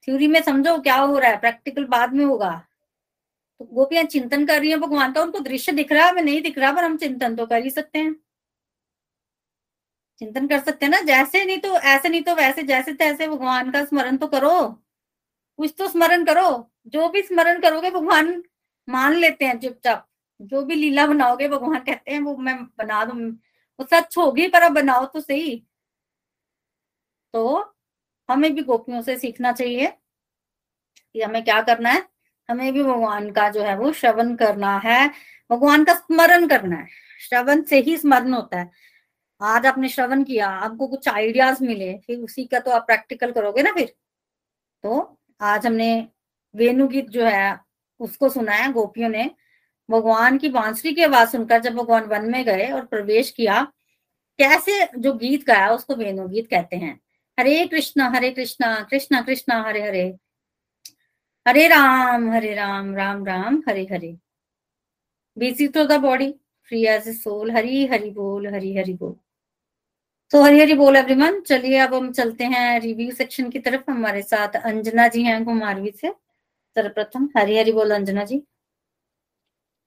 थ्योरी 0.02 0.28
में 0.28 0.40
समझो 0.42 0.78
क्या 0.78 0.96
हो 0.96 1.18
रहा 1.18 1.30
है 1.30 1.40
प्रैक्टिकल 1.40 1.84
बाद 1.84 2.12
में 2.12 2.24
होगा। 2.24 2.50
तो 3.60 3.64
गोपियाँ 3.64 4.04
चिंतन 4.04 4.46
कर 4.46 4.60
रही 4.60 4.70
है, 4.70 4.76
भगवान 4.76 5.12
का 5.12 5.22
उनको 5.22 5.38
दृश्य 5.38 5.72
दिख 5.72 5.92
रहा 5.92 6.04
है, 6.04 6.10
हमें 6.10 6.22
नहीं 6.22 6.42
दिख 6.42 6.58
रहा, 6.58 6.72
पर 6.72 6.84
हम 6.84 6.96
चिंतन 6.96 7.36
तो 7.36 7.46
कर 7.46 7.62
ही 7.62 7.70
सकते 7.70 7.98
हैं। 7.98 8.14
चिंतन 10.18 10.46
कर 10.48 10.60
सकते 10.60 10.86
हैं 10.86 10.90
ना? 10.90 11.00
जैसे 11.00 11.44
नहीं 11.44 11.58
तो 11.58 11.76
ऐसे 11.78 12.08
नहीं 12.08 12.22
तो 12.22 12.34
वैसे, 12.34 12.62
जैसे 12.62 12.92
तैसे 12.94 13.28
भगवान 13.28 13.70
का 13.70 13.84
स्मरण 13.84 14.16
तो 14.16 14.26
करो। 14.26 14.83
कुछ 15.56 15.74
तो 15.78 15.88
स्मरण 15.88 16.24
करो। 16.24 16.72
जो 16.86 17.08
भी 17.08 17.22
स्मरण 17.22 17.60
करोगे, 17.60 17.90
भगवान 17.90 18.44
मान 18.88 19.12
लेते 19.12 19.44
हैं 19.44 19.60
चुपचाप। 19.60 20.08
जो 20.40 20.62
भी 20.62 20.74
लीला 20.74 21.06
बनाओगे, 21.06 21.48
भगवान 21.48 21.80
कहते 21.80 22.10
हैं, 22.10 22.20
वो 22.20 22.36
मैं 22.36 22.64
बना 22.64 23.04
दू। 23.04 23.30
वो 23.80 23.86
सच 23.86 24.18
होगी, 24.18 24.48
पर 24.48 24.62
अब 24.62 24.72
बनाओ 24.72 25.06
तो 25.06 25.20
सही। 25.20 25.66
तो 27.32 27.74
हमें 28.30 28.54
भी 28.54 28.62
गोपियों 28.62 29.02
से 29.02 29.16
सीखना 29.16 29.52
चाहिए 29.52 29.86
कि 31.12 31.22
हमें 31.22 31.44
क्या 31.44 31.62
करना 31.62 31.90
है। 31.90 32.08
हमें 32.50 32.72
भी 32.72 32.82
भगवान 32.82 33.30
का 33.30 33.48
जो 33.48 33.62
है, 33.62 33.78
वो 33.78 33.92
श्रवण 33.92 34.36
करना 34.36 34.78
है। 34.78 35.10
भगवान 35.50 35.84
का 35.84 35.94
स्मरण 35.94 36.48
करना 36.48 36.76
है। 36.76 36.88
श्रवण 37.20 37.62
से 37.62 37.78
ही 37.80 37.96
स्मरण 37.96 38.32
होता 38.32 38.58
है। 38.58 38.70
आज 39.42 39.66
आपने 39.66 39.88
श्रवण 39.88 40.24
किया, 40.24 40.48
आपको 40.48 40.86
कुछ 40.86 41.08
आइडियाज़ 41.08 41.64
मिले, 41.64 41.98
फिर 41.98 42.18
उसी 42.18 42.44
का 42.44 42.60
तो 42.60 42.70
आप 42.70 42.86
प्रैक्टिकल 42.86 43.32
करोगे 43.32 43.62
ना 43.62 43.72
फिर? 43.72 43.96
तो 44.82 45.20
आज 45.44 45.66
हमने 45.66 46.08
वेणु 46.54 46.88
गीत 46.88 47.08
जो 47.10 47.24
है, 47.24 47.58
उसको 48.00 48.28
सुना 48.28 48.52
है 48.52 48.72
गोपियों 48.72 49.08
ने। 49.08 49.30
भगवान 49.88 50.38
की 50.38 50.48
बांसुरी 50.48 50.94
की 50.94 51.02
आवाज़ 51.02 51.28
सुनकर 51.28 51.60
जब 51.60 51.74
भगवान 51.74 52.04
वन 52.04 52.30
में 52.30 52.44
गए 52.44 52.70
और 52.70 52.84
प्रवेश 52.86 53.30
किया, 53.30 53.62
कैसे 54.38 54.88
जो 54.98 55.12
गीत 55.12 55.44
गाया 55.44 55.70
उसको 55.70 55.94
वेणु 55.94 56.28
गीत 56.28 56.46
कहते 56.50 56.76
हैं। 56.76 57.00
Hare 57.38 57.66
Krishna 57.66 58.08
Hare 58.08 58.30
Krishna 58.30 58.74
Krishna 58.90 59.20
Krishna, 59.20 59.62
Hare 59.62 59.82
Hare. 59.82 60.04
Hare 61.46 61.68
Ram 61.68 62.30
Hare 62.30 62.54
Ram 62.54 62.94
Ram 62.96 63.24
Ram, 63.26 63.62
Hare 63.68 63.88
Hare. 63.92 64.16
Busy 65.38 65.68
through 65.68 65.84
the 65.84 66.00
body 66.00 66.32
free 66.68 66.84
as 66.86 67.08
a 67.08 67.12
soul 67.12 67.50
Hari, 67.50 67.86
Hari 67.86 68.10
बोल, 68.10 68.46
हरी, 68.54 68.76
हरि 68.76 68.92
बोल। 68.92 69.16
तो 70.34 70.42
हरी 70.42 70.60
हरी 70.60 70.74
बोल 70.74 70.96
एवरीवन 70.96 71.40
चलिए, 71.40 71.78
अब 71.78 71.94
हम 71.94 72.10
चलते 72.12 72.44
हैं 72.44 72.80
रिव्यू 72.80 73.10
सेक्शन 73.10 73.50
की 73.50 73.58
तरफ़ 73.58 73.90
हमारे 73.90 74.22
साथ 74.22 74.56
अंजना 74.56 75.08
जी 75.08 75.22
हैं 75.22 75.44
कुमारवी 75.44 75.90
से। 75.90 76.08
सर्वप्रथम 76.76 77.28
हरी 77.36 77.58
हरी 77.58 77.72
बोल, 77.72 77.90
अंजना 77.90 78.24
जी। 78.24 78.42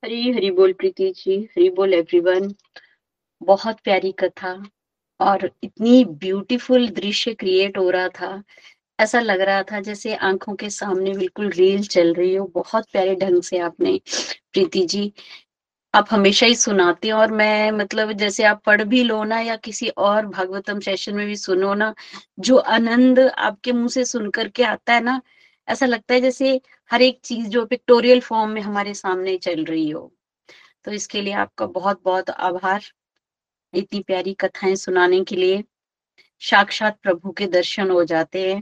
हरी 0.04 0.32
हरी 0.32 0.52
बोल, 0.52 0.74
प्रीति 0.74 1.12
जी। 1.18 1.38
हरी 1.52 1.70
बोल 1.70 1.94
एवरीवन 1.94 2.54
बहुत 3.42 3.80
प्यारी 3.80 4.12
कथा 4.12 4.54
और 5.20 5.50
इतनी 5.64 6.06
ब्यूटीफुल 6.06 6.88
दृश्य 6.90 7.34
क्रिएट 7.34 7.78
हो 7.78 7.90
रहा 7.90 8.10
था। 8.10 8.44
ऐसा 9.00 9.20
लग 9.20 9.42
रहा 9.42 9.64
था 9.64 9.80
जैसे 9.82 10.16
आँखों 10.16 10.56
के 10.56 10.70
सामने 10.70 11.14
बिल्कुल 11.14 11.50
रील 11.50 11.84
चल 11.88 12.14
रही 12.14 12.36
हो। 12.36 12.46
बहुत 12.48 12.86
प्यारे 12.92 13.16
ढंग 13.16 13.42
से 13.42 13.58
आपने, 13.60 14.00
प्रीति 14.54 14.86
जी 14.86 15.12
आप 15.98 16.08
हमेशा 16.12 16.46
ही 16.46 16.56
सुनाते 16.56 17.08
हैं 17.08 17.14
और 17.16 17.32
मैं 17.34 17.72
मतलब 17.72 18.12
जैसे 18.14 18.44
आप 18.46 18.62
पढ़ 18.66 18.84
भी 18.86 19.04
लो 19.04 19.24
ना 19.24 19.40
या 19.42 19.56
किसी 19.58 19.88
और 20.00 20.26
भागवतम 20.28 20.80
सेशन 20.82 21.16
में 21.16 21.26
भी 21.28 21.36
सुनो 21.38 21.74
ना, 21.76 21.94
जो 22.40 22.58
आनंद 22.58 23.20
आपके 23.20 23.72
मुँह 23.74 23.88
से 23.90 24.06
सुन 24.06 24.30
करके 24.32 24.64
आता 24.66 24.94
है 24.94 25.02
ना, 25.02 25.22
ऐसा 25.68 25.86
लगता 25.86 26.14
है 26.14 26.22
जैसे 26.22 26.60
हर 26.92 27.02
एक 27.02 27.20
चीज़ 27.24 27.48
जो 27.50 27.66
पिक्टोरियल 27.66 28.20
फॉर्म 28.22 28.52
में 28.52 28.62
हमारे 28.62 28.94
सामने 28.96 29.38
चल 29.40 29.64
रही 29.66 29.90
हो। 29.90 30.12
तो 30.86 30.92
इसके 30.94 31.22
लिए 31.22 31.34
आपका 31.36 31.66
बहुत 31.68 32.02
बहुत 32.06 32.30
आभार 32.32 32.84
इतनी 33.74 34.00
प्यारी 34.02 34.34
कथाएँ 34.42 34.76
सुनाने 34.78 35.24
के 35.24 35.36
लिए। 35.36 35.64
साक्षात 36.42 36.98
प्रभु 37.04 37.32
के 37.32 37.48
दर्शन 37.50 37.92
हो 37.92 38.04
जाते 38.06 38.52
हैं। 38.52 38.62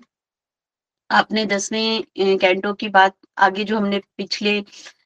आपने 1.09 1.45
दसवें 1.45 2.37
कैंटो 2.39 2.73
की 2.73 2.89
बात 2.89 3.15
आगे 3.37 3.63
जो 3.63 3.77
हमने 3.77 3.99
पिछले 4.17 4.59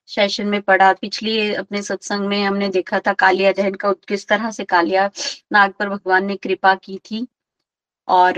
सेशन 0.09 0.47
में 0.47 0.61
पढ़ा। 0.61 0.91
पिछली 0.93 1.53
अपने 1.55 1.81
सत्संग 1.83 2.27
में 2.27 2.41
हमने 2.43 2.69
देखा 2.69 2.99
था 3.07 3.13
कालिया 3.15 3.51
दहन 3.53 3.73
का 3.75 3.91
किस 4.07 4.27
तरह 4.27 4.51
से 4.51 4.63
कालिया 4.65 5.09
नाग 5.53 5.73
पर 5.79 5.89
भगवान 5.89 6.25
ने 6.25 6.35
कृपा 6.37 6.73
की 6.75 6.97
थी 7.05 7.27
और 8.07 8.33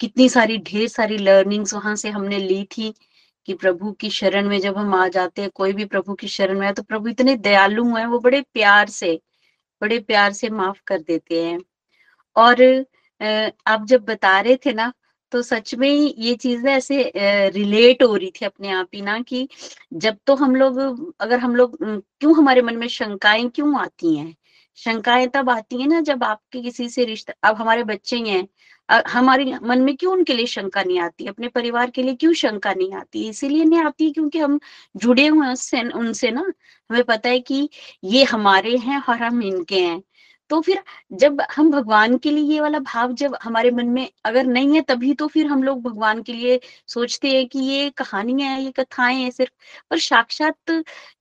कितनी 0.00 0.28
सारी, 0.28 0.58
ढेर 0.60 0.88
सारी 0.88 1.16
लर्निंग्स 1.18 1.74
वहाँ 1.74 1.94
से 1.96 2.08
हमने 2.10 2.38
ली 2.38 2.62
थी 2.72 2.92
कि 3.48 3.54
प्रभु 3.54 3.92
की 3.92 4.10
शरण 4.10 4.48
में 4.48 4.58
जब 4.60 4.76
हम 4.78 4.94
आ 4.94 5.06
जाते 5.08 5.42
हैं, 5.42 5.50
कोई 5.54 5.72
भी 5.72 5.84
प्रभु 5.86 6.14
की 6.14 6.28
शरण 6.28 6.58
में 6.60 6.66
है 6.66 6.72
तो 6.72 6.82
प्रभु 6.82 7.08
इतने 7.08 7.36
दयालु 7.38 7.84
हैं, 7.96 8.06
वो 8.06 8.18
बड़े 8.20 8.40
प्यार 8.54 8.88
से, 8.90 9.20
बड़े 9.82 9.98
प्यार 10.00 10.32
से 10.32 10.50
माफ़ 10.50 10.80
कर 10.86 10.98
देते 11.00 11.44
हैं। 11.44 11.58
और 12.36 12.62
आप 13.66 13.84
जब 13.86 14.04
बता 14.04 14.40
रहे 14.40 14.56
थे 14.66 14.72
ना 14.74 14.92
तो 15.32 15.40
सच 15.42 15.74
में 15.76 15.88
ये 15.88 16.34
चीज़ें 16.36 16.70
ऐसे 16.72 17.02
रिलेट 17.50 18.02
हो 18.02 18.14
रही 18.16 18.30
थी 18.40 18.44
अपने 18.46 18.70
आप 18.72 18.88
ही 18.94 19.00
ना 19.02 19.18
कि 19.22 19.46
जब 19.94 20.16
तो 20.26 20.34
हम 20.36 20.54
लोग, 20.56 20.78
अगर 21.20 21.38
हम 21.40 21.54
लोग 21.56 21.76
क्यों 21.82 22.36
हमारे 22.36 22.62
मन 22.62 22.76
में 22.78 22.86
शंकाएँ 22.90 23.48
क्यों 23.50 23.78
आती 23.80 24.16
हैं? 24.16 24.34
शंकाएँ 24.78 25.26
तब 25.34 25.50
आती 25.50 25.80
है 25.80 25.86
ना 25.88 26.00
जब 26.02 26.24
आपके 26.24 26.60
किसी 26.62 26.88
से 26.88 27.04
रिश्ता, 27.04 27.32
अब 27.44 27.56
हमारे 27.56 27.84
बच्चे 27.84 28.16
ही 28.16 28.28
हैं 28.30 28.46
हमारे 29.08 29.44
मन 29.62 29.80
में 29.82 29.94
क्यों 29.96 30.12
उनके 30.12 30.34
लिए 30.34 30.46
शंका 30.46 30.82
नहीं 30.82 30.98
आती? 31.00 31.26
अपने 31.26 31.48
परिवार 31.48 31.90
के 31.90 32.02
लिए 32.02 32.14
क्यों 32.14 32.32
शंका 32.34 32.72
नहीं 32.74 32.92
आती? 32.94 33.28
इसीलिए 33.28 33.64
नहीं 33.64 33.80
आती 33.84 34.10
क्योंकि 34.12 34.38
हम 34.38 34.58
जुड़े 34.96 35.26
हुए 35.26 35.46
हैं 35.46 35.52
उससे, 35.52 35.82
उनसे 35.90 36.30
ना। 36.30 36.40
हमें 36.90 37.02
पता 37.04 37.28
है 37.28 37.38
कि 37.40 37.68
ये 38.04 38.24
हमारे 38.24 38.76
हैं 38.78 39.00
और 39.08 39.16
हम 39.18 39.42
इनके 39.42 39.80
हैं। 39.80 40.02
तो 40.52 40.60
फिर 40.60 40.82
जब 41.14 41.40
हम 41.56 41.70
भगवान 41.70 42.16
के 42.18 42.30
लिए 42.30 42.44
ये 42.44 42.60
वाला 42.60 42.78
भाव 42.78 43.12
जब 43.14 43.36
हमारे 43.42 43.70
मन 43.70 43.86
में 43.88 44.08
अगर 44.24 44.46
नहीं 44.46 44.74
है 44.74 44.80
तभी 44.82 45.14
तो 45.14 45.26
फिर 45.28 45.46
हम 45.46 45.62
लोग 45.62 45.82
भगवान 45.82 46.22
के 46.22 46.32
लिए 46.32 46.60
सोचते 46.88 47.28
हैं 47.28 47.46
कि 47.48 47.58
ये 47.60 47.90
कहानियाँ 47.96 48.50
हैं, 48.50 48.60
ये 48.60 48.70
कथाएँ 48.70 49.16
हैं 49.16 49.30
सिर्फ़। 49.30 49.52
पर 49.90 49.98
साक्षात 49.98 50.72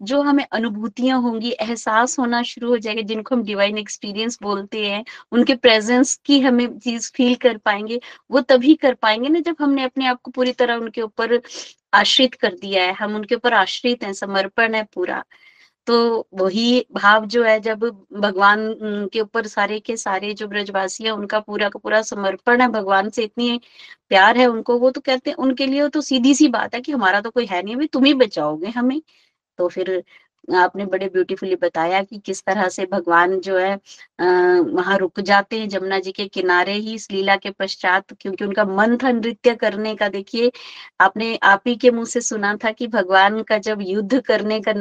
जो 0.04 0.22
हमें 0.22 0.46
अनुभूतियाँ 0.52 1.20
होंगी, 1.22 1.52
एहसास 1.52 2.18
होना 2.20 2.42
शुरू 2.44 2.70
हो 2.70 2.78
जाएगा, 2.78 3.02
जिनको 3.02 3.36
हम 3.36 3.44
डिवाइन 3.44 3.78
एक्सपीरियंस 3.78 4.40
बोलते 4.44 4.86
हैं, 4.86 5.04
उनके 5.32 5.56
प्रेजेंस 5.58 6.16
की 6.26 6.40
हमें 6.40 6.78
चीज़ 6.80 7.12
फील 7.16 7.36
कर 7.36 7.58
पाएँगे, 7.58 8.00
वो 8.32 8.42
तभी 8.42 8.76
कर 8.76 8.94
पाएँगे 8.96 9.30
ना 9.30 9.40
जब 9.40 9.56
हमने 9.62 9.84
अपने 9.84 10.08
आप 10.08 10.22
को 10.24 10.32
पूरी 10.32 10.52
तरह 10.54 10.76
उनके 10.76 11.02
ऊपर 11.02 11.40
आश्रित 11.94 12.34
कर 12.36 12.54
दिया 12.56 12.84
है। 12.86 12.94
हम 12.94 13.16
उनके 13.16 13.36
ऊपर 13.36 13.54
आश्रित 13.54 14.04
हैं, 14.04 14.14
समर्पण 14.14 14.76
है 14.76 14.84
पूरा। 14.96 15.24
तो 15.92 16.28
वही 16.36 16.86
भाव 16.94 17.26
जो 17.28 17.44
है, 17.44 17.60
जब 17.60 17.80
भगवान 18.16 18.60
के 19.14 19.22
ऊपर 19.22 19.48
सारे 19.48 19.80
के 19.82 19.96
सारे 19.98 20.34
जो 20.34 20.48
ब्रजवासी 20.48 21.04
है, 21.04 21.12
उनका 21.12 21.40
पूरा 21.42 21.70
का 21.70 21.80
पूरा 21.80 22.02
समर्पण 22.04 22.62
है, 22.62 22.68
भगवान 22.70 23.10
से 23.10 23.24
इतनी 23.24 23.60
प्यार 24.10 24.38
है 24.38 24.46
उनको, 24.48 24.78
वो 24.80 24.92
तो 24.92 25.02
कहते 25.02 25.30
हैं, 25.30 25.38
उनके 25.38 25.68
लिए 25.68 25.88
तो 25.90 26.02
सीधी 26.02 26.34
सी 26.36 26.48
बात 26.50 26.76
है 26.76 26.82
कि 26.82 26.92
हमारा 26.92 27.22
तो 27.22 27.32
कोई 27.32 27.46
है 27.46 27.62
नहीं, 27.64 27.76
अभी 27.76 27.88
तुम 27.90 28.06
ही 28.06 28.14
बचाओगे 28.16 28.70
हमें। 28.72 29.02
तो 29.60 29.68
फिर 29.70 30.04
आपने 30.48 30.86
बड़े 30.86 31.08
ब्यूटीफुली 31.10 31.56
बताया 31.56 32.02
कि 32.04 32.18
किस 32.26 32.42
तरह 32.46 32.68
से 32.70 32.86
भगवान 32.92 33.40
जो 33.42 33.58
है 33.58 33.76
वहाँ 34.20 34.98
रुक 34.98 35.20
जाते 35.22 35.60
हैं 35.60 35.68
जमुना 35.70 36.00
जी 36.00 36.12
के 36.12 36.28
किनारे 36.30 36.74
ही 36.76 36.94
इस 36.96 37.10
लीला 37.12 37.36
के 37.38 37.52
पश्चात, 37.52 38.14
क्योंकि 38.14 38.46
उनका 38.46 38.66
मन 38.68 38.98
था 39.04 39.12
नृत्य 39.12 39.56
करने 39.56 39.94
का 39.96 40.08
देखिए, 40.10 40.52
आपने 41.00 41.36
आप 41.44 41.64
ही 41.68 41.76
के 41.78 41.92
मुँह 41.92 42.06
से 42.06 42.22
सुना 42.22 42.56
था 42.64 42.72
कि 42.74 42.88
भगवान 42.90 43.42
का 43.44 43.58
जब 43.60 43.82
युद्ध 43.82 44.22
करने 44.28 44.60
का, 44.68 44.74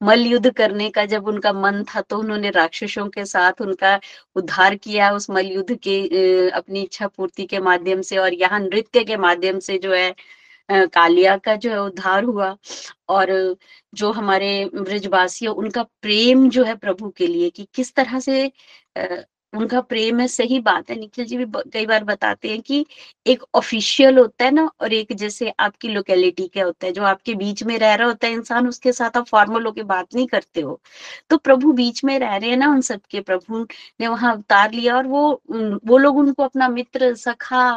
मल 0.00 0.20
युद्ध 0.22 0.50
करने 0.56 0.88
का 0.90 1.04
जब 1.06 1.26
उनका 1.28 1.52
मन 1.54 1.82
था 1.86 2.00
तो 2.02 2.18
उन्होंने 2.18 2.50
राक्षसों 2.50 3.08
के 3.10 3.24
साथ 3.26 3.60
उनका 3.62 3.98
उद्धार 4.36 4.74
किया 4.76 5.10
उस 5.12 5.30
मल 5.30 5.46
युद्ध 5.48 5.76
के 5.78 6.48
अपनी 6.50 6.82
इच्छा 6.82 7.06
पूर्ति 7.08 7.46
के 7.46 7.58
माध्यम 7.60 8.02
से 8.02 8.18
और 8.18 8.34
यहाँ 8.34 8.60
नृत्य 8.60 9.04
के 9.04 9.16
माध्यम 9.18 9.58
से 9.60 9.78
जो 9.78 9.92
है 9.94 10.14
कालिया 10.70 11.36
का 11.38 11.54
जो 11.56 11.70
है 11.70 11.80
उद्धार 11.82 12.24
हुआ 12.24 12.56
और 13.08 13.30
जो 13.94 14.10
हमारे 14.12 14.48
ब्रजवासी 14.74 15.46
उनका 15.46 15.82
प्रेम 16.02 16.48
जो 16.50 16.64
है 16.64 16.74
प्रभु 16.76 17.10
के 17.10 17.26
लिए 17.26 17.50
कि 17.50 17.66
किस 17.74 17.94
तरह 17.94 18.20
से 18.20 18.50
उनका 19.52 19.80
प्रेम 19.82 20.18
है, 20.20 20.26
सही 20.28 20.58
बात 20.60 20.90
है। 20.90 20.96
निखिल 20.96 21.24
जी 21.26 21.36
भी 21.36 21.44
कई 21.72 21.86
बार 21.86 22.04
बताते 22.04 22.48
हैं 22.48 22.60
कि 22.62 22.84
एक 23.26 23.42
ऑफिशियल 23.54 24.18
होता 24.18 24.44
है 24.44 24.50
ना, 24.50 24.68
और 24.80 24.92
एक 24.92 25.12
जैसे 25.14 25.52
आपकी 25.60 25.88
लोकेलिटी 25.88 26.46
का 26.48 26.62
होता 26.64 26.86
है, 26.86 26.92
जो 26.92 27.02
आपके 27.04 27.34
बीच 27.34 27.62
में 27.64 27.78
रह 27.78 27.94
रहा 27.94 28.06
होता 28.08 28.26
है 28.26 28.32
इंसान, 28.32 28.68
उसके 28.68 28.92
साथ 28.92 29.16
आप 29.16 29.26
फॉर्मल 29.26 29.64
होके 29.66 29.82
बात 29.84 30.14
नहीं 30.14 30.26
करते 30.26 30.60
हो। 30.60 30.78
तो 31.30 31.36
प्रभु 31.38 31.72
बीच 31.72 32.04
में 32.04 32.18
रह 32.18 32.36
रहे 32.36 32.50
हैं 32.50 32.56
ना 32.56 32.68
उन 32.70 32.80
सबके, 32.82 33.20
प्रभु 33.20 33.66
ने 34.00 34.08
वहाँ 34.08 34.32
अवतार 34.32 34.72
लिया 34.72 34.96
और 34.96 35.06
वो 35.06 35.40
वो 35.86 35.98
लोग 35.98 36.16
उनको 36.16 36.42
अपना 36.42 36.68
मित्र, 36.68 37.14
सखा, 37.16 37.68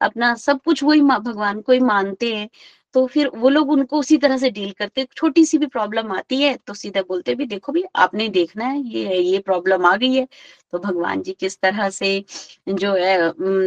अपना 0.00 0.34
सब 0.36 0.60
कुछ 0.64 0.82
वही 0.82 1.00
भगवान 1.02 1.60
को 1.60 1.72
ही 1.72 1.80
मानते 1.80 2.34
हैं। 2.36 2.48
तो 2.94 3.06
फिर 3.08 3.28
वो 3.36 3.48
लोग 3.48 3.70
उनको 3.70 3.98
उसी 3.98 4.16
तरह 4.18 4.36
से 4.38 4.50
डील 4.52 4.72
करते 4.78 5.06
छोटी 5.16 5.44
सी 5.46 5.58
भी 5.58 5.66
प्रॉब्लम 5.68 6.12
आती 6.12 6.40
है 6.42 6.56
तो 6.66 6.74
सीधा 6.74 7.02
बोलते 7.04 7.34
भी 7.34 7.46
देखो 7.46 7.72
भी, 7.72 7.84
आपने 7.96 8.28
देखना 8.30 8.64
है, 8.66 8.80
ये 8.88 9.18
ये 9.20 9.38
प्रॉब्लम 9.40 9.86
आ 9.86 9.94
गई 9.96 10.14
है। 10.14 10.26
तो 10.72 10.78
भगवान 10.80 11.22
जी 11.22 11.32
किस 11.40 11.58
तरह 11.60 11.88
से 11.92 12.24
जो 12.70 12.94
है 12.96 13.16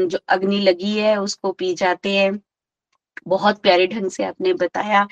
जो 0.08 0.20
अग्नि 0.30 0.60
लगी 0.62 0.98
है, 0.98 1.16
उसको 1.20 1.52
पी 1.54 1.74
जाते 1.76 2.12
हैं। 2.12 2.40
बहुत 3.28 3.62
प्यारे 3.62 3.88
ढंग 3.88 4.10
से 4.12 4.24
आपने 4.26 4.54
बताया 4.56 5.06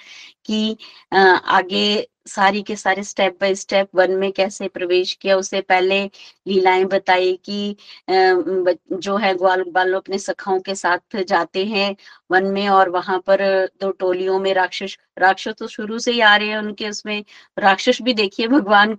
कि 0.47 0.77
आगे 1.13 1.85
सारी 2.25 2.61
के 2.63 2.75
सारे 2.75 3.03
स्टेप 3.03 3.37
बाय 3.41 3.53
स्टेप 3.55 3.89
वन 3.95 4.11
में 4.17 4.31
कैसे 4.31 4.67
प्रवेश 4.69 5.13
किया 5.15 5.35
उससे 5.37 5.61
पहले 5.63 6.01
लीलाएँ 6.47 6.85
बताई 6.87 7.33
कि 7.45 7.75
जो 8.09 9.15
है 9.17 9.33
ग्वाल 9.37 9.63
बालो 9.71 9.97
अपने 9.97 10.17
सखाओं 10.19 10.59
के 10.61 10.75
साथ 10.75 11.17
जाते 11.23 11.65
हैं 11.67 11.95
वन 12.31 12.45
में 12.53 12.67
और 12.69 12.89
वहाँ 12.89 13.19
पर 13.27 13.41
दो 13.81 13.91
टोलियों 13.93 14.39
में 14.39 14.53
राक्षस 14.53 14.97
राक्षस 15.19 15.53
तो 15.59 15.67
शुरू 15.67 15.99
से 15.99 16.11
ही 16.11 16.19
आ 16.21 16.35
रहे 16.35 16.47
हैं 16.49 16.57
उनके 16.57 16.89
उसमें। 16.89 17.23
राक्षस 17.57 17.97
भी 18.01 18.13
देखिए, 18.13 18.47
भगवान 18.47 18.97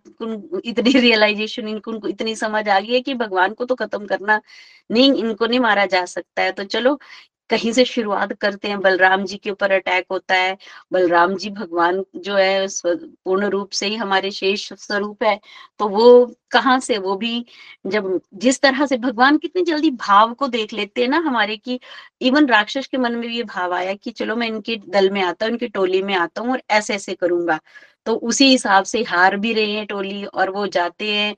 इतनी 0.64 0.98
रियलाइजेशन 1.00 1.68
इनको 1.68 2.06
इतनी 2.08 2.34
समझ 2.36 2.68
आ 2.68 2.78
गई 2.80 2.92
है 2.94 3.00
कि 3.00 3.14
भगवान 3.16 3.54
को 3.54 3.64
तो 3.64 3.74
खत्म 3.74 4.06
करना 4.06 4.40
नहीं, 4.90 5.12
इनको 5.14 5.46
नहीं 5.46 5.60
मारा 5.60 5.86
जा 5.86 6.04
सकता 6.06 6.42
है। 6.42 6.52
तो 6.52 6.64
चलो 6.66 6.98
कहीं 7.50 7.72
से 7.72 7.84
शुरुआत 7.84 8.32
करते 8.34 8.68
हैं। 8.68 8.80
बलराम 8.80 9.24
जी 9.24 9.36
के 9.36 9.50
ऊपर 9.50 9.72
अटैक 9.72 10.06
होता 10.10 10.34
है। 10.34 10.56
बलराम 10.92 11.34
जी 11.36 11.50
भगवान 11.52 12.02
जो 12.18 12.36
है 12.36 12.66
पूर्ण 12.86 13.48
रूप 13.48 13.70
से 13.72 13.86
ही 13.86 13.96
हमारे 13.96 14.30
शेष 14.32 14.72
स्वरूप 14.74 15.22
है। 15.24 15.38
तो 15.80 15.88
वो 15.88 16.26
कहाँ 16.52 16.78
से? 16.80 16.98
वो 16.98 17.16
भी 17.16 17.44
जब 17.86 18.20
जिस 18.36 18.60
तरह 18.60 18.86
से 18.86 18.96
भगवान 18.98 19.38
कितनी 19.38 19.62
जल्दी 19.64 19.90
भाव 19.92 20.34
को 20.34 20.48
देख 20.48 20.72
लेते 20.72 21.00
हैं 21.02 21.08
ना 21.08 21.18
हमारे 21.20 21.56
की 21.58 21.78
इवन 22.22 22.46
राक्षस 22.48 22.86
के 22.86 22.98
मन 22.98 23.12
में 23.12 23.28
भी 23.28 23.36
ये 23.36 23.42
भाव 23.46 23.74
आया 23.74 23.94
कि 23.94 24.10
चलो 24.12 24.36
मैं 24.36 24.46
इनके 24.48 24.76
दल 24.88 25.10
में 25.10 25.22
आता 25.22 25.46
हूँ, 25.46 25.52
इनकी 25.52 25.68
टोली 25.68 26.02
में 26.02 26.14
आता 26.16 26.42
हूँ 26.42 26.52
और 26.52 26.62
ऐसे 26.70 26.94
ऐसे 26.94 27.14
करूँगा। 27.16 27.58
तो 28.06 28.14
उसी 28.24 28.48
हिसाब 28.48 28.84
से 28.86 29.02
हार 29.06 29.36
भी 29.38 29.52
रहे 29.54 29.70
हैं 29.72 29.86
टोली 29.86 30.24
और 30.26 30.50
वो 30.52 30.66
जाते 30.68 31.10
हैं 31.12 31.34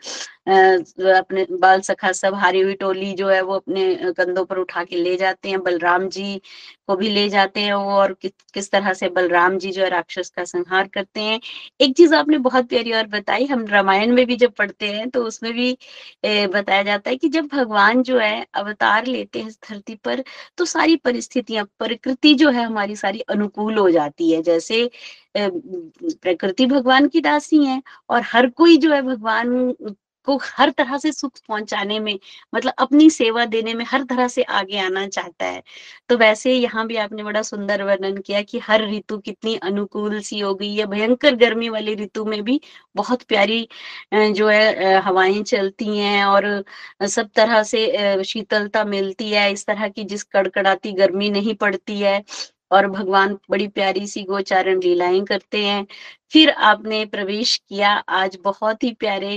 अपने 1.12 1.46
बाल 1.60 1.80
सखा 1.82 2.10
सब 2.14 2.34
हारी 2.36 2.60
हुई 2.60 2.74
टोली 2.76 3.12
जो 3.14 3.28
है 3.28 3.40
वो 3.42 3.54
अपने 3.56 4.12
कंधों 4.18 4.44
पर 4.46 4.58
उठा 4.58 4.82
के 4.84 4.96
ले 4.96 5.16
जाते 5.16 5.48
हैं 5.50 5.60
बलराम 5.62 6.08
जी 6.10 6.40
को 6.88 6.96
भी 6.96 7.08
ले 7.10 7.28
जाते 7.28 7.60
हैं 7.60 7.72
वो 7.74 7.92
और 7.92 8.12
कि, 8.14 8.28
किस 8.54 8.70
तरह 8.70 8.92
से 8.94 9.08
बलराम 9.10 9.56
जी 9.58 9.70
जो 9.72 9.82
है 9.82 9.88
राक्षस 9.90 10.30
का 10.30 10.44
संहार 10.46 10.88
करते 10.88 11.20
हैं। 11.22 11.40
एक 11.80 11.96
चीज़ 11.96 12.14
आपने 12.14 12.38
बहुत 12.40 12.68
प्यारी 12.68 12.92
और 12.94 13.06
बताई 13.08 13.44
हम 13.46 13.64
रामायण 13.68 14.12
में 14.14 14.24
भी 14.26 14.36
जब 14.36 14.52
पढ़ते 14.58 14.88
हैं 14.90 15.08
तो 15.10 15.24
उसमें 15.24 15.52
भी 15.54 15.72
बताया 16.26 16.82
जाता 16.84 17.10
है 17.10 17.16
कि 17.16 17.28
जब 17.30 17.46
भगवान 17.52 18.02
जो 18.04 18.18
है 18.20 18.44
अवतार 18.56 19.06
लेते 19.06 19.40
हैं 19.40 19.50
धरती 19.70 19.94
पर 20.04 20.22
तो 20.58 20.64
सारी 20.66 20.96
परिस्थितियाँ 20.98 21.64
प्रकृति 21.78 22.34
जो 22.36 22.50
है 22.50 22.64
हमारी 22.64 22.96
सारी 22.96 23.20
अनुकूल 23.30 23.78
हो 23.78 23.90
जाती 23.90 24.30
है। 24.32 24.42
जैसे 24.44 24.88
प्रकृति 25.36 26.66
भगवान 26.66 27.08
की 27.08 27.20
दासी 27.20 27.64
है 27.64 27.82
और 28.10 28.22
हर 28.26 28.50
कोई 28.52 28.76
जो 28.78 28.92
है 28.92 29.02
भगवान 29.02 29.74
को 30.28 30.36
हर 30.44 30.70
तरह 30.70 30.96
से 30.98 31.10
सुख 31.12 31.32
पहुँचाने 31.48 31.98
में 32.00 32.18
मतलब 32.54 32.72
अपनी 32.78 33.08
सेवा 33.10 33.44
देने 33.46 33.74
में 33.74 33.84
हर 33.88 34.02
तरह 34.04 34.28
से 34.28 34.42
आगे 34.42 34.78
आना 34.80 35.06
चाहता 35.08 35.46
है। 35.46 35.62
तो 36.08 36.16
वैसे 36.18 36.54
यहाँ 36.54 36.86
भी 36.86 36.96
आपने 36.96 37.22
बड़ा 37.22 37.42
सुंदर 37.42 37.82
वर्णन 37.82 38.16
किया 38.18 38.40
कि 38.42 38.58
हर 38.58 38.88
ऋतु 38.90 39.18
कितनी 39.20 39.54
अनुकूल 39.62 40.20
सी 40.20 40.38
हो 40.40 40.54
गई 40.54 40.74
है। 40.76 40.86
भयंकर 40.86 41.34
गर्मी 41.36 41.68
वाली 41.68 41.94
ऋतु 41.94 42.24
में 42.24 42.42
भी 42.44 42.60
बहुत 42.96 43.22
प्यारी 43.24 43.68
जो 44.14 44.48
है 44.48 44.98
हवाएँ 45.02 45.42
चलती 45.44 45.98
हैं 45.98 46.24
और 46.24 46.46
सब 47.08 47.30
तरह 47.36 47.62
से 47.64 48.24
शीतलता 48.24 48.84
मिलती 48.86 49.30
है। 49.30 49.50
इस 49.52 49.66
तरह 49.66 49.88
की 49.88 50.04
जिस 50.04 50.22
कड़कड़ाती 50.26 50.92
गर्मी 50.94 51.30
नहीं 51.30 51.54
पड़ती 51.56 51.98
है 52.00 52.22
और 52.70 52.86
भगवान 52.90 53.34
बड़ी 53.50 53.68
प्यारी 53.70 54.06
सी 54.06 54.22
गोचारण 54.24 54.80
लीलाएँ 54.82 55.24
करते 55.24 55.64
हैं। 55.64 55.86
फिर 56.32 56.50
आपने 56.50 57.04
प्रवेश 57.06 57.56
किया 57.68 57.90
आज 58.10 58.38
बहुत 58.44 58.82
ही 58.84 58.92
प्यारे 59.00 59.36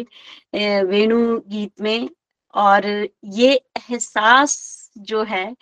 वेणु 0.86 1.40
गीत 1.48 1.82
में। 1.82 2.10
और 2.54 2.86
ये 3.28 3.54
एहसास 3.78 4.58
जो 5.00 5.24
है, 5.24 5.56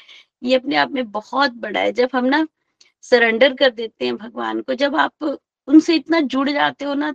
ये 0.43 0.55
अपने 0.55 0.75
आप 0.77 0.91
में 0.91 1.09
बहुत 1.11 1.53
बड़ा 1.57 1.79
है। 1.79 1.91
जब 1.93 2.09
हम 2.15 2.25
ना 2.25 2.45
सरेंडर 3.05 3.53
कर 3.55 3.69
देते 3.71 4.05
हैं 4.05 4.15
भगवान 4.17 4.61
को, 4.61 4.73
जब 4.75 4.95
आप 4.97 5.23
उनसे 5.67 5.95
इतना 5.95 6.19
जुड़ 6.23 6.49
जाते 6.49 6.85
हो 6.85 6.93
ना 6.95 7.13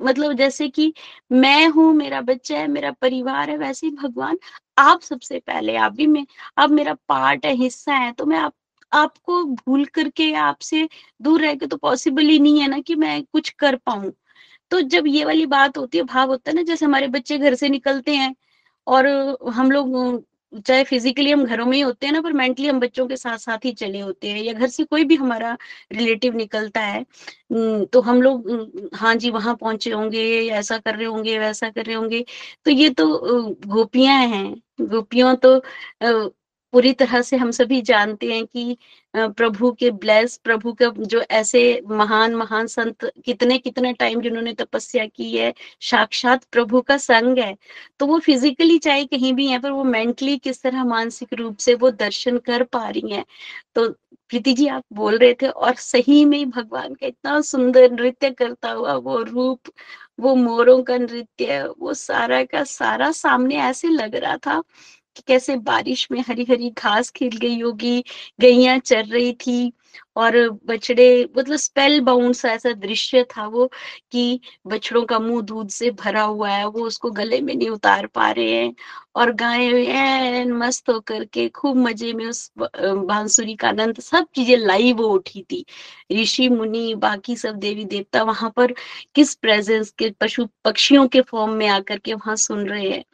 मतलब 0.00 0.32
जैसे 0.34 0.68
कि 0.70 0.92
मैं 1.32 1.66
हूँ, 1.68 1.92
मेरा 1.94 2.20
बच्चा 2.22 2.58
है, 2.58 2.66
मेरा 2.68 2.90
परिवार 3.02 3.50
है, 3.50 3.56
वैसे 3.58 3.86
ही 3.86 3.92
भगवान 3.96 4.38
आप 4.78 5.00
सबसे 5.02 5.38
पहले, 5.40 5.76
आप 5.78 5.92
भी 5.94 6.06
मैं, 6.08 6.26
आप 6.58 6.70
मेरा 6.72 6.94
पार्ट 7.08 7.46
है, 7.46 7.54
हिस्सा 7.56 7.94
है 7.96 8.12
तो 8.14 8.26
मैं 8.26 8.38
आप 8.38 8.54
आपको 8.92 9.42
भूल 9.46 9.84
करके 9.94 10.32
आपसे 10.38 10.88
दूर 11.20 11.40
रह 11.42 11.54
के 11.56 11.66
तो 11.66 11.76
पॉसिबल 11.78 12.24
ही 12.24 12.38
नहीं 12.40 12.60
है 12.60 12.68
ना 12.68 12.80
कि 12.82 12.94
मैं 12.96 13.22
कुछ 13.24 13.50
कर 13.56 13.76
पाऊँ। 13.78 14.12
तो 14.70 14.80
जब 14.82 15.06
ये 15.08 15.24
वाली 15.24 15.46
बात 15.48 15.78
होती 15.78 15.98
है, 15.98 16.04
भाव 16.04 16.28
होता 16.30 16.50
है 16.50 16.56
ना, 16.56 16.62
जैसे 16.64 16.86
हमारे 16.86 17.08
बच्चे 17.10 17.38
घर 17.38 17.54
से 17.56 17.68
निकलते 17.70 18.14
हैं 18.14 18.34
और 18.86 19.06
हम 19.50 19.70
लोग, 19.72 20.24
चाहे 20.66 20.84
फिजिकली 20.84 21.30
हम 21.32 21.44
घरों 21.46 21.64
में 21.66 21.76
ही 21.76 21.80
होते 21.82 22.06
हैं 22.06 22.12
ना, 22.12 22.20
पर 22.22 22.32
मेंटली 22.34 22.68
हम 22.68 22.80
बच्चों 22.80 23.06
के 23.08 23.16
साथ 23.16 23.38
साथ 23.38 23.64
ही 23.64 23.72
चले 23.74 24.00
होते 24.00 24.28
हैं 24.28 24.40
या 24.40 24.52
घर 24.54 24.68
से 24.68 24.84
कोई 24.84 25.04
भी 25.06 25.16
हमारा 25.16 25.56
रिलेटिव 25.92 26.36
निकलता 26.36 26.80
है 26.82 27.04
तो 27.86 28.00
हम 28.02 28.22
लोग 28.22 28.90
हाँ 28.96 29.14
जी, 29.16 29.30
वहाँ 29.30 29.54
पहुँचे 29.56 29.90
होंगे, 29.92 30.24
ऐसा 30.50 30.78
कर 30.80 30.96
रहे 30.96 31.06
होंगे, 31.06 31.38
वैसा 31.38 31.70
कर 31.70 31.84
रहे 31.84 31.96
होंगे। 31.96 32.24
तो 32.66 32.70
ये 32.72 32.90
तो 32.92 33.06
गोपियाँ 33.68 34.18
हैं। 34.28 34.54
गोपियों 34.82 35.34
तो 35.38 35.56
पूरी 36.72 36.92
तरह 36.92 37.22
से 37.22 37.36
हम 37.36 37.50
सभी 37.50 37.80
जानते 37.82 38.26
हैं 38.32 38.44
कि 38.46 38.76
प्रभु 39.14 39.70
के 39.72 39.90
ब्लेस 39.92 40.36
प्रभु 40.44 40.72
का 40.74 40.88
जो 40.98 41.20
ऐसे 41.32 41.62
महान 41.88 42.34
महान 42.34 42.66
संत 42.66 43.04
कितने 43.24 43.56
कितने 43.58 43.92
टाइम 43.94 44.20
जिन्होंने 44.20 44.52
तपस्या 44.54 45.06
की 45.06 45.36
है, 45.36 45.52
साक्षात 45.82 46.44
प्रभु 46.52 46.80
का 46.82 46.96
संग 46.98 47.38
है। 47.38 47.56
तो 48.00 48.06
वो 48.06 48.18
फिजिकली 48.20 48.78
चाहे 48.78 49.04
कहीं 49.06 49.32
भी 49.34 49.46
है, 49.48 49.58
पर 49.58 49.70
वो 49.70 49.84
मेंटली 49.84 50.36
किस 50.38 50.62
तरह 50.62 50.84
मानसिक 50.84 51.34
रूप 51.34 51.56
से 51.58 51.74
वो 51.76 51.90
दर्शन 51.92 52.38
कर 52.40 52.62
पा 52.64 52.88
रही 52.88 53.12
है। 53.12 53.24
तो 53.74 53.88
प्रीति 54.30 54.52
जी, 54.52 54.66
आप 54.68 54.84
बोल 54.92 55.16
रहे 55.18 55.34
थे, 55.42 55.48
और 55.48 55.74
सही 55.76 56.24
में 56.24 56.50
भगवान 56.50 56.94
का 56.94 57.06
इतना 57.06 57.40
सुंदर 57.42 57.90
नृत्य 57.92 58.30
करता 58.32 58.70
हुआ 58.72 58.94
वो 58.96 59.18
रूप, 59.22 59.60
वो 60.20 60.34
मोरों 60.36 60.82
का 60.84 60.96
नृत्य, 60.98 61.62
वो 61.78 61.94
सारा 61.94 62.42
का 62.44 62.62
सारा 62.66 63.10
सामने 63.12 63.56
ऐसे 63.62 63.88
लग 63.88 64.14
रहा 64.16 64.36
था 64.38 64.62
कि 65.20 65.24
कैसे 65.28 65.56
बारिश 65.64 66.06
में 66.12 66.20
हरी 66.28 66.46
हरी 66.50 66.70
घास 66.78 67.10
खिल 67.10 67.36
गई 67.38 67.60
होगी, 67.60 68.04
गैया 68.40 68.78
चर 68.80 69.04
रही 69.06 69.32
थी 69.46 69.72
और 70.16 70.36
बछड़े 70.66 71.06
मतलब 71.38 71.56
स्पेल 71.58 72.00
बाउंड 72.00 72.34
सा 72.34 72.48
ऐसा 72.52 72.72
दृश्य 72.74 73.22
था 73.36 73.46
वो 73.48 73.66
कि 74.12 74.40
बछड़ों 74.66 75.04
का 75.06 75.18
मुँह 75.18 75.42
दूध 75.42 75.68
से 75.70 75.90
भरा 75.92 76.22
हुआ 76.22 76.50
है, 76.50 76.66
वो 76.66 76.86
उसको 76.86 77.10
गले 77.10 77.40
में 77.40 77.54
नहीं 77.54 77.68
उतार 77.70 78.06
पा 78.14 78.30
रहे 78.32 78.52
हैं 78.54 78.74
और 79.16 79.32
गाय 79.34 80.44
मस्त 80.52 80.90
होकर 80.90 81.24
के 81.34 81.48
खूब 81.50 81.76
मज़े 81.78 82.12
में 82.14 82.26
उस 82.26 82.50
बांसुरी 82.58 83.54
का 83.56 83.68
आनंद, 83.68 84.00
सब 84.00 84.26
चीज़ें 84.36 84.56
लाइव 84.58 85.02
हो 85.02 85.08
उठी 85.14 85.42
थी। 85.52 85.64
ऋषि, 86.12 86.48
मुनि, 86.48 86.94
बाकी 86.98 87.36
सब 87.36 87.56
देवी 87.60 87.84
देवता 87.86 88.22
वहाँ 88.24 88.50
पर 88.56 88.74
किस 89.14 89.34
प्रेजेंस 89.36 89.90
के 89.98 90.10
पशु 90.20 90.46
पक्षियों 90.64 91.08
के 91.08 91.20
फॉर्म 91.30 91.52
में 91.54 91.68
आकर 91.68 91.98
के 91.98 92.14
वहाँ 92.14 92.36
सुन 92.38 92.66
रहे 92.68 92.90
हैं। 92.90 93.04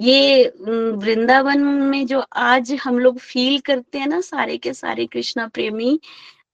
ये 0.00 0.44
वृंदावन 0.60 1.60
में 1.62 2.06
जो 2.06 2.20
आज 2.38 2.72
हम 2.84 2.98
लोग 2.98 3.18
फील 3.20 3.58
करते 3.60 3.98
हैं 3.98 4.06
ना 4.06 4.20
सारे 4.20 4.56
के 4.58 4.72
सारे 4.74 5.06
कृष्णा 5.06 5.46
प्रेमी, 5.48 5.98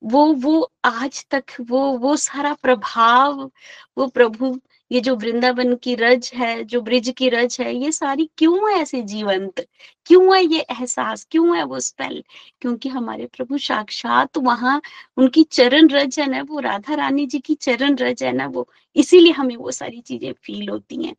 वो 0.05 0.25
वो 0.35 0.71
आज 0.85 1.25
तक 1.31 1.53
वो 1.63 1.81
वो 1.99 2.17
सारा 2.17 2.53
प्रभाव, 2.63 3.51
वो 3.99 4.07
प्रभु, 4.09 4.59
ये 4.91 5.01
जो 5.01 5.15
वृंदावन 5.17 5.75
की 5.77 5.95
रज 5.95 6.31
है, 6.35 6.65
जो 6.65 6.81
ब्रिज 6.83 7.13
की 7.19 7.29
रज 7.31 7.57
है, 7.61 7.75
ये 7.77 7.93
सारी 7.93 8.29
क्यों 8.39 8.71
है 8.71 8.79
ऐसे 8.83 9.03
जीवंत? 9.05 9.67
क्यों 10.07 10.37
है 10.37 10.43
ये 10.45 10.61
एहसास? 10.63 11.27
क्यों 11.31 11.57
है 11.57 11.65
वो 11.65 11.81
स्पेल 11.81 12.23
क्योंकि 12.63 12.89
हमारे 12.89 13.27
प्रभु 13.37 13.59
साक्षात 13.61 14.39
वहाँ 14.41 14.81
उनकी 15.19 15.43
चरण 15.53 15.89
रज 15.91 16.21
है 16.21 16.27
ना, 16.31 16.43
वो 16.43 16.61
राधा 16.61 16.95
रानी 16.97 17.27
जी 17.27 17.39
की 17.41 17.55
चरण 17.57 17.97
रज 17.99 18.23
है 18.25 18.33
ना 18.33 18.47
वो, 18.49 18.69
इसीलिए 18.97 19.33
हमें 19.33 19.57
वो 19.57 19.71
सारी 19.73 20.01
चीज़ें 20.03 20.33
फील 20.35 20.69
होती 20.71 21.05
हैं। 21.07 21.15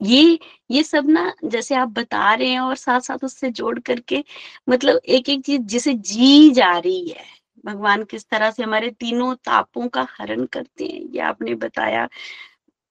ये 0.00 0.38
ये 0.70 0.82
सब 0.82 1.08
ना 1.08 1.32
जैसे 1.44 1.74
आप 1.74 1.88
बता 1.90 2.32
रहे 2.34 2.48
हैं 2.48 2.60
और 2.60 2.74
साथ 2.76 3.00
साथ 3.00 3.24
उससे 3.24 3.50
जोड़ 3.52 3.78
करके 3.80 4.22
मतलब 4.68 5.00
एक 5.06 5.28
एक 5.28 5.44
चीज़ 5.44 5.62
जिसे 5.64 5.94
जी 5.94 6.50
जा 6.52 6.76
रही 6.78 7.08
है। 7.08 7.24
भगवान 7.64 8.04
किस 8.04 8.24
तरह 8.30 8.50
से 8.50 8.62
हमारे 8.62 8.90
तीनों 8.92 9.34
तापों 9.36 9.88
का 9.88 10.06
हरण 10.10 10.44
करते 10.46 10.84
हैं, 10.84 11.00
ये 11.04 11.20
आपने 11.22 11.54
बताया। 11.56 12.08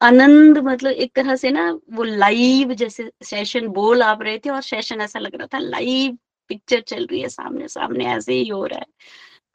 आनंद 0.02 0.58
मतलब 0.60 0.92
एक 0.94 1.14
तरह 1.16 1.36
से 1.38 1.50
ना 1.52 1.72
वो 1.94 2.04
लाइव 2.04 2.74
जैसे 2.76 3.12
सेशन 3.26 3.68
बोल 3.72 4.04
आप 4.04 4.22
रहे 4.24 4.38
थे 4.40 4.50
और 4.50 4.62
सेशन 4.64 5.02
ऐसा 5.02 5.20
लग 5.20 5.36
रहा 5.36 5.48
था 5.54 5.60
लाइव 5.60 6.18
पिक्चर 6.50 6.82
चल 6.82 7.06
रही 7.06 7.22
है 7.22 7.30
सामने 7.30 7.68
सामने 7.70 8.06
ऐसे 8.10 8.34
ही 8.34 8.48
हो 8.50 8.66
रहा 8.66 8.80
है। 8.80 8.86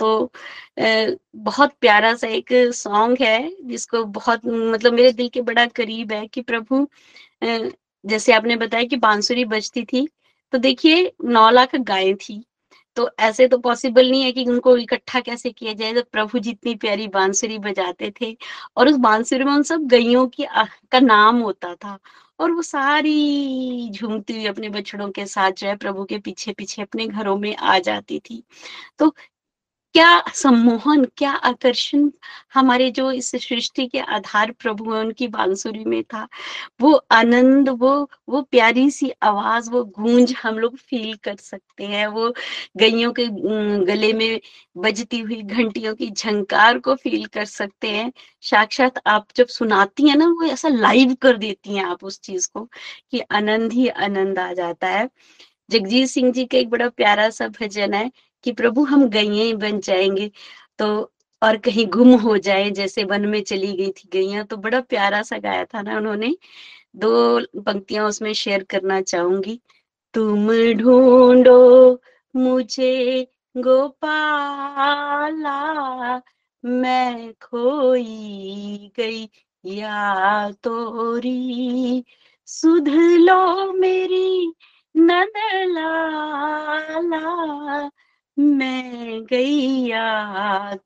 तो 0.01 0.31
बहुत 1.37 1.73
प्यारा 1.81 2.15
सा 2.17 2.27
एक 2.29 2.53
सॉन्ग 2.75 3.19
है 3.23 3.39
जिसको 3.65 4.05
बहुत 4.13 4.47
मतलब 4.47 4.93
मेरे 4.95 5.13
दिल 5.13 5.29
के 5.31 5.41
बड़ा 5.43 5.67
करीब 5.77 6.13
है 6.13 6.27
कि 6.29 6.43
प्रभु 6.43 6.87
जैसे 8.05 8.33
आपने 8.33 8.57
बताया 8.57 8.85
कि 8.87 8.97
बांसुरी 8.99 9.45
बजती 9.47 9.85
थी 9.85 10.07
तो 10.53 10.59
देखिए 10.59 11.13
नौ 11.27 11.49
लाख 11.51 11.75
गायें 11.79 12.15
थी 12.19 12.43
तो 12.97 13.09
ऐसे 13.21 13.47
तो 13.49 13.59
पॉसिबल 13.59 14.11
नहीं 14.11 14.23
है 14.25 14.33
कि 14.33 14.45
उनको 14.47 14.77
इकट्ठा 14.79 15.21
कैसे 15.21 15.51
किया 15.51 15.73
जाए, 15.75 15.93
जब 15.95 16.05
प्रभु 16.13 16.39
जितनी 16.41 16.75
प्यारी 16.77 17.07
बांसुरी 17.11 17.59
बजाते 17.61 18.13
थे 18.21 18.37
और 18.77 18.89
उस 18.89 18.97
बांसुरी 19.01 19.45
में 19.45 19.53
उन 19.53 19.63
सब 19.65 19.87
गैयों 19.89 20.27
की 20.31 20.47
का 20.93 21.01
नाम 21.01 21.39
होता 21.43 21.75
था 21.77 21.99
और 22.41 22.51
वो 22.53 22.63
सारी 22.63 23.91
झूमती 23.91 24.35
हुई 24.35 24.47
अपने 24.47 24.69
बछड़ों 24.71 25.11
के 25.13 25.27
साथ 25.27 25.53
जो 25.53 25.67
है 25.69 25.77
प्रभु 25.77 26.05
के 26.07 26.19
पीछे 26.21 26.53
पीछे 26.55 26.83
अपने 26.83 27.07
घरों 27.09 27.37
में 27.39 27.55
आ 27.57 27.79
जाती 27.81 28.19
थी। 28.21 28.43
तो 28.99 29.15
क्या 29.95 30.09
सम्मोहन, 30.35 31.05
क्या 31.17 31.31
आकर्षण 31.47 32.09
हमारे 32.55 32.91
जो 32.91 33.11
इस 33.13 33.31
सृष्टि 33.39 33.87
के 33.87 33.99
आधार 34.01 34.51
प्रभु 34.53 34.93
है, 34.93 35.01
उनकी 35.01 35.27
बांसुरी 35.29 35.85
में 35.85 36.03
था। 36.05 36.27
वो 36.81 36.93
आनंद, 37.13 37.69
वो 37.71 37.91
वो 38.29 38.41
प्यारी 38.43 38.91
सी 38.91 39.11
आवाज़, 39.23 39.71
वो 39.71 39.83
गूंज 39.99 40.35
हम 40.43 40.59
लोग 40.59 40.77
फील 40.79 41.15
कर 41.25 41.37
सकते 41.39 41.85
हैं। 41.85 42.07
वो 42.07 42.29
गैयों 42.77 43.13
के 43.13 43.27
गले 43.87 44.13
में 44.13 44.41
बजती 44.77 45.21
हुई 45.21 45.43
घंटियों 45.43 45.95
की 45.95 46.11
झंकार 46.11 46.79
को 46.81 46.95
फील 46.97 47.27
कर 47.29 47.45
सकते 47.47 47.91
हैं। 47.91 48.13
साक्षात 48.43 49.01
आप 49.07 49.27
जब 49.37 49.47
सुनाती 49.49 50.09
हैं 50.09 50.17
ना, 50.17 50.27
वो 50.29 50.45
ऐसा 50.45 50.69
लाइव 50.69 51.15
कर 51.23 51.37
देती 51.39 51.77
हैं 51.77 51.85
आप 51.85 52.05
उस 52.05 52.21
चीज़ 52.21 52.49
को 52.55 52.65
कि 53.11 53.21
आनंद 53.33 53.73
ही 53.73 53.89
आनंद 53.89 54.39
आ 54.39 54.53
जाता 54.55 54.89
है। 54.89 55.09
जगजीत 55.71 56.09
सिंह 56.09 56.33
जी 56.33 56.45
का 56.45 56.59
एक 56.59 56.71
बड़ा 56.71 56.89
प्यारा 56.91 57.29
सा 57.31 57.49
भजन 57.61 57.95
है 57.95 58.11
कि 58.45 58.53
प्रभु 58.53 58.85
हम 58.85 59.09
गैये 59.11 59.55
बन 59.55 59.81
जाएँगे। 59.81 60.31
तो 60.79 61.13
और 61.43 61.57
कहीं 61.59 61.87
गुम 61.89 62.15
हो 62.21 62.37
जाए, 62.39 62.71
जैसे 62.71 63.05
वन 63.05 63.27
में 63.27 63.43
चली 63.45 63.73
गई 63.77 63.91
थी 63.93 64.09
गैया 64.13 64.43
तो 64.45 64.57
बड़ा 64.57 64.81
प्यारा 64.81 65.23
सा 65.23 65.39
गाया 65.39 65.65
था 65.65 65.83
ना 65.83 65.97
उन्होंने। 65.99 66.37
दो 66.97 67.41
पंक्तियाँ 67.63 68.07
उसमें 68.09 68.33
शेयर 68.35 68.65
करना 68.65 69.01
चाहूँगी। 69.03 69.61
तुम 70.15 70.53
ढूंढो 70.79 72.01
मुझे 72.35 73.27
गोपाला, 73.57 75.53
मैं 76.65 77.33
खोई 77.43 78.93
गई 78.97 79.29
या 79.65 80.51
तोरी 80.65 82.05
सुध 82.47 82.89
लो 83.19 83.73
मेरी 83.73 84.53
नंदलाला 84.95 85.91
मैं 88.37 89.23
गैया 89.25 90.03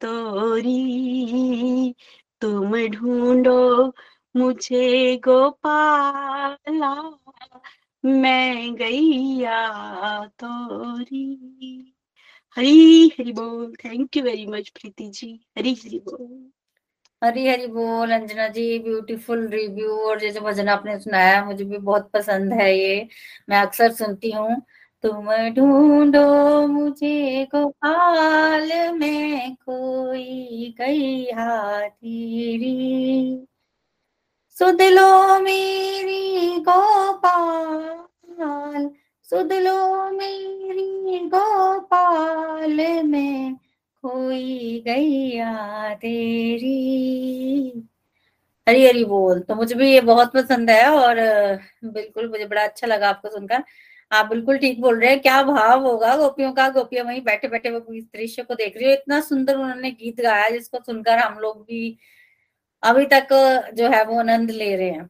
तोरी, 0.01 0.75
तुम 2.41 2.73
ढूंढो 2.89 3.87
मुझे 4.35 5.17
गोपाला। 5.25 6.95
मैं 8.05 8.75
गैया 8.77 9.59
तोरी। 10.41 11.95
हरी 12.57 13.09
हरी 13.11 13.33
बोल। 13.33 13.75
Thank 13.77 14.17
you 14.17 14.23
very 14.25 14.47
much 14.47 14.69
Preeti 14.71 15.09
ji. 15.11 15.33
Hari 15.59 15.75
Hari 15.77 15.99
बोल। 16.01 16.51
हरी 17.23 17.47
हरी 17.49 17.67
बोल, 17.69 18.13
अंजना 18.13 18.49
जी। 18.49 18.79
ब्यूटीफुल 18.81 19.47
रिव्यू 19.49 19.93
और 20.09 20.21
जैसे 20.21 20.41
भजन 20.41 20.69
आपने 20.69 20.99
सुनाया, 21.01 21.45
मुझे 21.45 21.65
भी 21.65 21.79
बहुत 21.79 22.11
पसंद 22.13 22.53
है 22.55 22.73
ये। 22.79 23.09
मैं 23.49 23.61
अक्सर 23.63 23.93
सुनती 23.95 24.31
हूँ। 24.33 24.57
तुम 25.05 25.27
ढूंढो 25.55 26.67
मुझे 26.67 27.45
गोपाल, 27.55 28.71
में 28.93 29.55
कोई 29.57 30.75
गई 30.79 31.31
हाथीरी। 31.31 32.73
सुध 34.57 34.83
लो 34.83 35.39
मेरी 35.41 36.59
गोपाल, 36.61 37.97
सुध 39.29 39.53
लो 39.53 40.11
मेरी 40.11 41.19
गोपाल, 41.29 42.81
में 43.07 43.55
कोई 44.05 44.81
गैया 44.87 45.95
तेरी 45.95 46.75
हरी 48.67 48.87
हरी 48.87 49.05
बोल 49.05 49.41
तो 49.41 49.55
मुझे 49.55 49.75
भी 49.75 49.93
ये 49.93 50.01
बहुत 50.03 50.33
पसंद 50.35 50.71
है 50.71 50.89
और, 50.91 51.17
बिल्कुल 51.85 52.29
मुझे 52.31 52.47
बड़ा 52.47 52.63
अच्छा 52.65 52.87
लगा 52.87 53.09
आपको 53.09 53.29
सुनकर। 53.29 53.63
आप 54.11 54.27
बिल्कुल 54.27 54.59
ठीक 54.59 54.81
बोल 54.81 55.01
रहे 55.01 55.11
हैं। 55.11 55.21
क्या 55.21 55.43
भाव 55.43 55.87
होगा? 55.87 56.17
गोपियों 56.17 56.53
का, 56.53 56.69
गोपियाँ 56.71 57.05
वहीं 57.05 57.21
बैठे 57.23 57.49
बैठे 57.49 57.71
वो 57.71 57.93
इस 57.95 58.05
दृश्य 58.05 58.43
को 58.43 58.55
देख 58.55 58.77
रही 58.77 58.87
है। 58.87 58.93
इतना 58.93 59.21
सुंदर 59.21 59.57
उन्होंने 59.57 59.91
गीत 59.91 60.21
गाया, 60.21 60.49
जिसको 60.51 60.79
सुनकर 60.79 61.19
हम 61.19 61.39
लोग 61.39 61.63
भी 61.67 61.99
अभी 62.83 63.07
तक 63.07 63.29
जो 63.75 63.89
है 63.89 64.05
वो 64.05 64.19
आनंद 64.19 64.51
ले 64.51 64.75
रहे 64.77 64.91
हैं। 64.91 65.09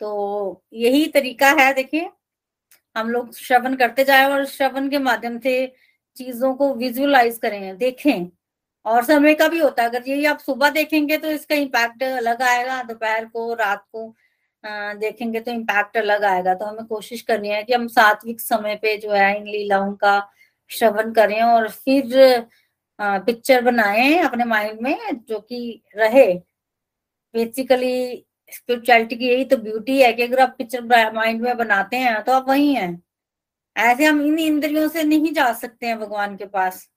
तो 0.00 0.62
यही 0.72 1.06
तरीका 1.06 1.50
है, 1.60 1.72
देखिए। 1.74 2.08
हम 2.96 3.10
लोग 3.10 3.34
श्रवण 3.36 3.74
करते 3.76 4.04
जाए 4.04 4.24
और 4.30 4.44
श्रवण 4.46 4.88
के 4.90 4.98
माध्यम 4.98 5.38
से 5.38 5.72
चीज़ों 6.16 6.54
को 6.54 6.74
विजुअलाइज 6.74 7.38
करें, 7.38 7.76
देखें। 7.78 8.28
और 8.86 9.04
समय 9.04 9.34
का 9.34 9.48
भी 9.48 9.58
होता 9.58 9.82
है। 9.82 9.88
अगर 9.88 10.08
यही 10.08 10.24
आप 10.24 10.38
सुबह 10.38 10.70
देखेंगे 10.70 11.16
तो 11.18 11.30
इसका 11.30 11.54
इम्पैक्ट 11.54 12.02
अलग 12.02 12.42
आएगा, 12.42 12.82
दोपहर 12.82 13.24
को, 13.26 13.52
रात 13.54 13.84
को। 13.92 14.14
देखेंगे 14.64 15.40
तो 15.40 15.50
इम्पैक्ट 15.50 15.96
अलग 15.96 16.24
आएगा। 16.24 16.54
तो 16.54 16.64
हमें 16.64 16.84
कोशिश 16.86 17.22
करनी 17.22 17.48
है 17.48 17.62
कि 17.64 17.72
हम 17.74 17.86
सात्विक 17.88 18.40
समय 18.40 18.76
पे 18.82 18.96
जो 18.98 19.10
है 19.12 19.36
इन 19.36 19.46
लीलाओं 19.46 19.92
का 19.96 20.20
श्रवण 20.70 21.12
करें 21.14 21.40
और 21.42 21.68
फिर 21.70 22.46
पिक्चर 22.98 23.62
बनाए 23.64 24.16
अपने 24.18 24.44
माइंड 24.44 24.80
में 24.80 24.96
जो 25.28 25.38
कि 25.40 25.82
रहे। 25.96 26.32
बेसिकली 27.34 28.24
स्पिरिचुअलिटी 28.52 29.16
की 29.16 29.28
यही 29.28 29.44
तो 29.44 29.56
ब्यूटी 29.58 30.00
है 30.02 30.12
कि 30.12 30.22
अगर 30.22 30.40
आप 30.40 30.54
पिक्चर 30.58 31.12
माइंड 31.14 31.42
में 31.42 31.56
बनाते 31.56 31.96
हैं 31.96 32.22
तो 32.24 32.32
आप 32.32 32.48
वही 32.48 32.72
हैं। 32.74 33.02
ऐसे 33.76 34.04
हम 34.04 34.20
इन 34.22 34.38
इंद्रियों 34.38 34.88
से 34.88 35.02
नहीं 35.04 35.32
जा 35.34 35.52
सकते 35.54 35.86
हैं 35.86 35.98
भगवान 36.00 36.36
के 36.36 36.46
पास। 36.46 36.88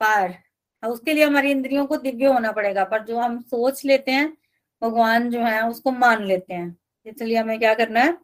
पार 0.00 0.34
उसके 0.82 1.12
लिए 1.14 1.24
हमारी 1.24 1.50
इंद्रियों 1.50 1.86
को 1.86 1.96
दिव्य 1.98 2.26
होना 2.26 2.52
पड़ेगा। 2.52 2.84
पर 2.84 3.04
जो 3.04 3.18
हम 3.18 3.40
सोच 3.42 3.84
लेते 3.84 4.12
हैं 4.12 4.36
भगवान 4.84 5.30
जो 5.30 5.40
है 5.40 5.68
उसको 5.68 5.90
मान 5.90 6.24
लेते 6.24 6.54
हैं। 6.54 6.76
इसलिए 7.06 7.36
हमें 7.36 7.58
क्या 7.58 7.74
करना 7.74 8.00
है? 8.00 8.18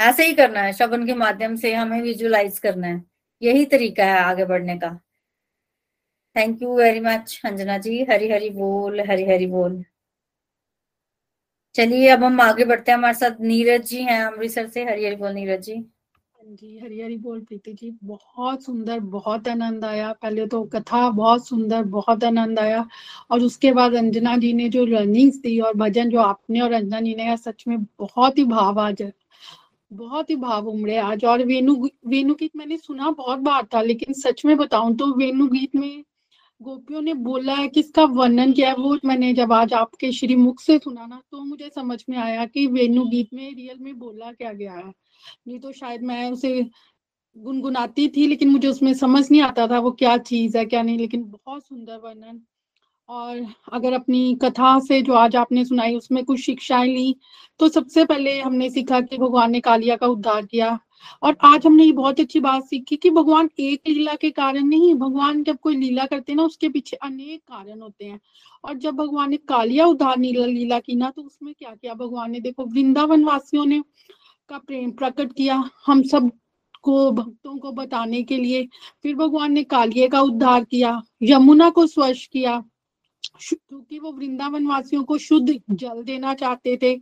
ऐसे 0.00 0.26
ही 0.26 0.34
करना 0.34 0.60
है 0.60 0.72
शबन 0.72 1.06
के 1.06 1.14
माध्यम 1.14 1.56
से 1.56 1.74
हमें 1.74 2.02
विजुअलाइज 2.02 2.58
करना 2.58 2.86
है। 2.86 3.04
यही 3.42 3.64
तरीका 3.64 4.04
है 4.04 4.18
आगे 4.18 4.44
बढ़ने 4.44 4.78
का। 4.78 5.00
Thank 6.36 6.62
you 6.62 6.76
very 6.78 7.00
much 7.00 7.42
Anjana 7.44 7.78
ji. 7.78 8.04
Hari 8.04 8.30
Hari 8.30 8.50
बोल, 8.50 9.00
हरी 9.00 9.24
हरी 9.24 9.46
बोल। 9.46 9.84
चलिए, 11.74 12.08
अब 12.08 12.24
हम 12.24 12.40
आगे 12.40 12.64
बढ़ते 12.64 12.92
हैं। 12.92 12.98
हमारे 12.98 13.14
साथ 13.14 13.40
नीरज 13.40 13.82
जी 13.82 14.02
हैं, 14.02 14.22
अमृतसर 14.24 14.68
से। 14.68 14.84
हरी 14.84 15.06
हरी 15.06 15.16
बोल, 15.16 15.32
नीरज 15.32 15.60
जी। 15.60 15.92
जी 16.42 16.78
हरी 16.78 17.00
हरी 17.00 17.16
बोल 17.16 17.40
प्रीति 17.40 17.72
जी। 17.72 17.90
बहुत 18.04 18.62
सुंदर, 18.64 18.98
बहुत 19.00 19.48
आनंद 19.48 19.84
आया। 19.84 20.12
पहले 20.12 20.46
तो 20.46 20.62
कथा 20.64 21.08
बहुत 21.10 21.46
सुंदर, 21.46 21.82
बहुत 21.84 22.24
आनंद 22.24 22.58
आया। 22.58 22.86
और 23.30 23.42
उसके 23.42 23.72
बाद 23.72 23.94
अंजना 23.94 24.36
जी 24.36 24.52
ने 24.52 24.68
जो 24.68 24.84
रनिंग्स 24.84 25.36
दी 25.36 25.58
और 25.60 25.74
भजन 25.76 26.10
जो 26.10 26.20
आपने 26.20 26.60
और 26.60 26.72
अंजना 26.72 27.00
जी 27.00 27.14
ने 27.14 27.36
सच 27.36 27.64
में 27.68 27.78
बहुत 28.00 28.38
ही 28.38 28.44
भाव 28.44 28.80
आज, 28.80 29.02
बहुत 29.92 30.30
ही 30.30 30.36
भाव 30.36 30.68
उमड़े 30.68 30.96
आज। 30.98 31.24
और 31.24 31.44
वेणु 31.44 31.74
वेणु 32.06 32.34
गीत 32.34 32.56
मैंने 32.56 32.76
सुना 32.78 33.10
बहुत 33.12 33.38
बार 33.40 33.66
था, 33.74 33.82
लेकिन 33.82 34.14
सच 34.14 34.44
में 34.44 34.56
बताऊँ 34.56 34.94
तो 34.96 35.12
वेणु 35.16 35.48
गीत 35.48 35.76
में 35.76 36.02
गोपियों 36.60 37.00
ने 37.02 37.14
बोला 37.22 37.54
है 37.54 37.68
कि 37.68 37.80
इसका 37.80 38.04
वर्णन 38.06 38.52
किया 38.52 38.68
है, 38.68 38.74
वो 38.76 38.98
मैंने 39.04 39.32
जब 39.34 39.52
आज 39.52 39.72
आपके 39.74 40.12
श्री 40.12 40.36
मुख 40.36 40.60
से 40.60 40.78
सुना 40.78 41.06
ना 41.06 41.20
तो 41.30 41.44
मुझे 41.44 41.70
समझ 41.74 42.04
में 42.10 42.16
आया 42.18 42.44
कि 42.46 42.66
वेणु 42.68 43.04
गीत 43.06 43.28
में 43.34 43.48
रियल 43.54 43.78
में 43.80 43.98
बोला 43.98 44.32
क्या 44.32 44.52
गया 44.52 44.72
है। 44.72 44.92
नहीं 45.48 45.58
तो 45.60 45.72
शायद 45.72 46.02
मैं 46.02 46.30
उसे 46.32 46.60
गुनगुनाती 47.36 48.08
थी, 48.08 48.26
लेकिन 48.26 48.48
मुझे 48.48 48.68
उसमें 48.68 48.92
समझ 48.94 49.30
नहीं 49.30 49.42
आता 49.42 49.66
था 49.66 49.78
वो 49.80 49.90
क्या 49.92 50.16
चीज़ 50.18 50.58
है, 50.58 50.64
क्या 50.64 50.82
नहीं, 50.82 50.98
लेकिन 50.98 51.22
बहुत 51.24 51.66
सुंदर 51.66 51.96
वर्णन। 51.96 52.40
और 53.08 53.46
अगर 53.72 53.92
अपनी 53.92 54.34
कथा 54.42 54.78
से 54.80 55.00
जो 55.02 55.12
आज 55.12 55.36
आपने 55.36 55.64
सुनाई, 55.64 55.94
उसमें 55.96 56.24
कुछ 56.24 56.40
शिक्षाएँ 56.40 56.88
ली 56.88 57.14
तो 57.60 57.68
सबसे 57.68 58.04
पहले 58.04 58.40
हमने 58.40 58.70
सीखा 58.70 59.00
कि 59.00 59.18
भगवान 59.18 59.50
ने 59.50 59.60
कालिया 59.60 59.96
का 59.96 60.06
उद्धार 60.06 60.46
किया। 60.46 60.78
और 61.22 61.36
आज 61.44 61.66
हमने 61.66 61.84
ये 61.84 61.92
बहुत 61.92 62.20
अच्छी 62.20 62.40
बात 62.40 62.64
सीखी 62.64 62.96
कि 62.96 63.10
भगवान 63.10 63.48
एक 63.60 63.88
लीला 63.88 64.14
के 64.14 64.30
कारण 64.30 64.64
नहीं, 64.64 64.94
भगवान 64.94 65.42
जब 65.44 65.58
कोई 65.58 65.76
लीला 65.76 66.04
करते 66.06 66.32
हैं 66.32 66.36
ना, 66.36 66.42
उसके 66.42 66.68
पीछे 66.68 66.96
अनेक 66.96 67.40
कारण 67.42 67.80
होते 67.80 68.04
हैं। 68.04 68.20
और 68.64 68.74
जब 68.74 68.94
भगवान 68.94 69.30
ने 69.30 69.36
कालिया 69.36 69.86
उद्धार 69.86 70.18
नीला 70.18 70.46
लीला 70.46 70.78
की 70.78 70.94
ना 70.96 71.10
तो 71.10 71.22
उसमें 71.22 71.52
क्या 71.54 71.74
किया? 71.74 71.94
भगवान 71.94 72.30
ने 72.30 72.40
देखो, 72.40 72.64
वृंदावन 72.64 73.24
वासियों 73.24 73.66
ने 73.66 73.82
का 74.48 74.58
प्रेम 74.58 74.90
प्रकट 74.90 75.32
किया 75.32 75.54
हम 75.86 76.02
सबको 76.02 77.10
भक्तों 77.12 77.56
को 77.58 77.72
बताने 77.72 78.22
के 78.22 78.36
लिए। 78.36 78.66
फिर 79.02 79.14
भगवान 79.16 79.52
ने 79.52 79.62
कालिए 79.64 80.08
का 80.08 80.20
उद्धार 80.20 80.64
किया, 80.64 81.00
यमुना 81.22 81.68
को 81.70 81.86
स्वच्छ 81.86 82.26
किया 82.26 82.62
क्योंकि 83.48 83.98
वो 83.98 84.12
वृंदावन 84.12 84.66
वासियों 84.66 85.02
को 85.04 85.16
शुद्ध 85.18 85.54
जल 85.70 86.02
देना 86.02 86.34
चाहते 86.34 86.76
थे। 86.82 86.94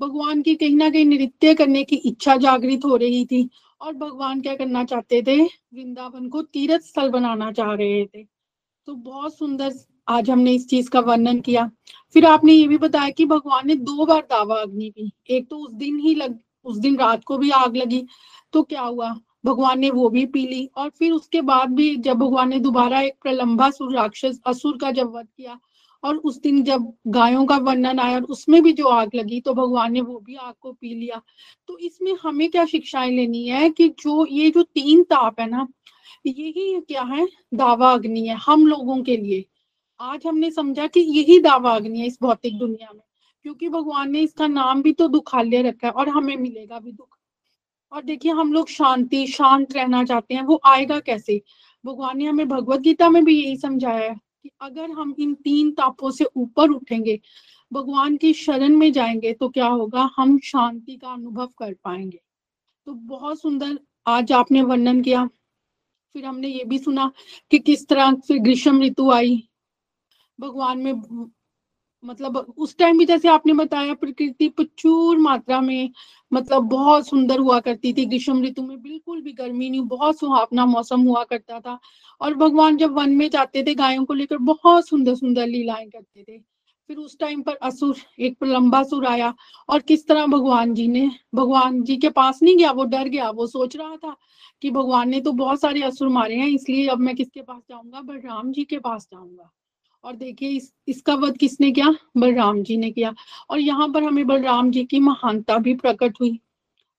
भगवान 0.00 0.42
की 0.42 0.54
कहीं 0.54 0.76
ना 0.76 0.88
कहीं 0.90 1.04
नृत्य 1.04 1.54
करने 1.54 1.82
की 1.84 1.96
इच्छा 1.96 2.36
जागृत 2.36 2.84
हो 2.84 2.96
रही 2.96 3.24
थी 3.24 3.48
और 3.80 3.92
भगवान 3.94 4.40
क्या 4.40 4.54
करना 4.54 4.84
चाहते 4.84 5.22
थे? 5.22 5.42
वृंदावन 5.42 6.28
को 6.28 6.42
तीर्थ 6.42 6.84
स्थल 6.84 7.10
बनाना 7.10 7.50
चाह 7.52 7.72
रहे 7.74 8.04
थे। 8.06 8.24
तो 8.88 8.94
बहुत 8.94 9.36
सुंदर 9.38 9.74
आज 10.08 10.30
हमने 10.30 10.52
इस 10.52 10.68
चीज़ 10.68 10.90
का 10.90 11.00
वर्णन 11.00 11.40
किया। 11.40 11.70
फिर 12.14 12.26
आपने 12.26 12.52
ये 12.52 12.66
भी 12.68 12.78
बताया 12.78 13.10
कि 13.10 13.24
भगवान 13.26 13.66
ने 13.66 13.74
दो 13.76 14.06
बार 14.06 14.26
दावा 14.30 14.60
अग्नि 14.62 14.90
की 14.90 15.10
एक 15.30 15.48
तो 15.48 15.56
उस 15.56 15.72
दिन 15.74 15.98
ही 15.98 16.14
लग 16.14 16.38
उस 16.66 16.78
दिन 16.78 16.96
रात 16.98 17.24
को 17.24 17.38
भी 17.38 17.50
आग 17.50 17.76
लगी। 17.76 18.04
तो 18.52 18.62
क्या 18.62 18.82
हुआ? 18.82 19.14
भगवान 19.46 19.78
ने 19.80 19.90
वो 19.90 20.08
भी 20.08 20.24
पी 20.26 20.46
ली 20.46 20.64
और 20.76 20.88
फिर 20.88 21.12
उसके 21.12 21.40
बाद 21.40 21.70
भी 21.70 21.94
जब 21.96 22.18
भगवान 22.18 22.48
ने 22.48 22.58
दोबारा 22.60 23.00
एक 23.00 23.14
प्रलंबा 23.22 23.70
सुर 23.70 23.94
राक्षस 23.94 24.40
असुर 24.46 24.76
का 24.76 24.90
जब 24.90 25.12
वध 25.14 25.26
किया 25.26 25.58
और 26.02 26.16
उस 26.16 26.40
दिन 26.40 26.62
जब 26.64 26.92
गायों 27.06 27.44
का 27.46 27.56
वर्णन 27.58 27.98
आया 27.98 28.16
और 28.16 28.24
उसमें 28.24 28.62
भी 28.62 28.72
जो 28.72 28.86
आग 28.86 29.10
लगी 29.14 29.40
तो 29.40 29.54
भगवान 29.54 29.92
ने 29.92 30.00
वो 30.00 30.18
भी 30.20 30.34
आग 30.34 30.54
को 30.60 30.72
पी 30.72 30.94
लिया। 30.94 31.20
तो 31.68 31.78
इसमें 31.78 32.14
हमें 32.22 32.50
क्या 32.50 32.64
शिक्षाएँ 32.66 33.10
लेनी 33.10 33.46
है 33.48 33.70
कि 33.70 33.88
जो 33.88 34.26
ये 34.26 34.50
जो 34.50 34.62
तीन 34.62 35.02
ताप 35.02 35.40
है 35.40 35.48
ना, 35.50 35.66
यही 36.26 36.80
क्या 36.80 37.02
है? 37.02 37.26
दावा 37.54 37.92
अग्नि 37.92 38.26
है 38.26 38.36
हम 38.36 38.66
लोगों 38.66 39.02
के 39.02 39.16
लिए। 39.16 39.44
आज 40.00 40.26
हमने 40.26 40.50
समझा 40.50 40.86
कि 40.86 41.00
यही 41.00 41.38
दावा 41.38 41.74
अग्नि 41.74 42.00
है 42.00 42.06
इस 42.06 42.18
भौतिक 42.22 42.58
दुनिया 42.58 42.92
में। 42.94 43.00
क्योंकि 43.46 43.68
भगवान 43.68 44.10
ने 44.10 44.20
इसका 44.20 44.46
नाम 44.46 44.82
भी 44.82 44.92
तो 44.92 45.08
दुखालय 45.08 45.62
रखा 45.62 45.86
है 45.86 45.92
और 45.92 46.08
हमें 46.08 46.36
मिलेगा 46.36 46.78
भी 46.78 46.92
दुख। 46.92 47.18
और 47.92 48.02
देखिए, 48.02 48.32
हम 48.32 48.52
लोग 48.52 48.68
शांति, 48.68 49.26
शांत 49.26 49.72
रहना 49.72 50.04
चाहते 50.04 50.34
हैं, 50.34 50.42
वो 50.42 50.60
आएगा 50.64 51.00
कैसे? 51.00 51.42
भगवान 51.84 52.18
ने 52.18 52.24
हमें 52.24 52.48
भगवत 52.48 52.80
गीता 52.80 53.10
में 53.10 53.24
भी 53.24 53.44
यही 53.44 53.56
समझाया 53.56 54.10
है 54.10 54.16
कि 54.42 54.50
अगर 54.60 54.90
हम 54.90 55.14
इन 55.18 55.34
तीन 55.34 55.70
तापों 55.70 56.10
से 56.10 56.24
ऊपर 56.36 56.70
उठेंगे, 56.70 57.20
भगवान 57.72 58.16
की 58.16 58.32
शरण 58.32 58.76
में 58.76 58.92
जाएँगे 58.92 59.32
तो 59.32 59.48
क्या 59.48 59.66
होगा? 59.66 60.10
हम 60.16 60.38
शांति 60.38 60.96
का 60.96 61.08
अनुभव 61.08 61.46
कर 61.46 61.74
पाएँगे। 61.84 62.20
तो 62.86 62.92
बहुत 62.92 63.40
सुंदर 63.40 63.78
आज 64.06 64.32
आपने 64.32 64.62
वर्णन 64.62 65.02
किया। 65.02 65.26
फिर 66.12 66.24
हमने 66.24 66.48
ये 66.48 66.64
भी 66.64 66.78
सुना 66.78 67.12
कि 67.50 67.58
किस 67.58 67.88
तरह 67.88 68.14
से 68.14 68.38
ग्रीष्म 68.38 68.82
ऋतु 68.82 69.10
आई। 69.10 69.48
भगवान 70.40 70.78
में 70.78 70.92
मतलब 72.06 72.54
उस 72.58 72.76
टाइम 72.76 72.98
भी 72.98 73.04
जैसे 73.04 73.28
आपने 73.28 73.52
बताया, 73.52 73.94
प्रकृति 73.94 74.48
प्रचुर 74.48 75.18
मात्रा 75.18 75.60
में 75.60 75.90
मतलब 76.32 76.62
बहुत 76.62 77.08
सुंदर 77.08 77.38
हुआ 77.38 77.60
करती 77.60 77.92
थी, 77.92 78.04
ग्रीष्म 78.06 78.44
ऋतु 78.44 78.62
में 78.62 78.82
बिल्कुल 78.82 79.20
भी 79.22 79.32
गर्मी 79.32 79.70
नहीं, 79.70 79.80
बहुत 79.80 80.18
सुहावना 80.18 80.66
मौसम 80.66 81.00
हुआ 81.00 81.24
करता 81.24 81.60
था। 81.60 81.78
और 82.20 82.34
भगवान 82.34 82.76
जब 82.76 82.92
वन 82.92 83.10
में 83.10 83.30
जाते 83.30 83.62
थे, 83.62 83.74
गायों 83.74 84.04
को 84.04 84.14
लेकर 84.14 84.36
बहुत 84.36 84.88
सुंदर 84.88 85.14
सुंदर 85.14 85.46
लीलाएँ 85.46 85.88
करते 85.88 86.22
थे। 86.22 86.38
फिर 86.88 86.96
उस 86.96 87.18
टाइम 87.18 87.42
पर 87.42 87.54
असुर, 87.54 87.96
एक 88.20 88.44
लंबा 88.44 88.82
सुर 88.82 89.06
आया। 89.06 89.34
और 89.68 89.80
किस 89.80 90.06
तरह 90.08 90.26
भगवान 90.26 90.74
जी 90.74 90.88
ने, 90.88 91.10
भगवान 91.34 91.82
जी 91.82 91.96
के 91.96 92.08
पास 92.08 92.40
नहीं 92.42 92.56
गया, 92.56 92.70
वो 92.70 92.84
डर 92.84 93.08
गया, 93.08 93.30
वो 93.30 93.46
सोच 93.46 93.76
रहा 93.76 93.96
था 93.96 94.16
कि 94.62 94.70
भगवान 94.70 95.08
ने 95.08 95.20
तो 95.20 95.32
बहुत 95.32 95.60
सारे 95.60 95.82
असुर 95.82 96.08
मारे 96.08 96.34
हैं, 96.34 96.48
इसलिए 96.48 96.86
अब 96.86 96.98
मैं 96.98 97.16
किसके 97.16 97.42
पास 97.42 97.62
जाऊँगा? 97.68 98.00
बलराम 98.00 98.52
जी 98.52 98.64
के 98.64 98.78
पास 98.78 99.08
जाऊँगा। 99.12 99.52
और 100.06 100.16
देखिए, 100.16 100.48
इस, 100.48 100.72
इसका 100.88 101.14
वध 101.14 101.36
किसने 101.36 101.72
किया? 101.72 101.94
बलराम 102.16 102.62
जी 102.62 102.76
ने 102.76 102.90
किया। 102.90 103.14
और 103.50 103.60
यहाँ 103.60 103.88
पर 103.88 104.02
हमें 104.02 104.26
बलराम 104.26 104.70
जी 104.70 104.84
की 104.84 105.00
महानता 105.00 105.58
भी 105.58 105.74
प्रकट 105.74 106.14
हुई। 106.20 106.40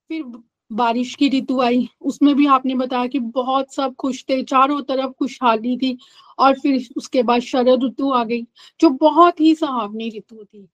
फिर 0.08 0.24
बारिश 0.72 1.16
की 1.16 1.30
ऋतु 1.30 1.62
आई। 1.62 1.90
उसमें 2.02 2.36
भी 2.36 2.46
आपने 2.46 2.76
बताया 2.76 3.08
कि 3.08 3.20
बहुत 3.20 3.74
सब 3.74 3.96
खुश 3.96 4.26
थे, 4.30 4.44
चारों 4.44 4.82
तरफ़ 4.82 5.12
खुशहाली 5.12 5.78
थी 5.78 5.98
और 6.40 6.60
फिर 6.60 6.88
उसके 6.98 7.24
बाद 7.24 7.40
शरद 7.40 7.84
ऋतु 7.84 8.12
आ 8.12 8.24
गई, 8.24 8.42
जो 8.82 8.90
बहुत 8.90 9.40
ही 9.40 9.56
सहावनी 9.56 10.10
ऋतु 10.10 10.44
थी। 10.44 10.68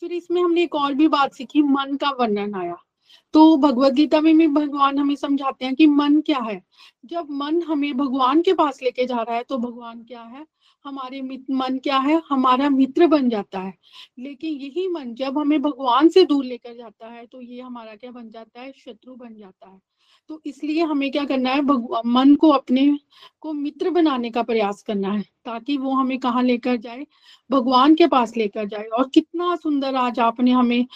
फिर 0.00 0.12
इसमें 0.12 0.42
हमने 0.42 0.62
एक 0.62 0.74
और 0.74 0.94
भी 0.94 1.08
बात 1.08 1.34
सीखी, 1.34 1.62
मन 1.62 1.96
का 1.96 2.10
वर्णन 2.10 2.54
आया। 2.54 2.76
तो 3.32 3.56
भगवत 3.56 3.92
गीता 3.92 4.20
में 4.20 4.38
भी 4.38 4.46
भगवान 4.46 4.98
हमें 4.98 5.16
समझाते 5.16 5.64
हैं 5.64 5.74
कि 5.74 5.86
मन 5.86 6.20
क्या 6.20 6.38
है। 6.38 6.64
जब 7.04 7.26
मन 7.30 7.62
हमें 7.62 7.96
भगवान 7.96 8.42
के 8.42 8.52
पास 8.52 8.82
लेके 8.82 9.06
जा 9.06 9.22
रहा 9.22 9.36
है 9.36 9.42
तो 9.42 9.58
भगवान 9.58 10.02
क्या 10.02 10.22
है? 10.22 10.46
हमारे 10.88 11.20
मन 11.22 11.78
क्या 11.78 11.98
है? 11.98 12.20
हमारा 12.28 12.68
मित्र 12.70 13.06
बन 13.08 13.28
जाता 13.30 13.60
है। 13.60 13.74
लेकिन 14.18 14.54
यही 14.56 14.88
मन 14.88 15.14
जब 15.14 15.38
हमें 15.38 15.60
भगवान 15.62 16.08
से 16.08 16.24
दूर 16.24 16.44
लेकर 16.44 16.74
जाता 16.74 17.06
है 17.08 17.26
तो 17.26 17.40
ये 17.40 17.60
हमारा 17.60 17.94
क्या 17.94 18.10
बन 18.12 18.30
जाता 18.30 18.60
है? 18.60 18.72
शत्रु 18.76 19.14
बन 19.16 19.34
जाता 19.36 19.68
है। 19.68 19.80
तो 20.30 20.40
इसलिए 20.46 20.84
हमें 20.84 21.10
क्या 21.10 21.24
करना 21.24 21.50
है? 21.50 21.62
मन 22.06 22.34
को 22.34 22.48
अपने, 22.50 22.98
को 23.40 23.52
मित्र 23.52 23.90
बनाने 23.90 24.30
का 24.30 24.42
प्रयास 24.42 24.82
करना 24.82 25.12
है, 25.12 25.22
ताकि 25.44 25.76
वो 25.76 25.92
हमें 25.92 26.18
कहाँ 26.18 26.42
लेकर 26.42 26.76
जाए? 26.78 27.06
भगवान 27.50 27.94
के 27.94 28.06
पास 28.06 28.36
लेकर 28.36 28.68
जाए। 28.68 28.84
और 28.88 29.08
कितना 29.08 29.54
सुंदर 29.56 29.94
आज 29.96 30.20
आपने 30.20 30.50
हमें 30.52 30.86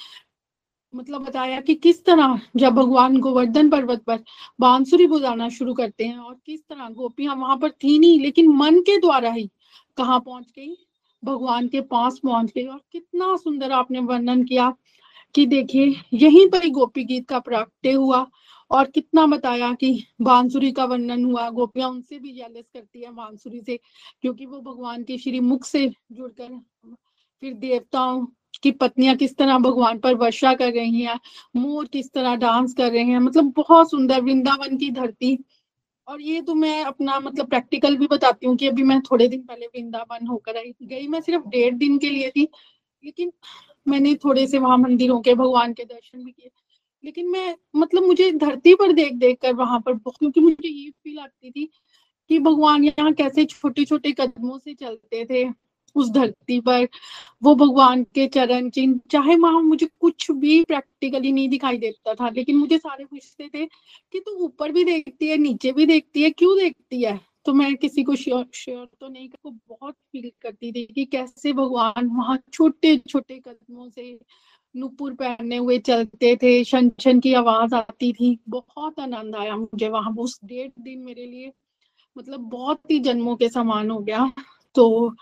मतलब 0.95 1.23
बताया 1.25 1.61
कि 1.61 1.75
किस 1.75 2.05
तरह 2.05 2.41
जब 2.57 2.73
भगवान 2.75 3.17
गोवर्धन 3.19 3.71
पर्वत 3.71 4.03
पर 4.05 4.19
बांसुरी 4.61 5.07
बुझाना 5.07 5.49
शुरू 5.49 5.75
करते 5.75 6.05
हैं, 6.05 6.19
और 6.19 6.35
किस 6.47 6.61
तरह 6.63 6.89
गोपियाँ 6.91 7.37
वहाँ 7.37 7.57
पर 7.59 7.71
थी 7.75 7.99
नहीं, 7.99 8.21
लेकिन 8.21 8.49
मन 8.49 8.81
के 8.81 8.99
द्वारा 8.99 9.31
ही 9.31 9.49
कहाँ 9.97 10.19
पहुँच 10.21 10.51
गई? 10.57 10.75
भगवान 11.23 11.69
के 11.69 11.81
पास 11.81 12.19
पहुँच 12.19 12.51
गई। 12.51 12.67
और 12.67 12.81
कितना 12.93 13.35
सुंदर 13.37 13.73
आपने 13.73 14.01
वर्णन 14.01 14.43
किया 14.45 14.73
कि 15.35 15.47
देखिए, 15.47 15.95
यहीं 16.15 16.49
पर 16.51 16.65
ही 16.65 16.71
गोपी 16.71 17.05
गीत 17.05 17.29
का 17.29 17.39
प्राप्त 17.41 17.87
हुआ 17.87 18.27
और 18.71 18.91
कितना 18.91 19.27
बताया 19.27 19.73
कि 19.75 20.05
बांसुरी 20.23 20.71
का 20.73 20.85
वर्णन 20.85 21.25
हुआ। 21.25 21.49
गोपियाँ 21.51 21.89
उनसे 21.91 22.19
भी 22.19 22.33
जेलस 22.33 22.65
करती 22.75 23.03
है 23.03 23.13
बांसुरी 23.13 23.61
से, 23.61 23.79
क्योंकि 24.23 24.47
वो 24.47 24.61
भगवान 24.63 25.03
के 25.05 25.19
श्री 25.19 25.41
मुख 25.41 25.65
से 25.65 25.89
जुड़कर 26.13 26.59
फिर 27.43 27.55
देवताओं 27.55 28.27
की 28.63 28.71
पत्नियाँ 28.71 29.15
किस 29.17 29.37
तरह 29.37 29.59
भगवान 29.59 29.99
पर 29.99 30.15
वर्षा 30.15 30.53
कर 30.55 30.73
रही 30.73 31.01
हैं, 31.01 31.19
मोर 31.57 31.87
किस 31.87 32.13
तरह 32.13 32.35
डांस 32.37 32.75
कर 32.75 32.91
रहे 32.93 33.05
हैं। 33.05 33.19
मतलब 33.19 33.53
बहुत 33.57 33.91
सुंदर 33.91 34.21
वृंदावन 34.21 34.77
की 34.79 34.91
धरती 34.91 35.39
और 36.13 36.21
ये 36.21 36.41
तो 36.43 36.55
मैं 36.55 36.85
अपना 36.85 37.19
मतलब 37.21 37.49
प्रैक्टिकल 37.49 37.97
भी 37.97 38.07
बताती 38.07 38.47
हूँ 38.47 38.57
कि 38.57 38.67
अभी 38.69 38.83
मैं 38.83 39.01
थोड़े 39.01 39.29
दिन 39.29 39.43
पहले 39.43 39.67
वृंदावन 39.67 40.27
होकर 40.27 40.57
आई, 40.57 40.73
गई 40.83 41.07
मैं 41.09 41.21
सिर्फ़ 41.21 41.47
डेढ़ 41.49 41.75
दिन 41.75 41.97
के 41.99 42.11
लिए 42.11 42.31
थी, 42.31 42.49
लेकिन 43.05 43.33
मैंने 43.87 44.15
थोड़े 44.15 44.47
से 44.47 44.59
वहाँ 44.59 44.77
मंदिरों 44.79 45.21
के, 45.21 45.35
भगवान 45.35 45.73
के 45.73 45.85
दर्शन 45.85 46.25
भी 46.25 46.31
किए। 46.33 46.51
लेकिन 47.05 47.31
मैं 47.31 47.55
मतलब 47.77 48.03
मुझे 48.03 48.31
धरती 48.33 48.75
पर 48.75 48.93
देख 48.93 49.13
देख 49.15 49.39
कर 49.43 49.55
वहाँ 49.55 49.81
पर 49.81 49.95
क्योंकि 50.09 50.41
मुझे 50.41 50.69
ये 50.69 50.91
फील 50.91 51.19
आती 51.19 51.51
थी 51.51 51.69
कि 52.31 52.39
भगवान 52.39 52.85
यहाँ 52.85 53.13
कैसे 53.13 53.45
छोटे 53.45 53.85
छोटे 53.85 54.13
कदमों 54.13 54.59
से 54.59 54.75
चलते 54.75 55.25
थे 55.25 55.45
उस 55.97 56.11
धरती 56.11 56.61
पर, 56.61 56.89
वो 57.43 57.55
भगवान 57.57 58.05
के 58.15 58.27
चरण 58.29 58.71
चिन्ह, 58.71 59.01
चाहे 59.11 59.37
वहाँ 59.37 59.63
मुझे 59.63 59.87
कुछ 60.01 60.31
भी 60.33 60.63
प्रैक्टिकली 60.65 61.33
नहीं 61.33 61.49
दिखाई 61.49 61.79
देता 61.79 62.15
था, 62.15 62.29
लेकिन 62.31 62.57
मुझे 62.57 62.79
सारे 62.79 63.05
पूछते 63.05 63.49
थे 63.49 63.67
कि 64.13 64.21
तू 64.21 64.33
ऊपर 64.45 64.73
भी 64.73 64.85
देखती 64.85 65.29
है, 65.29 65.37
नीचे 65.39 65.73
भी 65.73 65.87
देखती 65.87 66.23
है, 66.23 66.31
क्यों 66.31 66.57
देखती 66.59 67.03
है? 67.03 67.21
तो 67.47 67.53
मैं 67.55 67.75
किसी 67.77 68.03
को 68.03 68.15
श्योर 68.17 68.45
श्योर 68.55 68.87
तो 69.01 69.09
नहीं 69.09 69.29
को 69.31 69.51
बहुत 69.51 69.95
फील 70.13 70.31
करती 70.43 70.73
थी 70.73 70.85
कि 70.87 71.05
कैसे 71.07 71.53
भगवान 71.53 72.07
वहाँ 72.09 72.39
छोटे 72.53 72.97
छोटे 73.09 73.39
कदमों 73.39 73.89
से 73.91 74.19
नुपुर 74.75 75.15
पहने 75.15 75.57
हुए 75.57 75.79
चलते 75.81 76.35
थे 76.37 76.63
शन 76.65 76.91
शन 77.01 77.21
की 77.21 77.33
आवाज़ 77.35 77.75
आती 77.75 78.13
थी। 78.13 78.39
बहुत 78.49 79.01
आनंद 79.01 79.37
आया 79.37 79.57
मुझे 79.57 79.89
वहाँ, 79.89 80.15
उस 80.19 80.39
डेढ़ 80.45 80.71
दिन 80.81 80.99
मेरे 81.01 81.27
लिए 81.27 81.53
मतलब 82.17 82.41
बहुत 82.51 82.91
ही 82.91 82.99
जन्मों 83.01 83.37
के 83.37 83.49
समान 83.49 83.91
हो 83.91 83.99
गया। 84.01 84.31
तो 84.77 85.15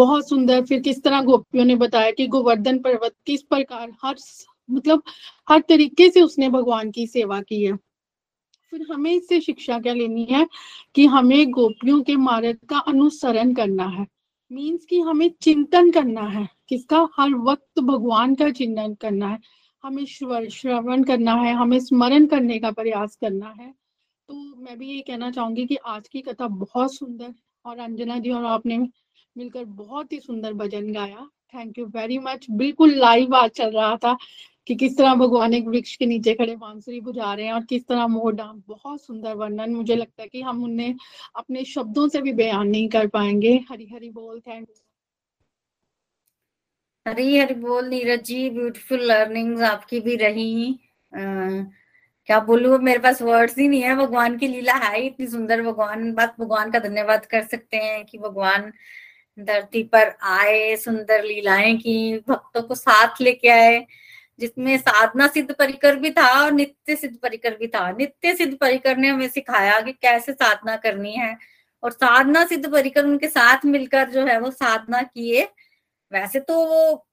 बहुत 0.00 0.28
सुंदर। 0.28 0.64
फिर 0.64 0.80
किस 0.80 1.02
तरह 1.02 1.22
गोपियों 1.22 1.64
ने 1.64 1.76
बताया 1.76 2.10
कि 2.10 2.26
गोवर्धन 2.26 2.78
पर्वत 2.78 3.14
किस 3.26 3.42
प्रकार 3.42 3.90
हर 4.04 4.16
मतलब 4.68 5.02
हर 5.48 5.60
तरीके 5.60 6.10
से 6.10 6.22
उसने 6.22 6.48
भगवान 6.48 6.90
की 6.90 7.06
सेवा 7.06 7.40
की 7.40 7.64
है। 7.64 7.76
फिर 8.72 8.86
हमें 8.92 9.12
इससे 9.12 9.40
शिक्षा 9.40 9.78
क्या 9.78 9.92
लेनी 9.94 10.24
है 10.24 10.46
कि 10.94 11.06
हमें 11.06 11.50
गोपियों 11.50 12.00
के 12.02 12.16
मार्ग 12.16 12.58
का 12.68 12.78
अनुसरण 12.78 13.54
करना 13.54 13.86
है। 13.88 14.06
मीन्स 14.50 14.84
कि 14.84 15.00
हमें 15.00 15.28
चिंतन 15.42 15.90
करना 15.90 16.22
है, 16.22 16.48
किसका? 16.68 17.08
हर 17.16 17.34
वक्त 17.40 17.80
भगवान 17.80 18.34
का 18.34 18.50
चिंतन 18.50 18.94
करना 18.94 19.28
है। 19.28 19.38
हमें 19.84 20.04
श्रवण 20.04 21.02
करना 21.04 21.34
है, 21.34 21.52
हमें 21.54 21.78
स्मरण 21.80 22.26
करने 22.26 22.58
का 22.58 22.70
प्रयास 22.70 23.16
करना 23.16 23.54
है। 23.60 23.70
तो 24.28 24.34
मैं 24.34 24.78
भी 24.78 24.88
ये 24.88 25.00
कहना 25.00 25.30
चाहूँगी 25.30 25.66
कि 25.66 25.76
आज 25.76 26.08
की 26.08 26.20
कथा 26.20 26.46
बहुत 26.48 26.94
सुंदर 26.94 27.34
और 27.64 27.78
अंजना 27.78 28.18
जी 28.18 28.30
और 28.30 28.44
आपने 28.44 28.78
मिलकर 29.36 29.64
बहुत 29.64 30.12
ही 30.12 30.18
सुंदर 30.20 30.52
भजन 30.52 30.92
गाया। 30.92 31.28
थैंक 31.54 31.78
यू 31.78 31.86
वेरी 31.86 32.18
मच 32.18 32.46
बिल्कुल 32.50 32.94
लाइव 32.94 33.34
आज 33.36 33.50
चल 33.50 33.70
रहा 33.70 33.96
था 33.96 34.16
कि 34.66 34.74
किस 34.74 34.96
तरह 34.98 35.14
भगवान 35.14 35.54
एक 35.54 35.66
वृक्ष 35.68 35.94
के 35.96 36.06
नीचे 36.06 36.34
खड़े 36.34 36.56
बांसुरी 36.56 37.00
बुझा 37.00 37.32
रहे 37.34 37.46
हैं 37.46 37.52
और 37.52 37.64
किस 37.64 37.86
तरह 37.88 38.06
मोर 38.06 38.34
बहुत 38.34 39.02
सुंदर 39.02 39.34
वर्णन। 39.34 39.74
मुझे 39.74 39.96
लगता 39.96 40.22
है 40.22 40.28
कि 40.28 40.42
हम 40.42 40.62
उन्हें 40.64 40.94
अपने 41.36 41.64
शब्दों 41.64 42.08
से 42.08 42.20
भी 42.22 42.32
बयान 42.32 42.68
नहीं 42.68 42.88
कर 42.88 43.06
पाएँगे। 43.08 43.54
हरी 43.70 43.88
हरी 43.94 44.10
बोल 44.10 44.40
थैंक 44.40 44.68
हरी 47.06 47.36
हरी 47.38 47.54
बोल 47.54 47.88
नीरज 47.88 48.22
जी 48.24 48.48
ब्यूटीफुल 48.50 49.02
लर्निंग्स 49.02 49.62
आपकी 49.62 50.00
भी 50.00 50.16
रही। 50.16 50.72
आ, 51.12 51.20
क्या 52.28 52.38
बोलूँ 52.40 52.78
मेरे 52.78 52.98
पास 52.98 53.22
वर्ड्स 53.22 53.58
ही 53.58 53.68
नहीं 53.68 53.82
है। 53.82 53.94
भगवान 53.96 54.36
की 54.38 54.48
लीला 54.48 54.74
है 54.74 55.00
इतनी 55.06 55.26
सुंदर। 55.26 55.62
भगवान 55.62 56.12
बस 56.14 56.34
भगवान 56.40 56.70
का 56.70 56.78
धन्यवाद 56.78 57.26
कर 57.26 57.44
सकते 57.44 57.76
हैं 57.76 58.04
कि 58.06 58.18
भगवान 58.18 58.72
धरती 59.38 59.82
पर 59.82 60.14
आए, 60.22 60.76
सुंदर 60.76 61.24
लीलाएँ 61.24 61.76
की, 61.76 62.18
भक्तों 62.28 62.62
को 62.62 62.74
साथ 62.74 63.20
लेके 63.20 63.48
आए, 63.48 63.86
जिसमें 64.38 64.76
साधना 64.78 65.26
सिद्ध 65.26 65.52
परिकर 65.54 65.96
भी 65.96 66.10
था 66.10 66.28
और 66.44 66.52
नित्य 66.52 66.96
सिद्ध 66.96 67.16
परिकर 67.18 67.56
भी 67.56 67.68
था। 67.68 67.90
नित्य 67.90 68.34
सिद्ध 68.36 68.56
परिकर 68.58 68.96
ने 68.96 69.08
हमें 69.08 69.28
सिखाया 69.28 69.80
कि 69.80 69.92
कैसे 69.92 70.32
साधना 70.32 70.76
करनी 70.76 71.14
है 71.14 71.36
और 71.82 71.92
साधना 71.92 72.44
सिद्ध 72.46 72.72
परिकर 72.72 73.04
उनके 73.04 73.28
साथ 73.28 73.64
मिलकर 73.66 74.10
जो 74.10 74.26
है 74.26 74.38
वो 74.40 74.50
साधना 74.50 75.02
किए। 75.02 75.44
वैसे 76.12 76.40
तो 76.40 76.64
वो 76.66 77.06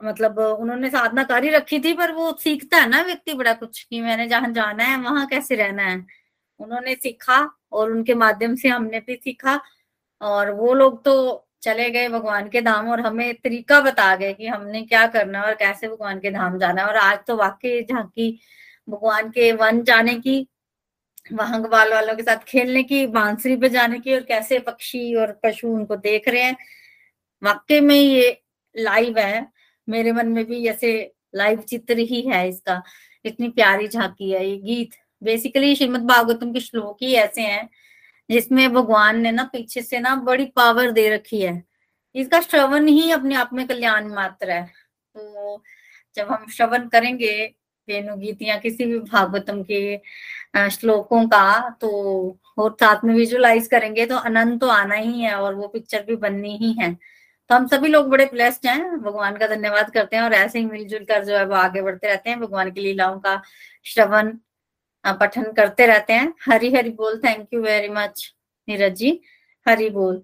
मतलब 0.00 0.38
उन्होंने 0.38 0.90
साधना 0.90 1.22
कर 1.24 1.44
ही 1.44 1.50
रखी 1.50 1.78
थी, 1.80 1.92
पर 1.94 2.12
वो 2.12 2.32
सीखता 2.40 2.76
है 2.76 2.88
ना 2.88 3.02
व्यक्ति 3.02 3.34
बड़ा 3.34 3.52
कुछ 3.52 3.82
कि 3.84 4.00
मैंने 4.00 4.26
जहाँ 4.28 4.52
जाना 4.52 4.84
है, 4.84 4.96
वहाँ 4.98 5.26
कैसे 5.26 5.54
रहना 5.54 5.82
है। 5.82 6.06
उन्होंने 6.60 6.94
सीखा 6.94 7.40
और 7.72 7.90
उनके 7.92 8.14
माध्यम 8.14 8.54
से 8.56 8.68
हमने 8.68 9.00
भी 9.00 9.16
सीखा 9.16 9.60
और 10.20 10.50
वो 10.50 10.74
लोग 10.74 11.04
तो 11.04 11.44
चले 11.62 11.90
गए 11.90 12.08
भगवान 12.08 12.48
के 12.48 12.60
धाम 12.60 12.88
और 12.88 13.00
हमें 13.00 13.34
तरीका 13.34 13.80
बता 13.80 14.16
गए 14.16 14.32
कि 14.34 14.46
हमने 14.46 14.82
क्या 14.82 15.06
करना 15.06 15.42
और 15.42 15.54
कैसे 15.54 15.88
भगवान 15.88 16.18
के 16.18 16.30
धाम 16.30 16.58
जाना 16.58 16.84
और 16.86 16.96
आज 16.96 17.18
तो 17.26 17.36
वाकई 17.36 17.82
झांकी 17.82 18.40
भगवान 18.88 19.30
के 19.30 19.52
वन 19.52 19.82
जाने 19.82 20.14
की 20.14 20.46
वहाँ 21.32 21.60
बाल 21.68 21.92
वालों 21.92 22.16
के 22.16 22.22
साथ 22.22 22.36
खेलने 22.36 22.82
की, 22.82 23.06
बांसुरी 23.06 23.56
पे 23.56 23.68
जाने 23.68 23.98
की 23.98 24.14
और 24.14 24.20
कैसे 24.20 24.58
पक्षी 24.58 25.14
और 25.14 25.40
पशु 25.44 25.68
उनको 25.68 25.96
देख 25.96 26.28
रहे 26.28 26.42
हैं। 26.42 26.56
वाकई 27.42 27.80
में 27.80 27.96
ये 27.96 28.42
लाइव 28.76 29.18
है। 29.18 29.46
मेरे 29.88 30.12
मन 30.12 30.28
में 30.28 30.44
भी 30.44 30.66
ऐसे 30.68 31.12
लाइव 31.34 31.60
चित्र 31.60 31.98
ही 31.98 32.20
है 32.22 32.48
इसका। 32.48 32.82
इतनी 33.24 33.48
प्यारी 33.48 33.88
झांकी 33.88 34.30
है 34.30 34.48
ये 34.50 34.56
गीत। 34.56 34.90
बेसिकली 35.22 35.74
श्रीमद 35.74 36.00
भागवतम 36.00 36.52
के 36.52 36.60
श्लोक 36.60 36.98
ही 37.02 37.14
ऐसे 37.14 37.42
हैं। 37.42 37.68
जिसमें 38.30 38.72
भगवान 38.72 39.20
ने 39.20 39.32
ना 39.32 39.44
पीछे 39.52 39.82
से 39.82 39.98
ना 40.00 40.14
बड़ी 40.16 40.46
पावर 40.56 40.90
दे 40.90 41.08
रखी 41.10 41.40
है। 41.40 41.62
इसका 42.14 42.40
श्रवण 42.40 42.86
ही 42.88 43.10
अपने 43.10 43.34
आप 43.34 43.50
में 43.52 43.66
कल्याण 43.68 44.08
मात्र 44.14 44.50
है। 44.50 44.64
तो 44.64 45.62
जब 46.16 46.30
हम 46.30 46.46
श्रवण 46.52 46.88
करेंगे 46.88 47.34
वेणु 47.88 48.16
गीत 48.16 48.42
या 48.42 48.56
किसी 48.58 48.84
भी 48.86 48.98
भागवतम 49.00 49.62
के 49.70 50.70
श्लोकों 50.70 51.26
का 51.28 51.68
तो 51.80 51.90
और 52.58 52.76
साथ 52.80 53.04
में 53.04 53.14
विजुलाइज 53.14 53.66
करेंगे 53.66 54.06
तो 54.06 54.16
आनंद 54.18 54.60
तो 54.60 54.68
आना 54.68 54.94
ही 54.94 55.20
है 55.20 55.34
और 55.34 55.54
वो 55.54 55.68
पिक्चर 55.68 56.04
भी 56.04 56.16
बननी 56.16 56.56
ही 56.56 56.72
है। 56.80 56.92
तो 57.50 57.54
हम 57.54 57.66
सभी 57.66 57.88
लोग 57.88 58.08
बड़े 58.10 58.24
ब्लेस्ड 58.26 58.66
हैं। 58.66 58.98
भगवान 59.02 59.36
का 59.36 59.46
धन्यवाद 59.46 59.90
करते 59.90 60.16
हैं 60.16 60.22
और 60.22 60.32
ऐसे 60.34 60.58
ही 60.58 60.64
मिलजुल 60.66 61.04
कर 61.04 61.24
जो 61.24 61.36
है 61.36 61.44
वो 61.46 61.54
आगे 61.54 61.82
बढ़ते 61.82 62.08
रहते 62.08 62.30
हैं। 62.30 62.40
भगवान 62.40 62.70
की 62.70 62.80
लीलाओं 62.80 63.18
का 63.20 63.40
श्रवण 63.84 64.32
पठन 65.04 65.52
करते 65.52 65.86
रहते 65.86 66.12
हैं। 66.12 66.32
हरी 66.48 66.72
हरी 66.74 66.90
बोल 66.92 67.18
thank 67.24 67.48
you 67.54 67.60
very 67.62 67.88
much 67.88 68.32
Neeraj 68.68 68.94
ji. 68.96 69.10
Hari 69.66 69.88
बोल। 69.90 70.22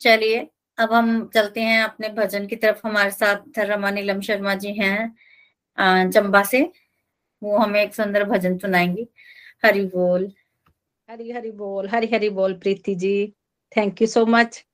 चलिए, 0.00 0.38
अब 0.78 0.92
हम 0.92 1.28
चलते 1.34 1.60
हैं 1.60 1.82
अपने 1.84 2.08
भजन 2.08 2.46
की 2.46 2.56
तरफ़। 2.56 2.80
हमारे 2.86 3.10
साथ 3.10 3.58
रमा 3.58 3.90
नीलम 3.90 4.20
शर्मा 4.20 4.54
जी 4.56 4.72
हैं 4.74 6.10
चंबा 6.10 6.42
से। 6.44 6.62
वो 7.42 7.56
हमें 7.58 7.80
एक 7.82 7.94
सुंदर 7.94 8.24
भजन 8.24 8.58
सुनाएँगी। 8.58 9.06
हरी 9.64 9.84
बोल। 9.86 10.32
हरी 11.08 11.30
हरी 11.32 11.50
बोल, 11.52 11.88
हरी 11.88 12.06
हरी 12.14 12.28
बोल, 12.30 12.54
Preeti 12.54 12.94
ji. 12.94 13.32
Thank 13.76 14.02
you 14.02 14.08
so 14.08 14.24
much 14.26 14.64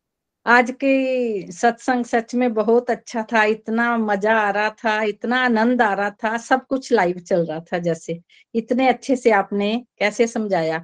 आज 0.49 0.71
के 0.81 1.51
सत्संग 1.53 2.05
सच 2.05 2.35
में 2.35 2.53
बहुत 2.55 2.91
अच्छा 2.91 3.23
था, 3.33 3.43
इतना 3.45 3.97
मज़ा 3.99 4.35
आ 4.41 4.51
रहा 4.51 4.71
था, 4.71 5.03
इतना 5.03 5.41
आनंद 5.45 5.83
आ 5.83 5.93
रहा 5.95 6.11
था, 6.13 6.37
सब 6.39 6.67
कुछ 6.67 6.93
लाइव 6.93 7.19
चल 7.21 7.45
रहा 7.47 7.61
था 7.73 7.79
जैसे। 7.79 8.19
इतने 8.55 8.89
अच्छे 8.89 9.17
से 9.17 9.31
आपने 9.31 9.75
कैसे 9.99 10.27
समझाया 10.27 10.79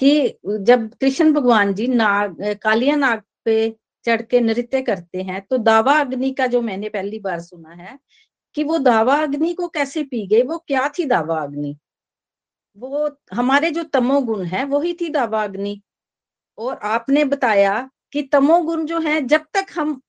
कि 0.00 0.38
जब 0.60 0.88
कृष्ण 1.00 1.32
भगवान 1.32 1.74
जी 1.74 1.86
नाग, 1.88 2.36
कालिया 2.62 2.96
नाग 2.96 3.22
पे 3.44 3.70
चढ़ 4.06 4.22
के 4.22 4.40
नृत्य 4.40 4.82
करते 4.82 5.22
हैं 5.22 5.40
तो 5.50 5.58
दावा 5.58 5.98
अग्नि 6.00 6.30
का 6.32 6.46
जो 6.46 6.60
मैंने 6.62 6.88
पहली 6.88 7.18
बार 7.18 7.40
सुना 7.40 7.74
है 7.74 7.98
कि 8.56 8.64
वो 8.64 8.78
दावा 8.80 9.16
अग्नि 9.22 9.52
को 9.54 9.68
कैसे 9.68 10.02
पी 10.04 10.26
गए, 10.26 10.42
वो 10.42 10.58
क्या 10.68 10.88
थी 10.98 11.04
दावा 11.06 11.40
अग्नि? 11.42 11.76
वो 12.76 13.10
हमारे 13.34 13.70
जो 13.70 13.82
तमोगुण 13.84 14.44
है, 14.46 14.64
वही 14.66 14.92
थी 15.00 15.08
दावा 15.10 15.44
अग्नि। 15.44 15.80
और 16.58 16.78
आपने 16.84 17.24
बताया 17.26 17.88
कि 18.12 18.22
तमोगुण 18.22 18.84
जो 18.86 19.00
है, 19.00 19.20
जब 19.22 19.44
तक 19.54 19.66
हम, 19.74 20.00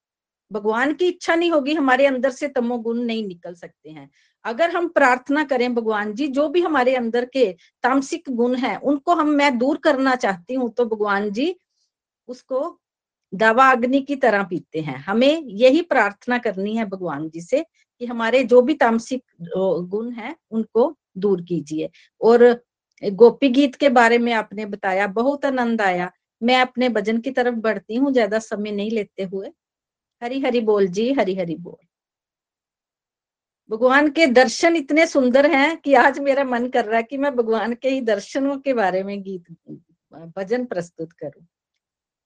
भगवान 0.52 0.93
की 0.93 1.08
इच्छा 1.08 1.36
नहीं 1.36 1.52
होगी, 1.52 1.74
हमारे 1.74 2.06
अंदर 2.06 2.32
से 2.32 2.47
तमोगुण 2.47 3.00
नहीं 3.00 3.26
निकल 3.28 3.54
सकते 3.54 3.89
हैं। 3.89 4.10
अगर 4.45 4.70
हम 4.70 4.88
प्रार्थना 4.88 5.43
करें 5.43 5.74
भगवान 5.76 6.14
जी, 6.14 6.28
जो 6.28 6.47
भी 6.50 6.62
हमारे 6.62 6.95
अंदर 6.95 7.26
के 7.26 7.45
तामसिक 7.84 8.30
गुण 8.30 8.56
हैं, 8.56 8.76
उनको 8.78 9.16
हम, 9.16 9.28
मैं 9.28 9.58
दूर 9.58 9.78
करना 9.78 10.16
चाहती 10.16 10.54
हूँ 10.54 10.70
तो 10.72 10.86
भगवान 10.86 11.30
जी 11.32 11.56
उसको 12.28 12.80
दवा 13.34 13.70
अग्नि 13.72 14.00
की 14.02 14.16
तरह 14.16 14.43
पीते 14.43 14.80
हैं। 14.80 14.97
हमें 14.97 15.43
यही 15.43 15.82
प्रार्थना 15.82 16.38
करनी 16.38 16.76
है 16.76 16.86
भगवान 16.86 17.30
जी 17.30 17.41
से 17.41 17.64
कि 18.02 18.06
हमारे 18.06 18.43
जो 18.43 18.62
भी 18.62 18.74
तामसिक 18.74 19.24
गुण 19.58 20.12
हैं, 20.12 20.36
उनको 20.52 20.95
दूर 21.18 21.41
कीजिए। 21.41 21.89
और 22.22 22.45
गोपी 23.04 23.50
गीत 23.50 23.76
के 23.76 23.89
बारे 23.89 24.18
में 24.18 24.32
आपने 24.34 24.66
बताया, 24.66 25.08
बहुत 25.08 25.45
आनंद 25.45 25.82
आया। 25.82 26.12
मैं 26.42 26.62
अपने 26.62 26.90
भजन 26.90 27.20
की 27.22 27.32
तरफ़ 27.32 27.56
बढ़ती 27.56 27.96
हूँ, 27.96 28.12
ज़्यादा 28.14 28.40
समय 28.40 28.72
नहीं 28.72 28.92
लेते 28.92 29.24
हुए। 29.24 29.52
हरी 30.22 30.40
हरी 30.40 30.60
बोल 30.62 30.88
जी 30.88 31.12
हरी 31.14 31.36
हरी 31.36 31.56
बोल। 31.56 31.86
भगवान 33.70 34.10
के 34.10 34.26
दर्शन 34.28 34.76
इतने 34.76 35.06
सुंदर 35.08 35.46
हैं 35.52 35.78
कि 35.78 35.94
आज 35.94 36.20
मेरा 36.20 36.44
मन 36.44 36.68
कर 36.70 36.86
रहा 36.86 36.98
है 36.98 37.04
कि 37.04 37.18
मैं 37.18 37.36
भगवान 37.36 37.74
के 37.74 37.90
ही 37.90 38.02
दर्शनों 38.02 38.58
के 38.58 38.74
बारे 38.74 39.04
में 39.04 39.22
गीत, 39.24 39.44
भजन 40.38 40.66
प्रस्तुत 40.66 41.12
करूँ। 41.14 41.46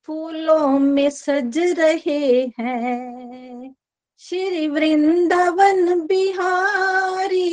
फूलों 0.10 0.80
में 0.80 1.10
सज 1.10 1.58
रहे 1.80 2.46
हैं, 2.60 3.76
श्री 4.22 4.68
वृंदावन 4.68 6.00
बिहारी। 6.08 7.44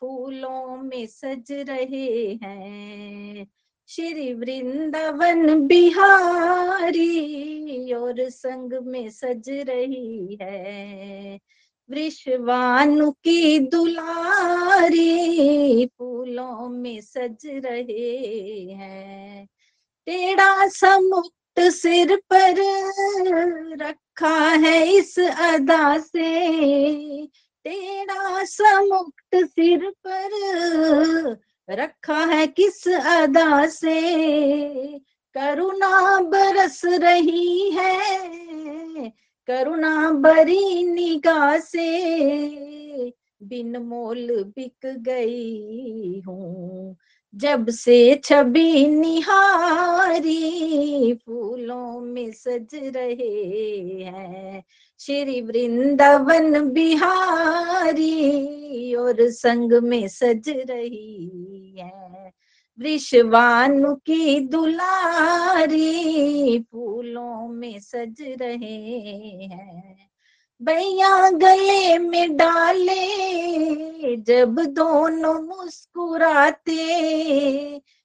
फूलों 0.00 0.76
में 0.76 1.06
सज 1.06 1.52
रहे 1.52 2.38
हैं 2.42 3.46
श्री 3.88 4.34
वृंदावन 4.34 5.66
बिहारी, 5.66 7.12
और 7.92 8.30
संग 8.30 8.72
में 8.82 9.10
सज 9.10 9.50
रही 9.50 10.38
है। 10.42 11.40
वृषवानु 11.90 13.10
की 13.10 13.58
दुलारी, 13.58 15.06
फूलों 15.86 16.68
में 16.68 17.00
सज 17.00 17.46
रहे 17.46 18.72
हैं। 18.72 19.46
टेढ़ा 20.06 20.68
समुक्त 20.68 21.60
सिर 21.60 22.16
पर 22.32 22.54
रखा 23.82 24.38
है 24.38 24.92
इस 24.92 25.18
अदा 25.18 25.98
से। 25.98 27.26
टेढ़ा 27.64 28.44
समुक्त 28.44 29.36
सिर 29.44 29.92
पर 30.06 30.28
रखा 31.70 32.18
है 32.24 32.46
किस 32.46 32.88
अदा 32.88 33.66
से? 33.66 34.00
करुणा 35.36 36.20
बरस 36.20 36.80
रही 36.84 37.70
है, 37.70 39.08
करुणा 39.48 40.10
बरी 40.10 40.84
निगाह 40.84 41.58
से। 41.58 41.88
बिन 43.42 43.76
मोल 43.76 44.44
बिक 44.56 44.86
गई 44.86 46.20
हूँ, 46.20 46.96
जब 47.34 47.70
से 47.70 48.20
छवि 48.24 48.86
निहारी, 48.86 50.34
फूलों 51.26 52.00
में 52.00 52.32
सज 52.32 52.74
रहे 52.74 54.02
हैं। 54.04 54.64
श्री 54.98 55.40
वृंदावन 55.40 56.68
बिहारी, 56.68 58.14
और 58.94 59.16
संग 59.20 59.72
में 59.72 60.08
सज 60.08 60.48
रही 60.48 61.76
है। 61.78 62.32
वृषवानु 62.78 63.94
की 63.94 64.40
दुलारी, 64.40 65.88
फूलों 66.58 67.48
में 67.48 67.80
सज 67.80 68.16
रहे 68.20 68.88
हैं। 69.44 70.10
भैया 70.62 71.30
गले 71.30 71.98
में 71.98 72.36
डाले, 72.36 74.16
जब 74.16 74.60
दोनों 74.60 75.42
मुस्कुराते 75.42 76.76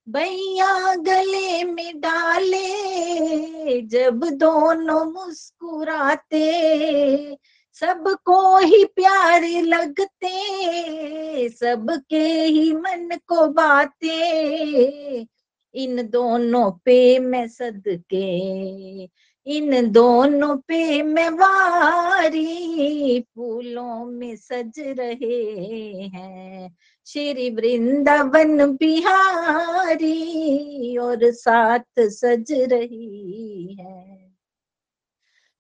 भैया 0.10 0.96
गले 0.96 1.64
में 1.64 2.00
डाले, 2.00 3.82
जब 3.82 4.20
दोनों 4.26 5.06
मुस्कुराते, 5.06 6.40
सबको 7.74 8.58
ही 8.58 8.86
प्यारे 8.86 9.62
लगते, 9.62 10.30
सबके 11.50 12.28
ही 12.46 12.74
मन 12.74 13.18
को 13.28 13.48
बातें। 13.48 15.26
इन 15.76 16.08
दोनों 16.08 16.72
पे 16.72 17.20
मैं 17.20 17.48
सदके, 17.48 19.04
इन 19.48 19.92
दोनों 19.92 20.58
पे 20.58 21.04
मैं 21.04 21.30
वारी, 21.30 23.20
फूलों 23.22 24.06
में 24.06 24.36
सज 24.36 24.80
रहे 24.80 25.92
हैं। 26.04 26.76
श्री 27.06 27.50
वृंदावन 27.50 28.76
बिहारी 28.76 30.18
और 30.98 31.20
साथ 31.24 32.00
सज 32.00 32.52
रही 32.52 33.78
है। 33.80 34.23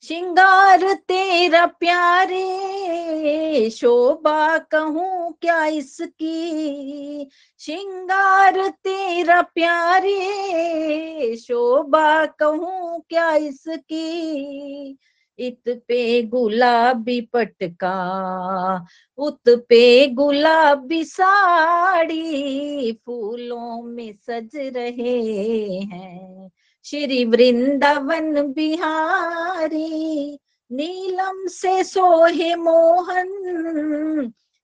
श्रृंगार 0.07 0.93
तेरा 0.93 1.65
प्यारे, 1.65 3.69
शोभा 3.69 4.57
कहूँ 4.57 5.37
क्या 5.41 5.65
इसकी? 5.65 7.29
श्रृंगार 7.59 8.67
तेरा 8.67 9.41
प्यारे, 9.41 11.37
शोभा 11.37 12.25
कहूँ 12.25 13.03
क्या 13.09 13.35
इसकी? 13.35 14.97
इत 15.39 15.83
पे 15.87 16.23
गुलाबी 16.23 17.21
पटका, 17.21 18.85
उत 19.17 19.49
पे 19.49 20.07
गुलाबी 20.07 21.03
साड़ी, 21.03 22.99
फूलों 23.05 23.83
में 23.83 24.13
सज 24.13 24.49
रहे 24.55 25.79
हैं। 25.79 26.51
श्री 26.83 27.25
वृंदावन 27.25 28.53
बिहारी, 28.53 30.39
नीलम 30.71 31.47
से 31.47 31.83
सोहे 31.83 32.55
मोहन, 32.55 33.29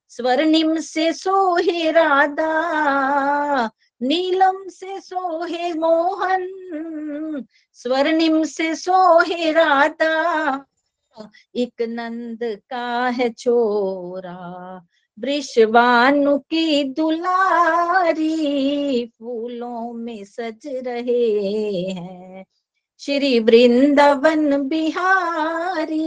स्वर्णिम 0.08 0.80
से 0.80 1.12
सोहे 1.12 1.90
राधा, 1.90 2.50
नीलम 4.02 4.68
से 4.68 5.00
सोहे 5.00 5.72
मोहन, 5.72 6.46
स्वर्णिम 7.74 8.44
से 8.44 8.74
सोहे 8.74 9.52
राधा। 9.52 10.64
एक 11.54 11.82
नंद 11.82 12.38
का 12.42 13.08
है 13.08 13.30
छोरा 13.30 14.80
वृषवानु 15.18 16.38
की 16.38 16.84
दुलारी 16.84 18.36
फूलों 19.06 19.92
में 19.92 20.24
सज 20.24 20.60
रहे 20.66 21.82
हैं। 21.90 22.44
श्री 22.98 23.40
वृंदावन 23.40 24.68
बिहारी 24.68 26.00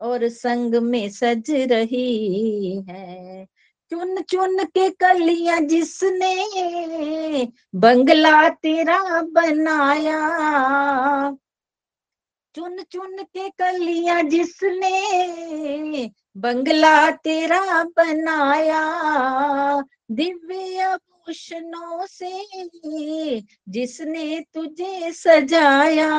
और 0.00 0.28
संग 0.28 0.74
में 0.74 1.08
सज 1.10 1.50
रही 1.50 2.76
है। 2.88 3.46
चुन 3.90 4.20
चुन 4.20 4.64
के 4.64 4.90
कलिया 4.90 5.58
जिसने 5.58 6.36
बंगला 7.74 8.48
तेरा 8.48 9.22
बनाया 9.22 10.20
चुन 12.56 12.82
चुन 12.82 13.16
के 13.22 13.48
कलियाँ 13.48 14.22
जिसने। 14.22 16.10
बंगला 16.36 17.10
तेरा 17.10 17.84
बनाया, 17.84 18.82
दिव्य 20.10 20.80
आभूषणों 20.80 22.06
से 22.06 22.30
जिसने 23.68 24.40
तुझे 24.54 25.12
सजाया। 25.12 26.12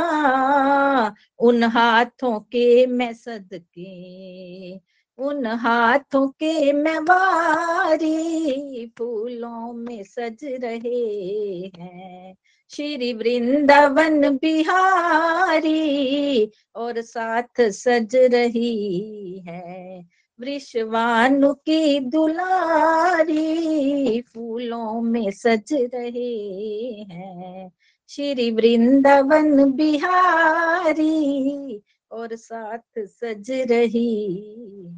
उन 1.40 1.64
हाथों 1.64 2.40
के 2.40 2.86
मैं 2.86 3.14
सदके, 3.14 4.74
उन 5.18 5.46
हाथों 5.46 6.28
के 6.28 6.74
मैं 6.74 7.00
वारी 7.00 8.86
फूलों 8.98 9.74
में 9.74 10.04
सज 10.04 10.38
रहे 10.44 11.72
हैं। 11.78 12.36
श्री 12.70 13.14
वृंदावन 13.14 14.38
बिहारी 14.38 16.52
और 16.76 17.02
साथ 17.02 17.62
सज 17.62 18.16
रही 18.16 19.44
है। 19.48 20.06
वृषवानु 20.40 21.54
की 21.54 22.00
दुलारी 22.00 24.22
फूलों 24.22 25.02
में 25.02 25.32
सज 25.32 25.74
रहे 25.74 27.06
हैं। 27.12 27.72
श्री 28.10 28.52
वृंदावन 28.52 29.72
बिहारी 29.72 31.82
और 32.12 32.36
साथ 32.36 33.00
सज 33.00 33.52
रही 33.52 34.48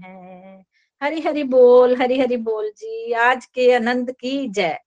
है। 0.05 0.65
हरि 1.03 1.21
हरि 1.21 1.43
बोल 1.43 1.95
हरि 1.95 2.19
हरि 2.19 2.37
बोल 2.37 2.71
जी, 2.77 3.11
आज 3.11 3.45
के 3.45 3.73
आनंद 3.73 4.11
की 4.11 4.47
जय। 4.47 4.79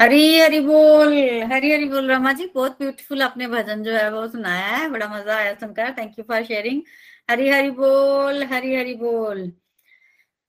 हरी 0.00 0.38
हरी 0.38 0.58
बोल। 0.60 1.12
हरी 1.52 1.70
हरी 1.72 1.84
बोल 1.88 2.10
रमा 2.10 2.32
जी, 2.32 2.46
बहुत 2.54 2.78
ब्यूटीफुल 2.78 3.22
आपने 3.22 3.46
भजन 3.48 3.82
जो 3.82 3.92
है 3.92 4.10
वो 4.12 4.26
सुनाया 4.28 4.66
है। 4.66 4.88
बड़ा 4.90 5.08
मज़ा 5.08 5.36
आया 5.36 5.54
सुनकर। 5.54 5.90
Thank 5.98 6.18
you 6.18 6.24
for 6.28 6.44
sharing 6.44 6.82
Hari 7.30 7.48
Hari 7.48 7.70
बोल, 7.70 8.42
हरी 8.44 8.74
हरी 8.74 8.94
बोल। 8.94 9.46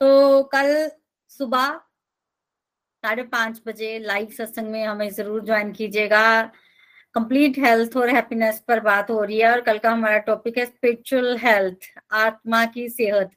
तो 0.02 0.43
कल 0.54 0.89
सुबह 1.32 1.68
साढ़े 3.04 3.24
पाँच 3.26 3.62
बजे 3.68 3.97
लाइव 4.00 4.30
सत्संग 4.38 4.72
में 4.72 4.84
हमें 4.86 5.10
ज़रूर 5.10 5.43
ज्वाइन 5.45 5.72
कीजिएगा। 5.74 6.24
कंप्लीट 7.16 7.58
हेल्थ 7.60 7.95
और 7.97 8.10
हैप्पीनेस 8.10 8.64
पर 8.68 8.80
बात 8.82 9.10
हो 9.12 9.24
रही 9.24 9.39
है 9.39 9.52
और 9.52 9.62
कल 9.62 9.78
का 9.78 9.91
हमारा 9.91 10.18
टॉपिक 10.26 10.58
है 10.58 10.66
स्पिरिचुअल 10.66 11.38
हेल्थ 11.38 11.89
आत्मा 12.16 12.66
की 12.68 12.88
सेहत। 12.89 13.32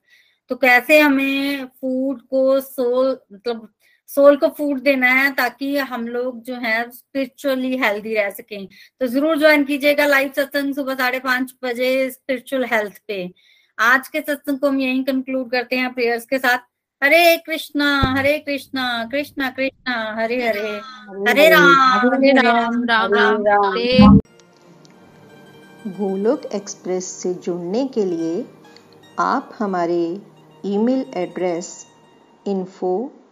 तो 0.51 0.57
कैसे 0.57 0.99
हमें 1.01 1.67
फ़ूड 1.67 2.21
को 2.23 2.61
सोल 2.61 3.19
मतलब 3.33 3.69
सोल 4.15 4.37
को 4.37 4.49
फ़ूड 4.57 4.81
देना 4.83 5.13
है 5.15 5.31
ताकि 5.35 5.77
हम 5.91 6.07
लोग 6.09 6.43
जो 6.45 6.55
है 6.57 6.91
स्पिरिचुअली 6.91 7.77
हेल्दी 7.79 8.15
रह 8.15 8.31
सकें। 8.31 8.67
तो 9.01 9.07
ज़रूर 9.07 9.39
ज्वाइन 9.39 9.65
कीजिएगा 9.65 10.07
लाइव 10.07 10.33
सत्संग 10.37 10.75
सुबह 10.75 10.95
साढ़े 10.95 11.19
पाँच 11.21 11.55
बजे 11.65 12.11
स्पिरिचुअल 12.11 12.65
हेल्थ 12.73 12.99
पे। 13.09 13.31
आज 13.79 14.09
के 14.09 14.21
सत्संग 14.21 14.59
को 14.59 14.69
हम 14.69 14.81
यही 14.81 15.03
कंक्लूड 15.05 15.51
करते 15.51 15.77
हैं 15.77 15.93
प्रेयर्स 15.95 16.27
के 16.27 16.39
साथ। 16.39 16.59
हरे 17.03 17.37
कृष्णा 17.47 17.87
हरे 18.17 18.39
कृष्णा 18.39 18.83
कृष्णा 19.13 19.49
कृष्णा 19.51 19.95
हरे 20.19 20.37
हरे। 20.47 20.69
हरे 21.29 21.49
राम 21.51 22.13
हरे 22.15 22.33
राम 22.33 22.85
राम 22.85 23.15
राम 23.15 23.47
हरे 23.65 23.99
गोलोक 25.89 26.45
एक्सप्रेस 26.55 27.07
से 27.23 27.33
जुड़ने 27.37 27.87
के 27.95 28.05
लिए 28.05 28.45
आप 29.21 29.51
हमारे 29.59 30.03
email 30.67 31.05
address 31.17 31.75
info 32.47 32.93